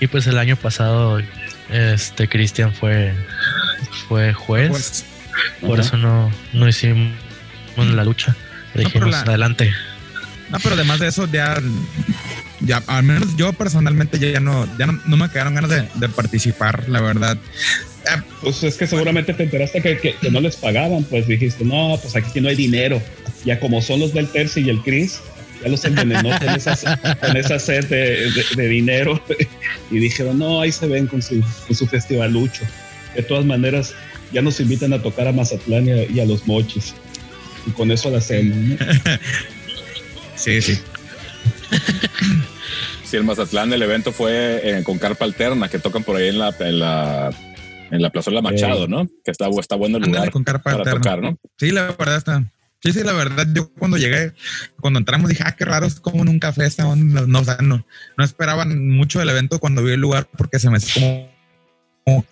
Y 0.00 0.06
pues 0.06 0.26
el 0.26 0.38
año 0.38 0.56
pasado, 0.56 1.20
este 1.70 2.28
Cristian 2.28 2.72
fue, 2.72 3.12
fue 4.08 4.32
juez. 4.32 5.04
Por 5.60 5.78
Ajá. 5.80 5.88
eso 5.88 5.96
no, 5.98 6.30
no 6.52 6.68
hicimos 6.68 7.12
la 7.76 8.04
lucha. 8.04 8.34
Dijimos 8.74 9.10
la- 9.10 9.20
adelante. 9.20 9.72
No, 10.50 10.58
pero 10.62 10.74
además 10.74 11.00
de 11.00 11.08
eso, 11.08 11.28
ya, 11.30 11.60
ya, 12.60 12.82
al 12.86 13.02
menos 13.04 13.36
yo 13.36 13.52
personalmente 13.52 14.18
ya, 14.18 14.28
ya 14.30 14.40
no, 14.40 14.66
ya 14.78 14.86
no, 14.86 15.00
no 15.06 15.16
me 15.16 15.28
quedaron 15.30 15.54
ganas 15.54 15.70
de, 15.70 15.88
de 15.94 16.08
participar, 16.08 16.88
la 16.88 17.00
verdad. 17.00 17.36
Eh, 18.04 18.22
Pues 18.40 18.62
es 18.62 18.76
que 18.76 18.86
seguramente 18.86 19.34
te 19.34 19.42
enteraste 19.42 19.82
que, 19.82 19.98
que- 19.98 20.14
que 20.14 20.30
no 20.30 20.40
les 20.40 20.56
pagaban, 20.56 21.04
pues 21.04 21.26
dijiste, 21.26 21.64
no, 21.64 21.98
pues 22.00 22.14
aquí 22.16 22.40
no 22.40 22.48
hay 22.48 22.54
dinero. 22.56 23.02
Ya 23.44 23.58
como 23.60 23.80
son 23.82 24.00
los 24.00 24.12
del 24.14 24.28
Terci 24.28 24.60
y 24.60 24.70
el 24.70 24.80
Chris, 24.82 25.18
ya 25.62 25.68
los 25.68 25.84
envenenó 25.84 26.38
con 26.38 26.48
esa, 26.50 26.96
con 27.20 27.36
esa 27.36 27.58
sed 27.58 27.84
de, 27.86 28.30
de- 28.30 28.44
de 28.56 28.68
dinero. 28.68 29.20
Y 29.90 29.98
dijeron, 30.00 30.38
no, 30.40 30.60
ahí 30.60 30.72
se 30.72 30.86
ven 30.88 31.06
con 31.06 31.22
su, 31.22 31.40
con 31.66 31.76
su 31.76 31.86
festivalucho. 31.86 32.62
De 33.14 33.22
todas 33.22 33.44
maneras, 33.44 33.94
ya 34.32 34.42
nos 34.42 34.58
invitan 34.60 34.92
a 34.92 35.00
tocar 35.00 35.28
a 35.28 35.32
Mazatlán 35.32 35.86
y 35.86 35.90
a, 35.92 36.04
y 36.10 36.18
a 36.20 36.24
los 36.26 36.44
mochis. 36.46 36.92
Y 37.66 37.70
con 37.70 37.90
eso 37.92 38.10
la 38.10 38.18
hacemos, 38.18 38.56
¿no? 38.56 38.76
sí, 40.36 40.60
sí. 40.62 40.78
Sí, 43.04 43.16
el 43.16 43.24
Mazatlán, 43.24 43.72
el 43.72 43.82
evento 43.82 44.12
fue 44.12 44.60
eh, 44.62 44.82
con 44.84 44.98
carpa 44.98 45.24
alterna, 45.24 45.68
que 45.68 45.78
tocan 45.78 46.02
por 46.02 46.16
ahí 46.16 46.28
en 46.28 46.38
la, 46.38 46.54
en 46.58 46.78
la, 46.80 47.30
en 47.90 48.02
la 48.02 48.10
Plazuela 48.10 48.42
Machado. 48.42 48.88
¿no? 48.88 49.06
Que 49.24 49.30
está, 49.30 49.48
está 49.60 49.76
bueno 49.76 49.98
el 49.98 50.04
lugar 50.04 50.30
con 50.30 50.42
carpa 50.44 50.64
para 50.64 50.76
alterna. 50.78 51.00
tocar, 51.00 51.22
¿no? 51.22 51.38
Sí, 51.58 51.70
la 51.70 51.92
verdad 51.92 52.16
está. 52.16 52.52
Sí, 52.82 52.92
sí, 52.92 53.02
la 53.04 53.12
verdad, 53.12 53.46
yo 53.54 53.70
cuando 53.78 53.96
llegué, 53.96 54.32
cuando 54.80 54.98
entramos 54.98 55.28
dije, 55.30 55.42
ah, 55.46 55.54
qué 55.56 55.64
raro, 55.64 55.86
es 55.86 55.98
como 55.98 56.22
en 56.22 56.28
un 56.28 56.38
café, 56.38 56.66
esta 56.66 56.86
onda". 56.86 57.24
no, 57.26 57.40
o 57.40 57.44
sea, 57.44 57.56
no, 57.62 57.84
no 58.18 58.24
esperaban 58.24 58.88
mucho 58.90 59.18
del 59.18 59.30
evento 59.30 59.58
cuando 59.58 59.82
vi 59.82 59.92
el 59.92 60.00
lugar 60.00 60.28
porque 60.36 60.58
se 60.58 60.68
me 60.68 60.78
hizo 60.78 61.00
como, 61.00 61.30
como 62.04 62.26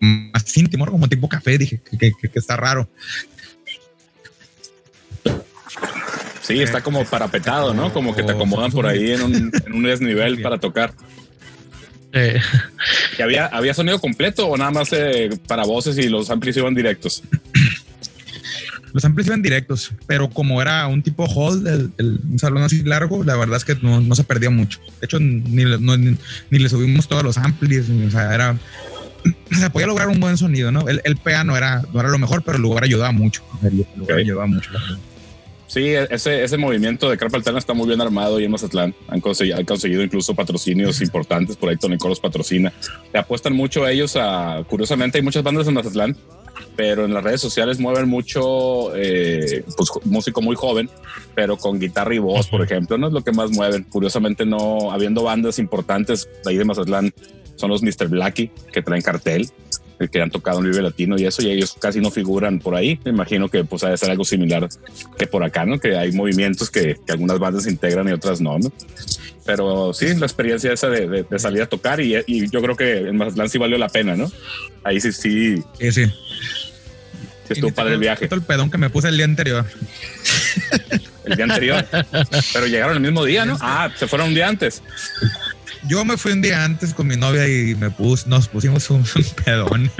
más 0.00 0.56
íntimo, 0.56 0.84
como 0.86 1.08
tipo 1.08 1.28
café, 1.28 1.58
dije 1.58 1.80
que- 1.98 2.12
que 2.12 2.38
está 2.38 2.56
raro. 2.56 2.88
Sí, 6.46 6.60
está 6.60 6.82
como 6.82 7.04
parapetado, 7.04 7.72
¿no? 7.72 7.92
Como 7.92 8.14
que 8.14 8.22
te 8.22 8.32
acomodan 8.32 8.70
por 8.70 8.86
ahí 8.86 9.12
en 9.12 9.22
un, 9.22 9.34
en 9.66 9.72
un 9.72 9.82
desnivel 9.82 10.42
para 10.42 10.58
tocar. 10.58 10.92
Eh, 12.12 12.38
¿Y 13.18 13.22
había, 13.22 13.46
había 13.46 13.72
sonido 13.74 13.98
completo 14.00 14.46
o 14.46 14.56
nada 14.56 14.70
más 14.70 14.88
eh, 14.92 15.30
para 15.48 15.64
voces 15.64 15.96
y 15.98 16.08
los 16.08 16.28
amplis 16.30 16.56
iban 16.58 16.74
directos? 16.74 17.22
Los 18.92 19.04
amplis 19.04 19.26
iban 19.26 19.42
directos, 19.42 19.90
pero 20.06 20.30
como 20.30 20.62
era 20.62 20.86
un 20.86 21.02
tipo 21.02 21.24
hall, 21.26 21.66
el, 21.66 21.90
el- 21.98 22.20
un 22.30 22.38
salón 22.38 22.62
así 22.62 22.82
largo, 22.84 23.24
la 23.24 23.34
verdad 23.36 23.56
es 23.56 23.64
que 23.64 23.74
no, 23.82 24.00
no 24.00 24.14
se 24.14 24.22
perdía 24.22 24.50
mucho. 24.50 24.78
De 25.00 25.06
hecho, 25.06 25.18
ni, 25.18 25.64
no- 25.64 25.96
ni, 25.96 26.16
ni 26.50 26.58
le 26.60 26.68
subimos 26.68 27.08
todos 27.08 27.24
los 27.24 27.36
amplis, 27.38 27.86
o 27.88 28.10
sea, 28.10 28.32
era... 28.34 28.56
Se 29.58 29.70
podía 29.70 29.86
lograr 29.88 30.08
un 30.08 30.20
buen 30.20 30.36
sonido, 30.36 30.70
¿no? 30.70 30.86
El, 30.88 31.00
el 31.04 31.16
PA 31.16 31.42
no 31.42 31.56
era, 31.56 31.82
no 31.92 31.98
era 32.00 32.10
lo 32.10 32.18
mejor, 32.18 32.42
pero 32.44 32.56
el 32.56 32.62
lugar 32.62 32.84
ayudaba 32.84 33.10
mucho. 33.10 33.42
El 33.62 33.84
lugar 33.96 34.18
ayudaba 34.18 34.46
mucho. 34.46 34.70
la. 34.72 34.80
Sí, 35.66 35.88
ese, 35.88 36.44
ese 36.44 36.56
movimiento 36.56 37.08
de 37.08 37.16
carpa 37.16 37.38
está 37.38 37.74
muy 37.74 37.86
bien 37.86 38.00
armado 38.00 38.38
y 38.38 38.44
en 38.44 38.50
Mazatlán 38.50 38.94
han 39.08 39.20
conseguido, 39.20 39.56
han 39.56 39.64
conseguido 39.64 40.02
incluso 40.02 40.34
patrocinios 40.34 41.00
importantes. 41.00 41.56
Por 41.56 41.70
ahí 41.70 41.76
Tony 41.76 41.96
Coros 41.96 42.20
patrocina. 42.20 42.72
Le 43.12 43.18
apuestan 43.18 43.54
mucho 43.54 43.84
a 43.84 43.90
ellos. 43.90 44.16
A, 44.16 44.64
curiosamente, 44.68 45.18
hay 45.18 45.24
muchas 45.24 45.42
bandas 45.42 45.66
en 45.66 45.74
Mazatlán, 45.74 46.16
pero 46.76 47.04
en 47.06 47.14
las 47.14 47.24
redes 47.24 47.40
sociales 47.40 47.78
mueven 47.80 48.08
mucho 48.08 48.94
eh, 48.94 49.64
pues, 49.76 49.90
músico 50.04 50.42
muy 50.42 50.54
joven, 50.54 50.90
pero 51.34 51.56
con 51.56 51.80
guitarra 51.80 52.14
y 52.14 52.18
voz, 52.18 52.48
por 52.48 52.62
ejemplo. 52.62 52.98
No 52.98 53.08
es 53.08 53.12
lo 53.12 53.24
que 53.24 53.32
más 53.32 53.50
mueven. 53.50 53.84
Curiosamente, 53.84 54.44
no 54.44 54.92
habiendo 54.92 55.22
bandas 55.22 55.58
importantes 55.58 56.28
de 56.44 56.50
ahí 56.50 56.56
de 56.56 56.64
Mazatlán, 56.64 57.12
son 57.56 57.70
los 57.70 57.82
Mr. 57.82 58.08
Blackie 58.08 58.50
que 58.72 58.82
traen 58.82 59.02
cartel 59.02 59.48
que 60.10 60.20
han 60.20 60.30
tocado 60.30 60.58
en 60.58 60.64
Vive 60.70 60.82
Latino 60.82 61.16
y 61.18 61.26
eso, 61.26 61.42
y 61.42 61.50
ellos 61.50 61.76
casi 61.80 62.00
no 62.00 62.10
figuran 62.10 62.58
por 62.58 62.74
ahí. 62.74 62.98
Me 63.04 63.10
imagino 63.10 63.48
que 63.48 63.64
pues 63.64 63.84
ha 63.84 63.90
de 63.90 63.96
ser 63.96 64.10
algo 64.10 64.24
similar 64.24 64.68
que 65.18 65.26
por 65.26 65.44
acá, 65.44 65.64
¿no? 65.64 65.78
Que 65.78 65.96
hay 65.96 66.12
movimientos 66.12 66.70
que, 66.70 66.98
que 67.06 67.12
algunas 67.12 67.38
bandas 67.38 67.66
integran 67.66 68.08
y 68.08 68.12
otras 68.12 68.40
no, 68.40 68.58
¿no? 68.58 68.72
Pero 69.46 69.92
sí, 69.92 70.14
la 70.14 70.26
experiencia 70.26 70.72
esa 70.72 70.88
de, 70.88 71.06
de- 71.08 71.22
de 71.24 71.38
salir 71.38 71.62
a 71.62 71.66
tocar 71.66 72.00
y, 72.00 72.16
y 72.26 72.48
yo 72.50 72.62
creo 72.62 72.76
que 72.76 72.98
en 72.98 73.16
Mazatlán 73.16 73.48
sí 73.50 73.58
valió 73.58 73.76
la 73.78 73.88
pena, 73.88 74.16
¿no? 74.16 74.30
Ahí 74.82 75.00
sí, 75.00 75.12
sí, 75.12 75.56
Sí, 75.78 75.92
sí. 75.92 76.06
sí 76.06 76.12
estuvo 77.52 77.70
padre 77.72 77.94
el 77.94 78.00
viaje, 78.00 78.26
el 78.30 78.42
pedón 78.42 78.70
que 78.70 78.78
me 78.78 78.88
puse 78.90 79.08
el 79.08 79.16
día 79.16 79.26
anterior. 79.26 79.66
el 81.26 81.36
día 81.36 81.44
anterior. 81.44 81.84
Pero 82.52 82.66
llegaron 82.66 82.96
el 82.96 83.02
mismo 83.02 83.24
día, 83.24 83.44
¿no? 83.44 83.58
Ah, 83.60 83.90
se 83.96 84.06
fueron 84.06 84.28
un 84.28 84.34
día 84.34 84.48
antes. 84.48 84.82
Yo 85.86 86.04
me 86.04 86.16
fui 86.16 86.32
un 86.32 86.40
día 86.40 86.64
antes 86.64 86.94
con 86.94 87.06
mi 87.06 87.16
novia 87.16 87.46
y 87.46 87.74
me 87.74 87.90
pus, 87.90 88.26
nos 88.26 88.48
pusimos 88.48 88.88
un, 88.90 89.00
un 89.00 89.24
pedón. 89.44 89.90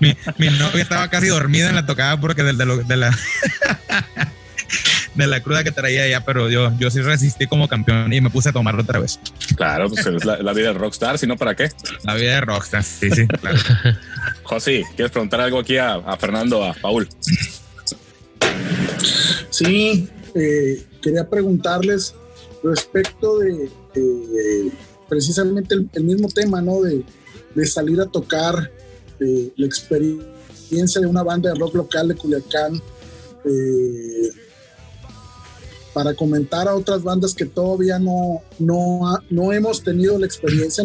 mi, 0.00 0.16
mi 0.38 0.48
novia 0.50 0.82
estaba 0.82 1.08
casi 1.08 1.26
dormida 1.28 1.68
en 1.68 1.74
la 1.74 1.84
tocada 1.86 2.18
porque 2.20 2.42
de, 2.42 2.54
de 2.54 2.64
lo- 2.66 2.78
de 2.78 2.96
la 2.96 3.16
de 5.14 5.26
la 5.26 5.42
cruda 5.42 5.62
que 5.62 5.70
traía 5.70 6.08
ya, 6.08 6.24
pero 6.24 6.48
yo, 6.48 6.72
yo 6.78 6.90
sí 6.90 7.02
resistí 7.02 7.46
como 7.46 7.68
campeón 7.68 8.10
y 8.14 8.22
me 8.22 8.30
puse 8.30 8.48
a 8.48 8.52
tomarlo 8.52 8.82
otra 8.82 8.98
vez. 9.00 9.20
Claro, 9.54 9.90
pues 9.90 10.06
es 10.06 10.24
la, 10.24 10.38
la 10.38 10.52
vida 10.54 10.68
del 10.68 10.76
rockstar, 10.78 11.18
si 11.18 11.26
no, 11.26 11.36
¿para 11.36 11.54
qué? 11.54 11.70
La 12.04 12.14
vida 12.14 12.36
de 12.36 12.40
rockstar, 12.40 12.82
sí, 12.82 13.10
sí, 13.10 13.26
claro. 13.26 13.58
José, 14.44 14.82
¿quieres 14.96 15.12
preguntar 15.12 15.42
algo 15.42 15.58
aquí 15.58 15.76
a, 15.76 15.94
a 15.96 16.16
Fernando, 16.16 16.64
a 16.64 16.72
Paul? 16.72 17.06
Sí, 19.50 20.08
eh, 20.34 20.82
quería 21.02 21.28
preguntarles 21.28 22.14
respecto 22.64 23.38
de 23.40 23.68
eh, 23.94 24.70
precisamente 25.08 25.74
el, 25.74 26.04
mismo 26.04 26.28
tema, 26.28 26.60
¿no? 26.62 26.80
De, 26.82 27.04
de 27.54 27.66
salir 27.66 28.00
a 28.00 28.06
tocar, 28.06 28.70
eh, 29.20 29.52
la 29.56 29.66
experiencia 29.66 31.00
de 31.00 31.06
una 31.06 31.22
banda 31.22 31.50
de 31.50 31.58
rock 31.58 31.74
local 31.74 32.08
de 32.08 32.16
Culiacán, 32.16 32.82
eh, 33.44 34.30
para 35.92 36.14
comentar 36.14 36.66
a 36.66 36.74
otras 36.74 37.02
bandas 37.02 37.34
que 37.34 37.44
todavía 37.44 37.98
no, 37.98 38.40
no, 38.58 39.18
no 39.28 39.52
hemos 39.52 39.82
tenido 39.82 40.18
la 40.18 40.24
experiencia, 40.24 40.82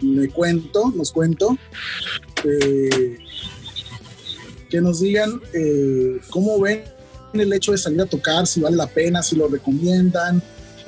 me, 0.00 0.28
cuento, 0.28 0.90
nos 0.96 1.12
cuento. 1.12 1.58
que 4.70 4.80
nos 4.80 5.00
digan 5.00 5.40
cómo 6.30 6.58
ven 6.60 6.82
el 7.34 7.52
hecho 7.52 7.72
de 7.72 7.78
salir 7.78 8.00
a 8.00 8.06
tocar, 8.06 8.46
si 8.46 8.60
vale 8.60 8.76
la 8.76 8.86
pena, 8.86 9.22
si 9.22 9.36
lo 9.36 9.46
recomiendan. 9.46 10.42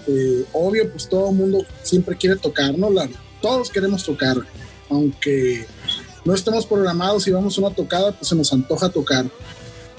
Eh, 0.09 0.45
obvio, 0.55 0.91
pues 0.91 1.09
todo 1.09 1.31
el 1.31 1.37
mundo 1.37 1.65
siempre 1.83 2.17
quiere 2.17 2.37
tocar, 2.37 2.77
¿no? 2.79 2.91
La- 2.91 3.09
todos 3.43 3.69
queremos 3.71 4.03
tocar, 4.05 4.37
aunque 4.89 5.67
no 6.25 6.35
estemos 6.35 6.67
programados 6.67 7.27
y 7.29 7.31
vamos 7.31 7.57
a 7.57 7.61
una 7.61 7.75
tocada, 7.75 8.13
pues 8.13 8.29
se 8.29 8.35
nos 8.35 8.53
antoja 8.53 8.89
tocar. 8.89 9.27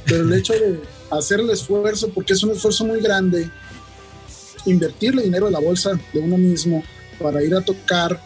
Pero 0.06 0.24
el 0.24 0.34
hecho 0.34 0.54
de 0.54 0.82
hacer 1.12 1.40
el 1.40 1.50
esfuerzo, 1.52 2.10
porque 2.10 2.34
es 2.34 2.44
un 2.44 2.52
esfuerzo 2.52 2.86
muy 2.86 3.00
grande, 3.02 3.50
invertirle 4.66 5.24
dinero 5.24 5.46
de 5.46 5.52
la 5.52 5.60
bolsa 5.60 5.92
de 6.14 6.20
uno 6.20 6.38
mismo 6.38 6.84
para 7.22 7.44
ir 7.44 7.54
a 7.56 7.62
tocar, 7.62 8.20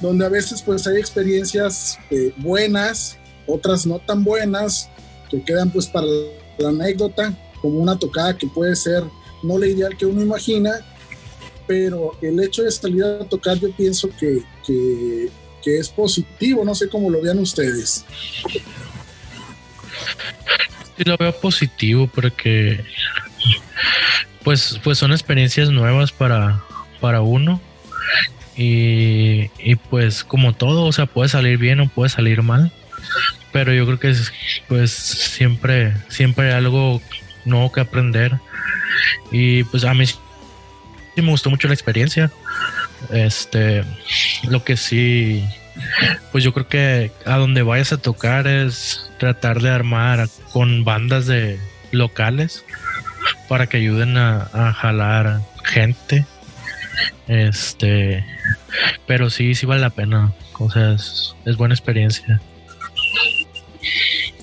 donde 0.00 0.24
a 0.24 0.28
veces 0.28 0.62
pues 0.62 0.86
hay 0.86 0.96
experiencias 0.98 1.98
eh, 2.10 2.32
buenas, 2.36 3.16
otras 3.46 3.86
no 3.86 3.98
tan 3.98 4.24
buenas, 4.24 4.88
que 5.30 5.42
quedan 5.42 5.70
pues 5.70 5.86
para 5.86 6.06
la 6.58 6.68
anécdota, 6.68 7.34
como 7.60 7.78
una 7.78 7.98
tocada 7.98 8.36
que 8.36 8.46
puede 8.46 8.76
ser 8.76 9.02
no 9.42 9.58
la 9.58 9.66
ideal 9.66 9.96
que 9.96 10.06
uno 10.06 10.20
imagina, 10.22 10.72
pero 11.68 12.18
el 12.22 12.42
hecho 12.42 12.62
de 12.62 12.72
salir 12.72 13.04
a 13.04 13.24
tocar 13.24 13.58
yo 13.58 13.70
pienso 13.72 14.08
que, 14.18 14.42
que, 14.66 15.28
es 15.66 15.90
positivo, 15.90 16.64
no 16.64 16.74
sé 16.74 16.88
cómo 16.88 17.10
lo 17.10 17.20
vean 17.20 17.38
ustedes. 17.38 18.06
sí 20.96 21.04
lo 21.04 21.14
veo 21.18 21.38
positivo 21.38 22.06
porque 22.06 22.82
pues, 24.42 24.80
pues 24.82 24.96
son 24.96 25.12
experiencias 25.12 25.68
nuevas 25.68 26.10
para, 26.10 26.64
para 27.00 27.20
uno. 27.20 27.60
Y, 28.56 29.50
y 29.58 29.76
pues 29.76 30.24
como 30.24 30.54
todo, 30.54 30.86
o 30.86 30.92
sea, 30.92 31.04
puede 31.04 31.28
salir 31.28 31.58
bien 31.58 31.80
o 31.80 31.88
puede 31.90 32.08
salir 32.08 32.42
mal. 32.42 32.72
Pero 33.52 33.74
yo 33.74 33.84
creo 33.84 34.00
que 34.00 34.08
es, 34.08 34.32
pues 34.68 34.90
siempre, 34.90 35.94
siempre 36.08 36.46
hay 36.46 36.52
algo 36.54 37.02
nuevo 37.44 37.70
que 37.70 37.82
aprender. 37.82 38.38
Y 39.30 39.64
pues 39.64 39.84
a 39.84 39.92
mí 39.92 40.06
me 41.22 41.30
gustó 41.30 41.50
mucho 41.50 41.68
la 41.68 41.74
experiencia. 41.74 42.30
Este, 43.10 43.84
lo 44.48 44.64
que 44.64 44.76
sí, 44.76 45.44
pues 46.32 46.44
yo 46.44 46.52
creo 46.52 46.68
que 46.68 47.12
a 47.24 47.36
donde 47.36 47.62
vayas 47.62 47.92
a 47.92 47.98
tocar 47.98 48.46
es 48.46 49.10
tratar 49.18 49.60
de 49.60 49.70
armar 49.70 50.28
con 50.52 50.84
bandas 50.84 51.26
de 51.26 51.58
locales 51.92 52.64
para 53.48 53.66
que 53.66 53.78
ayuden 53.78 54.16
a, 54.16 54.48
a 54.52 54.72
jalar 54.72 55.40
gente. 55.64 56.26
Este, 57.26 58.24
pero 59.06 59.30
sí, 59.30 59.54
sí 59.54 59.66
vale 59.66 59.80
la 59.80 59.90
pena. 59.90 60.32
O 60.58 60.70
sea, 60.70 60.92
es, 60.92 61.34
es 61.44 61.56
buena 61.56 61.74
experiencia. 61.74 62.40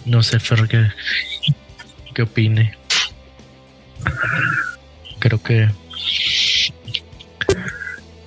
No 0.06 0.24
sé, 0.24 0.40
Fer, 0.40 0.68
¿qué, 0.68 0.88
qué 2.14 2.22
opine? 2.22 2.78
creo 5.20 5.42
que 5.42 5.70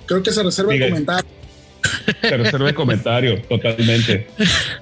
Creo 0.09 0.21
que 0.23 0.31
se 0.31 0.43
reserva 0.43 0.73
el 0.73 0.79
Diga. 0.79 0.89
comentario. 0.89 1.29
Se 2.21 2.37
reserva 2.37 2.67
el 2.69 2.75
comentario, 2.75 3.41
totalmente. 3.43 4.27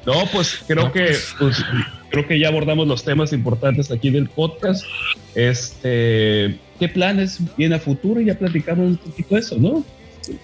No, 0.05 0.25
pues 0.31 0.59
creo 0.65 0.85
No, 0.85 0.91
que 0.91 1.15
pues, 1.37 1.57
creo 2.09 2.27
que 2.27 2.39
ya 2.39 2.47
abordamos 2.47 2.87
los 2.87 3.03
temas 3.03 3.31
importantes 3.33 3.91
aquí 3.91 4.09
del 4.09 4.27
podcast. 4.29 4.83
Este, 5.35 6.57
¿qué 6.79 6.89
planes 6.89 7.37
viene 7.57 7.75
a 7.75 7.79
futuro? 7.79 8.19
Ya 8.21 8.37
platicamos 8.39 8.87
un 8.87 8.97
poquito 8.97 9.35
de 9.35 9.41
eso, 9.41 9.57
¿no? 9.57 9.85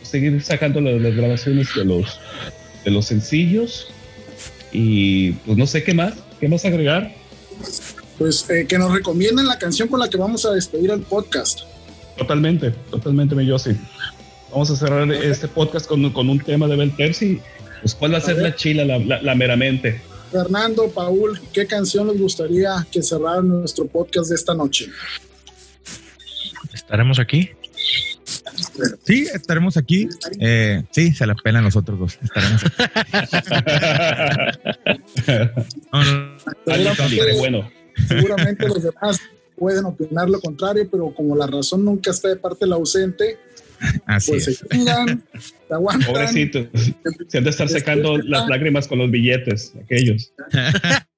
Seguir 0.03 0.41
sacando 0.43 0.79
la- 0.81 0.91
las, 0.91 1.15
grabaciones 1.15 1.69
de 1.75 1.85
los 1.85 2.19
de 2.85 2.91
los 2.91 3.05
sencillos 3.05 3.87
y 4.73 5.31
pues 5.45 5.57
no 5.57 5.65
sé 5.65 5.83
qué 5.83 5.93
más, 5.93 6.13
qué 6.39 6.47
más 6.49 6.65
agregar. 6.65 7.13
Pues 8.17 8.47
eh, 8.49 8.65
que 8.67 8.77
nos 8.77 8.91
recomienden 8.93 9.47
la 9.47 9.57
canción 9.57 9.87
con 9.87 9.99
la 9.99 10.09
que 10.09 10.17
vamos 10.17 10.45
a 10.45 10.51
despedir 10.51 10.91
el 10.91 10.99
podcast. 11.01 11.61
Totalmente, 12.17 12.71
totalmente, 12.91 13.33
mi 13.35 13.45
Yossi. 13.45 13.71
Vamos 14.53 14.69
a 14.69 14.75
cerrar 14.75 15.11
este 15.11 15.47
podcast 15.47 15.87
con, 15.87 16.09
con 16.11 16.29
un 16.29 16.39
tema 16.39 16.67
de 16.67 16.75
Belterci. 16.75 17.41
Pues, 17.81 17.95
¿cuál 17.95 18.13
va 18.13 18.19
a 18.19 18.21
ser 18.21 18.37
la 18.37 18.55
chila, 18.55 18.85
la, 18.85 18.99
la- 18.99 19.21
la 19.21 19.35
meramente? 19.35 19.99
Fernando, 20.31 20.89
Paul, 20.89 21.39
¿qué 21.51 21.65
canción 21.67 22.07
les 22.07 22.19
gustaría 22.19 22.85
que 22.91 23.01
cerrara 23.01 23.41
nuestro 23.41 23.87
podcast 23.87 24.29
de 24.29 24.35
esta 24.35 24.53
noche? 24.53 24.87
estaremos 26.73 27.19
aquí. 27.19 27.49
Sí, 29.03 29.27
estaremos 29.33 29.77
aquí. 29.77 30.07
Eh, 30.39 30.83
sí, 30.91 31.13
se 31.13 31.25
la 31.25 31.35
pelan 31.35 31.63
los 31.63 31.75
otros 31.75 31.99
dos. 31.99 32.19
Estaremos 32.21 32.61
aquí. 32.63 32.73
No, 35.91 36.03
no, 36.03 36.37
Alguien 36.67 36.95
que 37.09 37.33
bueno. 37.37 37.69
Seguramente 38.07 38.67
los 38.67 38.83
demás 38.83 39.19
pueden 39.55 39.85
opinar 39.85 40.29
lo 40.29 40.39
contrario, 40.41 40.87
pero 40.91 41.13
como 41.13 41.35
la 41.35 41.45
razón 41.47 41.85
nunca 41.85 42.11
está 42.11 42.27
de 42.29 42.35
parte 42.37 42.65
del 42.65 42.73
ausente, 42.73 43.37
así 44.05 44.31
pues 44.31 44.47
es. 44.47 44.57
se 44.57 44.67
chingan, 44.67 45.23
se 45.67 45.73
aguantan. 45.73 46.13
Pobrecito. 46.13 46.67
Se 47.27 47.37
han 47.37 47.43
de 47.43 47.49
estar 47.49 47.69
secando 47.69 48.17
las 48.17 48.47
lágrimas 48.47 48.87
con 48.87 48.99
los 48.99 49.11
billetes, 49.11 49.73
aquellos. 49.81 50.33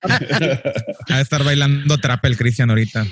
Ha 0.00 1.16
de 1.16 1.22
estar 1.22 1.42
bailando 1.42 1.98
trap 1.98 2.24
el 2.26 2.36
Cristian 2.36 2.70
ahorita. 2.70 3.04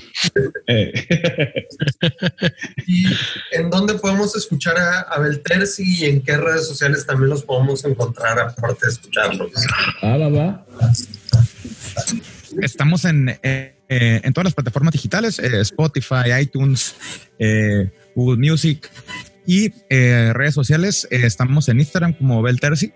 Eh, 0.68 0.92
¿Y 2.86 3.06
en 3.50 3.70
dónde 3.70 3.94
podemos 3.94 4.36
escuchar 4.36 4.78
a 4.78 5.00
Abel 5.00 5.40
Terzi 5.40 5.82
y 5.82 6.04
en 6.04 6.22
qué 6.22 6.36
redes 6.36 6.68
sociales 6.68 7.04
también 7.04 7.30
los 7.30 7.42
podemos 7.42 7.84
encontrar 7.84 8.38
aparte 8.38 8.86
de 8.86 8.92
escucharlos? 8.92 9.50
ah, 10.00 10.16
va, 10.16 10.28
va. 10.28 10.66
Estamos 12.62 13.04
en, 13.04 13.36
eh, 13.42 13.76
eh, 13.88 14.20
en 14.24 14.32
todas 14.32 14.46
las 14.46 14.54
plataformas 14.54 14.92
digitales, 14.92 15.38
eh, 15.38 15.60
Spotify, 15.60 16.32
iTunes, 16.40 16.96
eh, 17.38 17.88
Google 18.16 18.38
Music 18.38 18.90
y 19.46 19.70
eh, 19.90 20.32
redes 20.34 20.54
sociales. 20.54 21.06
eh, 21.12 21.20
estamos 21.24 21.68
en 21.68 21.78
Instagram 21.78 22.14
como 22.14 22.42
Belterci 22.42 22.92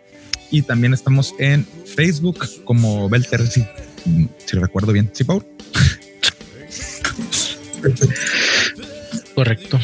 y 0.50 0.62
también 0.62 0.92
estamos 0.92 1.36
en 1.38 1.64
Facebook 1.64 2.44
como 2.64 3.08
Belterci, 3.08 3.64
mm, 4.06 4.24
si 4.44 4.56
recuerdo 4.56 4.92
bien. 4.92 5.08
¿Sí, 5.12 5.22
Paul? 5.22 5.46
Correcto. 9.36 9.78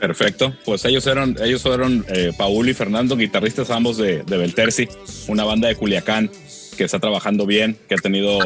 Perfecto. 0.00 0.56
Pues 0.64 0.84
ellos 0.84 1.06
eran, 1.06 1.36
ellos 1.40 1.62
fueron 1.62 2.04
eh, 2.08 2.32
Paul 2.36 2.68
y 2.68 2.74
Fernando, 2.74 3.16
guitarristas 3.16 3.70
ambos 3.70 3.96
de, 3.96 4.24
de 4.24 4.36
Belterci, 4.36 4.88
una 5.28 5.44
banda 5.44 5.68
de 5.68 5.76
Culiacán 5.76 6.30
que 6.76 6.84
está 6.84 6.98
trabajando 6.98 7.46
bien, 7.46 7.78
que 7.88 7.94
ha 7.94 7.98
tenido 7.98 8.38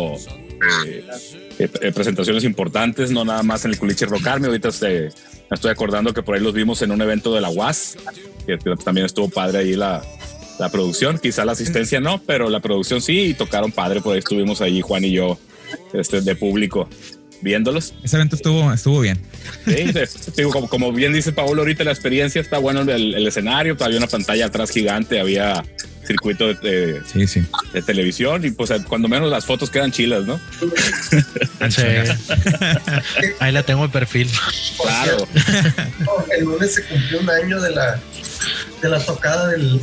eh, 0.68 1.04
eh, 1.58 1.92
presentaciones 1.92 2.44
importantes, 2.44 3.10
no 3.10 3.24
nada 3.24 3.42
más 3.42 3.64
en 3.64 3.72
el 3.72 3.78
Culiche 3.78 4.06
Rock 4.06 4.26
Army. 4.26 4.46
Ahorita 4.46 4.68
me 4.80 5.08
estoy 5.50 5.70
acordando 5.70 6.12
que 6.12 6.22
por 6.22 6.34
ahí 6.34 6.42
los 6.42 6.54
vimos 6.54 6.82
en 6.82 6.90
un 6.90 7.00
evento 7.02 7.34
de 7.34 7.40
la 7.40 7.50
UAS, 7.50 7.96
que, 8.46 8.58
que 8.58 8.76
también 8.84 9.06
estuvo 9.06 9.28
padre 9.28 9.58
ahí 9.58 9.76
la, 9.76 10.02
la 10.58 10.68
producción. 10.70 11.18
Quizá 11.18 11.44
la 11.44 11.52
asistencia 11.52 12.00
no, 12.00 12.22
pero 12.22 12.48
la 12.50 12.60
producción 12.60 13.00
sí, 13.00 13.20
y 13.20 13.34
tocaron 13.34 13.72
padre. 13.72 14.00
Por 14.00 14.12
ahí 14.12 14.20
estuvimos 14.20 14.60
ahí, 14.60 14.80
Juan 14.80 15.04
y 15.04 15.12
yo, 15.12 15.38
este, 15.92 16.20
de 16.20 16.36
público, 16.36 16.88
viéndolos. 17.40 17.94
Ese 18.04 18.16
evento 18.16 18.36
estuvo, 18.36 18.72
estuvo 18.72 19.00
bien. 19.00 19.18
Sí, 19.64 19.92
sí, 20.06 20.32
digo, 20.36 20.50
como, 20.50 20.68
como 20.68 20.92
bien 20.92 21.12
dice 21.12 21.32
Paolo 21.32 21.62
ahorita, 21.62 21.84
la 21.84 21.92
experiencia 21.92 22.40
está 22.40 22.58
bueno 22.58 22.82
el, 22.82 23.14
el 23.14 23.26
escenario, 23.26 23.76
había 23.80 23.98
una 23.98 24.06
pantalla 24.06 24.46
atrás 24.46 24.70
gigante, 24.70 25.18
había 25.18 25.64
circuito 26.06 26.48
de, 26.48 26.54
de- 26.54 27.02
Sí, 27.04 27.26
sí. 27.26 27.44
de 27.72 27.82
televisión 27.82 28.44
y 28.44 28.50
pues 28.50 28.70
cuando 28.88 29.08
menos 29.08 29.30
las 29.30 29.44
fotos 29.46 29.70
quedan 29.70 29.92
chilas, 29.92 30.24
¿no? 30.24 30.40
Sí. 31.68 31.82
Ahí 33.40 33.52
la 33.52 33.62
tengo 33.62 33.82
de 33.86 33.92
perfil. 33.92 34.28
Claro. 34.82 35.28
El 36.38 36.44
lunes 36.44 36.74
se 36.74 36.84
cumplió 36.84 37.20
un 37.20 37.30
año 37.30 37.60
de 37.60 37.70
la, 37.70 38.00
de 38.82 38.88
la 38.88 38.98
tocada 39.04 39.48
del, 39.48 39.80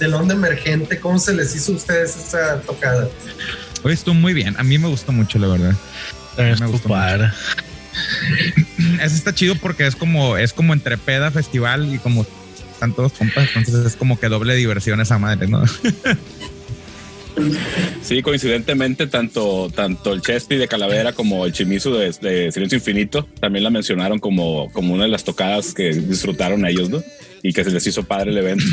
del 0.00 0.14
onda 0.14 0.34
emergente. 0.34 0.98
¿Cómo 1.00 1.18
se 1.18 1.32
les 1.32 1.54
hizo 1.54 1.72
a 1.72 1.76
ustedes 1.76 2.16
esa 2.16 2.60
tocada? 2.62 3.08
Hoy 3.82 3.92
estuvo 3.94 4.14
muy 4.14 4.32
bien. 4.34 4.54
A 4.58 4.62
mí 4.62 4.78
me 4.78 4.88
gustó 4.88 5.12
mucho, 5.12 5.38
la 5.38 5.48
verdad. 5.48 5.74
También 6.36 6.58
Me 6.60 6.66
gustó. 6.66 6.88
Eso 9.02 9.14
está 9.14 9.34
chido 9.34 9.54
porque 9.56 9.86
es 9.86 9.94
como, 9.96 10.36
es 10.36 10.52
como 10.52 10.72
entre 10.72 10.96
peda, 10.98 11.30
festival 11.30 11.94
y 11.94 11.98
como 11.98 12.26
están 12.82 12.94
todos 12.94 13.12
compas, 13.12 13.48
entonces 13.54 13.86
es 13.86 13.96
como 13.96 14.18
que 14.18 14.28
doble 14.28 14.56
diversión 14.56 15.00
esa 15.00 15.16
madre, 15.18 15.46
¿no? 15.46 15.62
Sí, 18.02 18.20
coincidentemente, 18.22 19.06
tanto, 19.06 19.70
tanto 19.74 20.12
el 20.12 20.20
Chespi 20.20 20.56
de 20.56 20.66
Calavera 20.68 21.12
como 21.12 21.46
el 21.46 21.52
Chimizu 21.52 21.92
de, 21.94 22.10
de 22.20 22.50
Silencio 22.52 22.76
Infinito 22.78 23.26
también 23.40 23.62
la 23.62 23.70
mencionaron 23.70 24.18
como, 24.18 24.70
como 24.72 24.92
una 24.94 25.04
de 25.04 25.10
las 25.10 25.22
tocadas 25.24 25.72
que 25.72 25.90
disfrutaron 25.94 26.66
ellos, 26.66 26.90
¿no? 26.90 27.02
Y 27.44 27.52
que 27.52 27.64
se 27.64 27.70
les 27.70 27.86
hizo 27.86 28.02
padre 28.04 28.30
el 28.32 28.38
evento. 28.38 28.64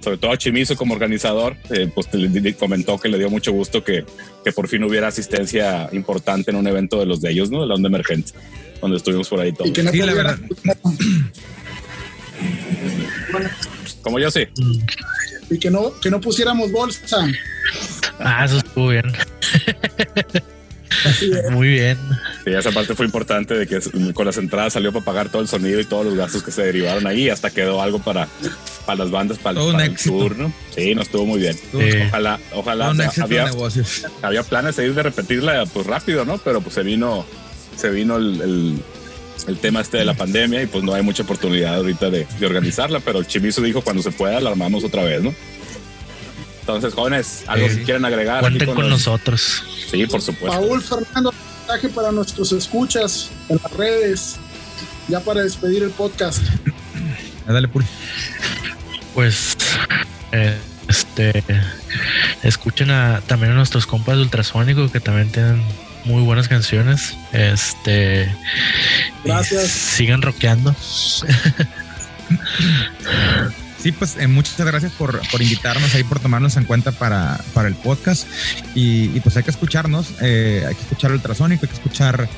Sobre 0.00 0.18
todo 0.18 0.32
a 0.32 0.36
Chimizu 0.36 0.74
como 0.76 0.92
organizador, 0.94 1.56
eh, 1.70 1.88
pues 1.92 2.12
le- 2.12 2.28
le 2.28 2.54
comentó 2.54 2.98
que 2.98 3.08
le 3.08 3.18
dio 3.18 3.30
mucho 3.30 3.52
gusto 3.52 3.82
que, 3.82 4.04
que 4.44 4.52
por 4.52 4.68
fin 4.68 4.82
hubiera 4.84 5.08
asistencia 5.08 5.88
importante 5.92 6.50
en 6.50 6.56
un 6.56 6.66
evento 6.66 6.98
de 7.00 7.06
los 7.06 7.20
de 7.20 7.30
ellos, 7.30 7.50
¿no? 7.50 7.62
De 7.62 7.66
la 7.68 7.74
onda 7.74 7.88
emergente, 7.88 8.32
donde 8.80 8.96
estuvimos 8.98 9.28
por 9.28 9.40
ahí 9.40 9.52
todos. 9.52 9.70
Y 9.70 9.72
que 9.72 9.82
no 9.84 9.90
Sí, 9.92 9.98
la 9.98 10.06
pudiera- 10.12 10.38
Como 14.02 14.18
yo 14.18 14.30
sí. 14.30 14.46
y 15.50 15.58
que 15.58 15.70
no, 15.70 15.92
que 16.00 16.10
no 16.10 16.20
pusiéramos 16.20 16.70
bolsa. 16.72 17.26
Ah, 18.18 18.44
eso 18.44 18.58
estuvo 18.58 18.88
bien. 18.88 19.04
Muy 21.50 21.68
bien. 21.68 21.96
Sí, 22.44 22.50
esa 22.52 22.70
parte 22.70 22.94
fue 22.94 23.06
importante 23.06 23.54
de 23.54 23.66
que 23.66 23.80
con 24.14 24.26
las 24.26 24.36
entradas 24.36 24.74
salió 24.74 24.92
para 24.92 25.04
pagar 25.04 25.28
todo 25.30 25.42
el 25.42 25.48
sonido 25.48 25.80
y 25.80 25.84
todos 25.84 26.04
los 26.04 26.14
gastos 26.14 26.42
que 26.42 26.52
se 26.52 26.62
derivaron 26.62 27.06
ahí. 27.06 27.28
Hasta 27.28 27.50
quedó 27.50 27.82
algo 27.82 27.98
para, 27.98 28.28
para 28.86 28.98
las 28.98 29.10
bandas, 29.10 29.38
para, 29.38 29.56
Todo 29.56 29.68
un 29.68 29.72
para 29.72 29.86
el 29.86 29.92
éxito. 29.92 30.18
tour, 30.18 30.36
¿no? 30.36 30.52
Sí, 30.74 30.94
nos 30.94 31.06
estuvo 31.06 31.26
muy 31.26 31.40
bien. 31.40 31.54
Sí. 31.54 31.78
Ojalá, 32.08 32.38
ojalá. 32.54 32.90
o 32.90 32.94
sea, 32.94 33.10
había, 33.22 33.44
negocios. 33.46 34.04
había 34.22 34.42
planes 34.42 34.76
de 34.76 34.86
ir 34.86 34.94
de 34.94 35.02
repetirla 35.02 35.64
pues 35.66 35.86
rápido, 35.86 36.24
¿no? 36.24 36.38
Pero 36.38 36.60
pues 36.60 36.74
se 36.74 36.82
vino, 36.82 37.24
se 37.76 37.90
vino 37.90 38.16
el, 38.16 38.40
el- 38.40 38.82
el 39.48 39.58
tema 39.58 39.80
este 39.80 39.98
de 39.98 40.04
la 40.04 40.14
pandemia 40.14 40.62
y 40.62 40.66
pues 40.66 40.82
no 40.84 40.94
hay 40.94 41.02
mucha 41.02 41.22
oportunidad 41.22 41.76
ahorita 41.76 42.10
de, 42.10 42.26
de 42.38 42.46
organizarla. 42.46 43.00
Pero 43.00 43.18
el 43.20 43.26
Chimizo 43.26 43.60
dijo 43.62 43.82
cuando 43.82 44.02
se 44.02 44.10
pueda 44.12 44.40
la 44.40 44.50
armamos 44.50 44.84
otra 44.84 45.02
vez, 45.04 45.22
¿no? 45.22 45.34
Entonces, 46.60 46.94
jóvenes, 46.94 47.42
algo 47.48 47.68
Sí. 47.68 47.76
que 47.78 47.82
quieren 47.82 48.04
agregar. 48.04 48.40
Cuenten 48.40 48.68
con 48.74 48.88
los- 48.88 48.90
nosotros. 49.06 49.64
Sí, 49.90 50.06
por 50.06 50.20
supuesto. 50.20 50.60
Paul 50.60 50.80
Fernando, 50.80 51.34
mensaje 51.66 51.88
para 51.88 52.12
nuestros 52.12 52.52
escuchas 52.52 53.30
en 53.48 53.58
las 53.62 53.72
redes, 53.72 54.36
ya 55.08 55.18
para 55.20 55.42
despedir 55.42 55.82
el 55.82 55.90
podcast. 55.90 56.40
Ah, 57.46 57.52
Dale, 57.52 57.66
Puri. 57.66 57.84
Pues, 59.14 59.56
eh, 60.30 60.56
este, 60.88 61.42
escuchen 62.44 62.90
a, 62.92 63.20
también 63.26 63.52
a 63.52 63.54
nuestros 63.56 63.84
compas 63.86 64.16
de 64.16 64.22
Ultrasónico 64.22 64.90
que 64.90 65.00
también 65.00 65.30
tienen 65.32 65.62
muy 66.04 66.22
buenas 66.22 66.48
canciones. 66.48 67.14
Este, 67.32 68.28
Gracias. 69.24 69.68
sigan 69.70 70.22
rockeando. 70.22 70.74
Sí, 73.82 73.90
pues 73.90 74.16
eh, 74.16 74.28
muchas 74.28 74.56
gracias 74.64 74.92
por, 74.92 75.20
por 75.30 75.42
invitarnos 75.42 75.92
ahí, 75.96 76.04
por 76.04 76.20
tomarnos 76.20 76.56
en 76.56 76.62
cuenta 76.66 76.92
para, 76.92 77.40
para 77.52 77.66
el 77.66 77.74
podcast. 77.74 78.28
Y, 78.76 79.10
y, 79.16 79.18
pues 79.20 79.36
hay 79.36 79.42
que 79.42 79.50
escucharnos, 79.50 80.06
eh, 80.20 80.64
hay 80.68 80.74
que 80.76 80.82
escuchar 80.82 81.10
Ultrasónico, 81.10 81.62
hay 81.64 81.68
que 81.68 81.74
escuchar 81.74 82.28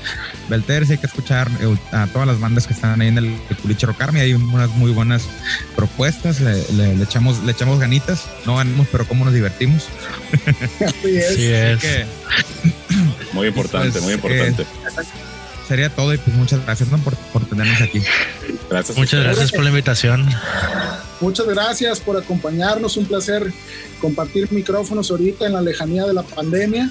Belterce, 0.48 0.94
hay 0.94 0.98
que 0.98 1.06
escuchar 1.06 1.50
eh, 1.60 1.76
a 1.92 2.06
todas 2.06 2.26
las 2.26 2.40
bandas 2.40 2.66
que 2.66 2.72
están 2.72 2.98
ahí 2.98 3.08
en 3.08 3.18
el, 3.18 3.26
el 3.50 3.56
Culiche 3.58 3.84
Rock 3.84 4.00
Army. 4.00 4.20
Hay 4.20 4.32
unas 4.32 4.70
muy 4.70 4.90
buenas 4.92 5.24
propuestas, 5.76 6.40
le, 6.40 6.54
le- 6.72 6.96
le 6.96 7.04
echamos, 7.04 7.42
le 7.44 7.52
echamos 7.52 7.78
ganitas, 7.78 8.22
no 8.46 8.56
ganamos, 8.56 8.86
pero 8.90 9.06
cómo 9.06 9.26
nos 9.26 9.34
divertimos. 9.34 9.84
Así 10.80 11.16
es. 11.18 11.30
Así 11.30 11.52
Así 11.52 11.52
es. 11.52 11.78
que 11.80 12.06
Muy 13.34 13.48
importante, 13.48 13.90
Pues, 13.92 14.04
muy 14.04 14.14
importante. 14.14 14.64
sería 15.68 15.88
todo 15.90 16.12
y 16.14 16.18
pues 16.18 16.36
muchas 16.36 16.64
gracias 16.64 16.90
¿no? 16.90 16.98
por, 16.98 17.16
por 17.32 17.44
tenernos 17.46 17.80
aquí. 17.80 18.00
Gracias. 18.70 18.96
Muchas 18.96 19.22
gracias 19.24 19.52
por 19.52 19.64
la 19.64 19.70
invitación. 19.70 20.26
Muchas 21.20 21.46
gracias 21.46 22.00
por 22.00 22.16
acompañarnos. 22.16 22.96
Un 22.96 23.06
placer 23.06 23.52
compartir 24.00 24.50
micrófonos 24.52 25.10
ahorita 25.10 25.46
en 25.46 25.54
la 25.54 25.62
lejanía 25.62 26.06
de 26.06 26.14
la 26.14 26.22
pandemia. 26.22 26.90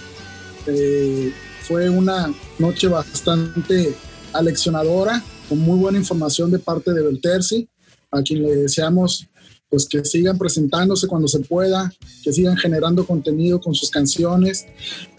Eh, 0.67 1.31
fue 1.61 1.89
una 1.89 2.33
noche 2.59 2.87
bastante 2.87 3.95
aleccionadora, 4.33 5.23
con 5.47 5.59
muy 5.59 5.77
buena 5.77 5.97
información 5.97 6.51
de 6.51 6.59
parte 6.59 6.91
de 6.93 7.03
Belterci, 7.03 7.67
a 8.11 8.21
quien 8.21 8.43
le 8.43 8.55
deseamos 8.55 9.27
pues 9.69 9.87
que 9.87 10.05
sigan 10.05 10.37
presentándose 10.37 11.07
cuando 11.07 11.27
se 11.27 11.39
pueda, 11.39 11.91
que 12.23 12.31
sigan 12.31 12.55
generando 12.57 13.05
contenido 13.07 13.59
con 13.59 13.73
sus 13.73 13.89
canciones, 13.89 14.67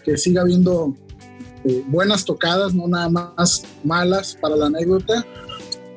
que 0.05 0.17
siga 0.17 0.41
habiendo 0.43 0.95
eh, 1.65 1.83
buenas 1.87 2.25
tocadas, 2.25 2.73
no 2.73 2.87
nada 2.87 3.09
más 3.09 3.63
malas 3.83 4.37
para 4.39 4.55
la 4.55 4.67
anécdota. 4.67 5.25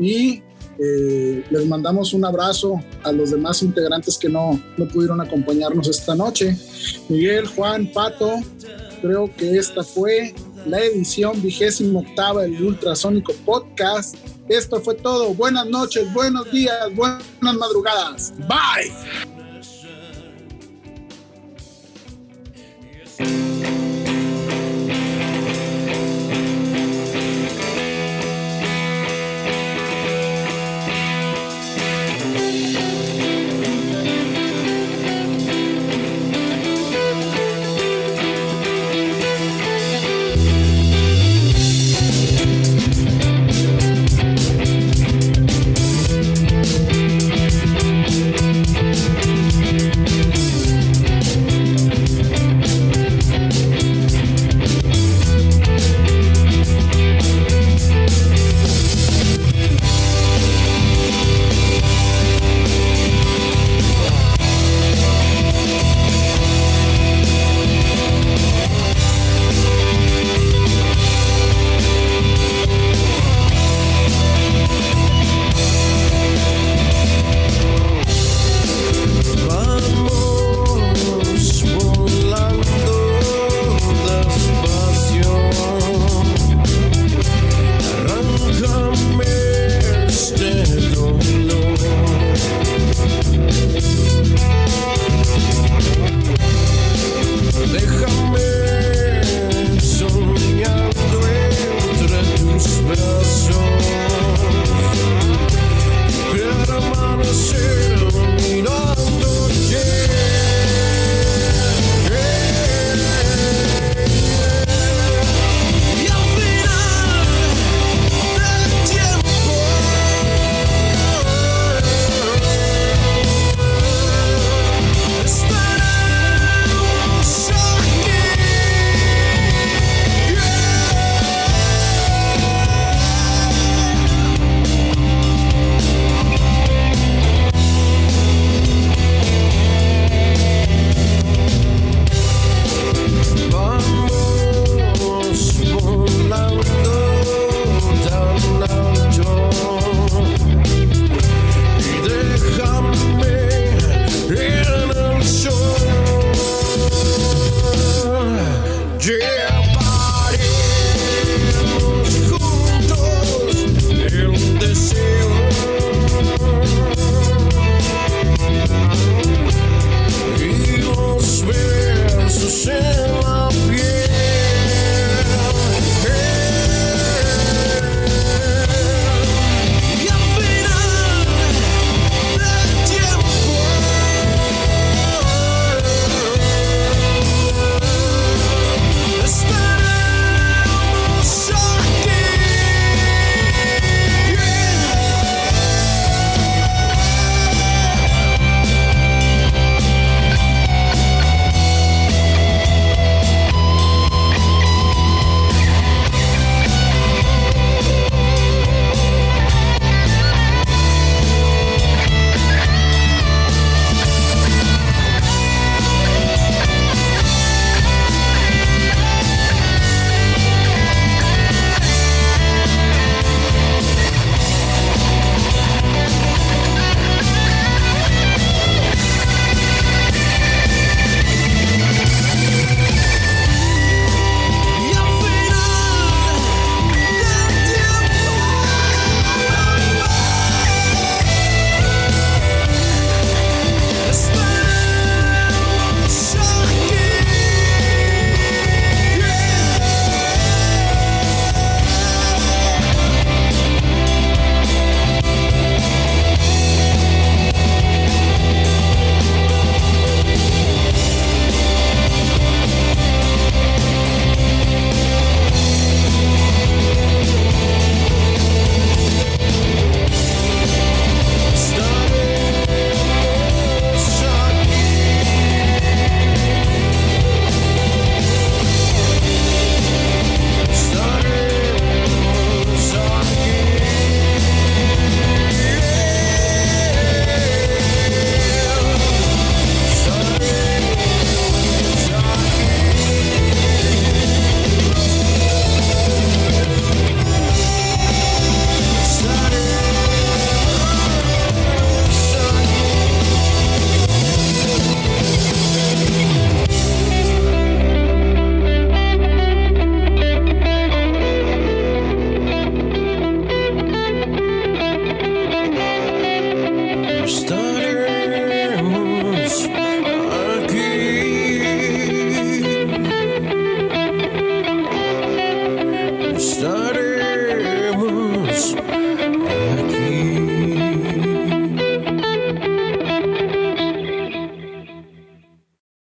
Y 0.01 0.43
eh, 0.79 1.45
les 1.51 1.67
mandamos 1.67 2.13
un 2.13 2.25
abrazo 2.25 2.81
a 3.03 3.11
los 3.11 3.33
demás 3.33 3.63
integrantes 3.63 4.17
que 4.17 4.29
no, 4.29 4.61
no 4.77 4.89
pudieron 4.89 5.21
acompañarnos 5.21 5.89
esta 5.89 6.15
noche. 6.15 6.57
Miguel, 7.09 7.47
Juan, 7.49 7.91
Pato, 7.93 8.37
creo 9.03 9.31
que 9.37 9.57
esta 9.57 9.83
fue 9.83 10.35
la 10.67 10.81
edición 10.81 11.41
vigésimo 11.43 12.01
octava 12.01 12.43
del 12.43 12.63
Ultrasónico 12.63 13.33
Podcast. 13.45 14.17
Esto 14.49 14.81
fue 14.81 14.95
todo. 14.95 15.35
Buenas 15.35 15.67
noches, 15.67 16.13
buenos 16.15 16.51
días, 16.51 16.95
buenas 16.95 17.23
madrugadas. 17.43 18.33
Bye. 18.49 19.38